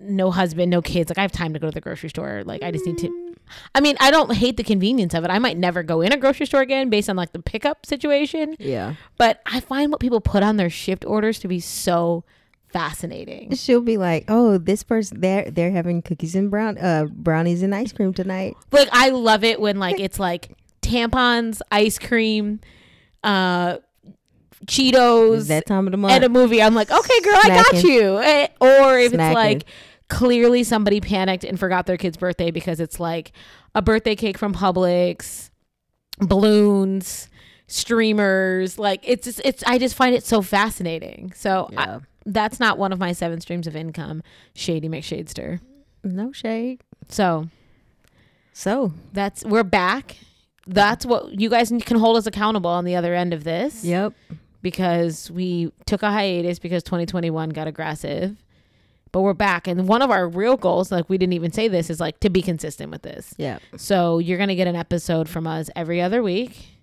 no 0.01 0.31
husband, 0.31 0.71
no 0.71 0.81
kids. 0.81 1.11
Like 1.11 1.19
I 1.19 1.23
have 1.23 1.33
time 1.33 1.53
to 1.53 1.59
go 1.59 1.67
to 1.67 1.73
the 1.73 1.83
grocery 1.83 2.09
store. 2.09 2.43
Like 2.45 2.63
I 2.63 2.71
just 2.71 2.87
need 2.87 2.97
to. 2.99 3.09
Mm. 3.09 3.35
I 3.75 3.81
mean, 3.81 3.97
I 4.01 4.11
don't 4.11 4.35
hate 4.35 4.57
the 4.57 4.65
convenience 4.65 5.13
of 5.13 5.25
it. 5.25 5.31
I 5.31 5.39
might 5.39 5.59
never 5.59 5.83
go 5.83 6.01
in 6.01 6.11
a 6.11 6.17
grocery 6.17 6.47
store 6.47 6.63
again 6.63 6.89
based 6.89 7.11
on 7.11 7.17
like 7.17 7.33
the 7.33 7.43
pickup 7.43 7.85
situation. 7.85 8.57
Yeah. 8.59 8.95
But 9.19 9.43
I 9.45 9.61
find 9.61 9.93
what 9.93 10.01
people 10.01 10.23
put 10.23 10.43
on 10.43 10.57
their 10.57 10.71
Shipt 10.71 11.05
orders 11.07 11.39
to 11.41 11.49
be 11.49 11.61
so 11.61 12.25
fascinating. 12.77 13.55
She'll 13.55 13.81
be 13.81 13.97
like, 13.97 14.25
"Oh, 14.29 14.59
this 14.59 14.83
person 14.83 15.21
they're 15.21 15.51
they're 15.51 15.71
having 15.71 16.03
cookies 16.03 16.35
and 16.35 16.51
brown 16.51 16.77
uh 16.79 17.07
brownies 17.11 17.63
and 17.63 17.75
ice 17.75 17.93
cream 17.93 18.13
tonight." 18.13 18.55
Like 18.71 18.89
I 18.93 19.11
love 19.11 19.45
it 19.45 19.61
when 19.61 19.79
like 19.79 19.99
it's 20.01 20.19
like 20.19 20.57
tampons, 20.83 21.61
ice 21.71 21.99
cream, 21.99 22.61
uh 23.25 23.79
Cheetos 24.67 25.49
that 25.49 25.67
time 25.67 25.87
of 25.87 25.93
the 25.93 25.97
month 25.97 26.13
and 26.13 26.25
a 26.25 26.29
movie. 26.29 26.63
I'm 26.63 26.75
like, 26.75 26.91
okay, 26.91 27.21
girl, 27.21 27.35
Snacking. 27.41 27.51
I 27.51 27.63
got 27.63 27.85
you. 27.85 28.19
Eh, 28.19 28.49
or 28.61 28.99
if 28.99 29.13
Snacking. 29.13 29.27
it's 29.27 29.35
like 29.35 29.65
clearly 30.09 30.65
somebody 30.65 31.01
panicked 31.01 31.45
and 31.45 31.59
forgot 31.59 31.87
their 31.87 31.97
kid's 31.97 32.17
birthday 32.17 32.51
because 32.51 32.81
it's 32.81 32.99
like 32.99 33.33
a 33.75 33.83
birthday 33.83 34.17
cake 34.17 34.39
from 34.39 34.55
Publix, 34.55 35.51
balloons, 36.19 37.29
streamers. 37.69 38.79
Like 38.79 39.01
it's 39.05 39.27
just, 39.27 39.41
it's 39.45 39.63
I 39.65 39.79
just 39.79 39.95
find 39.95 40.15
it 40.15 40.25
so 40.25 40.43
fascinating. 40.43 41.33
So 41.35 41.69
yeah. 41.73 42.01
That's 42.27 42.59
not 42.59 42.77
one 42.77 42.93
of 42.93 42.99
my 42.99 43.13
seven 43.13 43.41
streams 43.41 43.67
of 43.69 43.77
income. 43.77 44.23
Shady 44.53 44.89
McShadester. 44.89 45.61
No 46.03 46.33
shade. 46.33 46.83
So, 47.09 47.49
so 48.53 48.93
that's 49.13 49.45
we're 49.45 49.63
back. 49.63 50.17
That's 50.67 51.07
what 51.07 51.41
you 51.41 51.49
guys 51.49 51.73
can 51.85 51.99
hold 51.99 52.17
us 52.17 52.27
accountable 52.27 52.71
on 52.71 52.85
the 52.85 52.97
other 52.97 53.15
end 53.15 53.33
of 53.33 53.45
this. 53.45 53.85
Yep. 53.85 54.13
Because 54.61 55.31
we 55.31 55.73
took 55.87 56.03
a 56.03 56.11
hiatus 56.11 56.59
because 56.59 56.83
2021 56.83 57.51
got 57.51 57.69
aggressive, 57.69 58.37
but 59.13 59.21
we're 59.21 59.33
back. 59.33 59.69
And 59.69 59.87
one 59.87 60.03
of 60.03 60.11
our 60.11 60.29
real 60.29 60.57
goals, 60.57 60.91
like 60.91 61.09
we 61.09 61.19
didn't 61.19 61.35
even 61.35 61.53
say 61.53 61.69
this, 61.69 61.89
is 61.89 62.01
like 62.01 62.19
to 62.21 62.31
be 62.31 62.43
consistent 62.43 62.91
with 62.91 63.03
this. 63.03 63.33
Yeah. 63.37 63.59
So 63.77 64.19
you're 64.19 64.39
gonna 64.39 64.57
get 64.57 64.67
an 64.67 64.75
episode 64.75 65.29
from 65.29 65.47
us 65.47 65.71
every 65.77 66.01
other 66.01 66.21
week. 66.23 66.76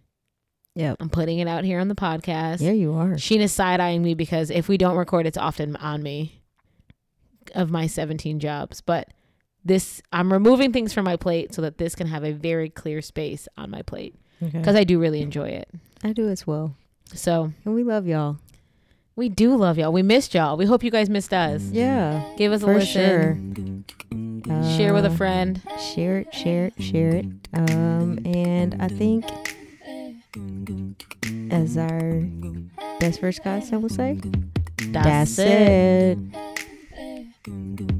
Yep. 0.76 0.98
I'm 1.00 1.10
putting 1.10 1.40
it 1.40 1.48
out 1.48 1.64
here 1.64 1.80
on 1.80 1.88
the 1.88 1.96
podcast. 1.96 2.62
Yeah, 2.62 2.72
you 2.72 2.94
are. 2.94 3.10
Sheena's 3.12 3.52
side 3.52 3.80
eyeing 3.80 4.02
me 4.02 4.16
because 4.16 4.50
if 4.50 4.68
we 4.68 4.78
don't 4.78 4.96
record, 4.96 5.28
it's 5.28 5.38
often 5.38 5.76
on 5.76 6.02
me 6.02 6.42
of 7.54 7.70
my 7.70 7.88
17 7.88 8.40
jobs. 8.40 8.82
But 8.82 9.10
this, 9.64 10.02
I'm 10.12 10.34
removing 10.34 10.74
things 10.74 10.92
from 10.94 11.06
my 11.06 11.16
plate 11.16 11.54
so 11.54 11.62
that 11.62 11.78
this 11.78 11.96
can 11.96 12.08
have 12.08 12.24
a 12.24 12.32
very 12.32 12.70
clear 12.70 13.02
space 13.02 13.48
on 13.56 13.70
my 13.70 13.84
plate 13.84 14.16
because 14.42 14.70
okay. 14.70 14.80
I 14.80 14.84
do 14.84 15.00
really 15.00 15.22
enjoy 15.22 15.50
it. 15.50 15.70
I 16.04 16.12
do 16.12 16.28
as 16.30 16.48
well. 16.48 16.76
So, 17.14 17.54
and 17.66 17.76
we 17.76 17.84
love 17.84 18.08
y'all. 18.08 18.38
We 19.16 19.30
do 19.30 19.56
love 19.56 19.78
y'all. 19.78 19.94
We 19.94 20.02
missed 20.02 20.34
y'all. 20.34 20.58
We 20.58 20.66
hope 20.66 20.84
you 20.84 20.90
guys 20.90 21.08
missed 21.08 21.34
us. 21.34 21.62
Yeah. 21.66 22.34
Give 22.36 22.52
us 22.52 22.64
a 22.64 22.66
listen. 22.66 23.86
Sure. 23.88 24.76
Share 24.76 24.94
with 24.94 25.06
a 25.06 25.10
uh, 25.10 25.16
friend. 25.16 25.62
Share 25.94 26.18
it, 26.18 26.34
share 26.34 26.66
it, 26.66 26.82
share 26.82 27.16
it. 27.18 27.26
Um, 27.54 28.20
and 28.26 28.82
I 28.82 28.88
think 28.88 29.26
as 31.52 31.78
our 31.78 32.22
best 33.00 33.20
first 33.20 33.44
class, 33.44 33.72
I 33.72 33.78
would 33.78 33.92
say. 33.92 34.20
That's, 34.92 35.36
That's 35.36 35.40
it. 35.40 36.18
it. 36.18 37.93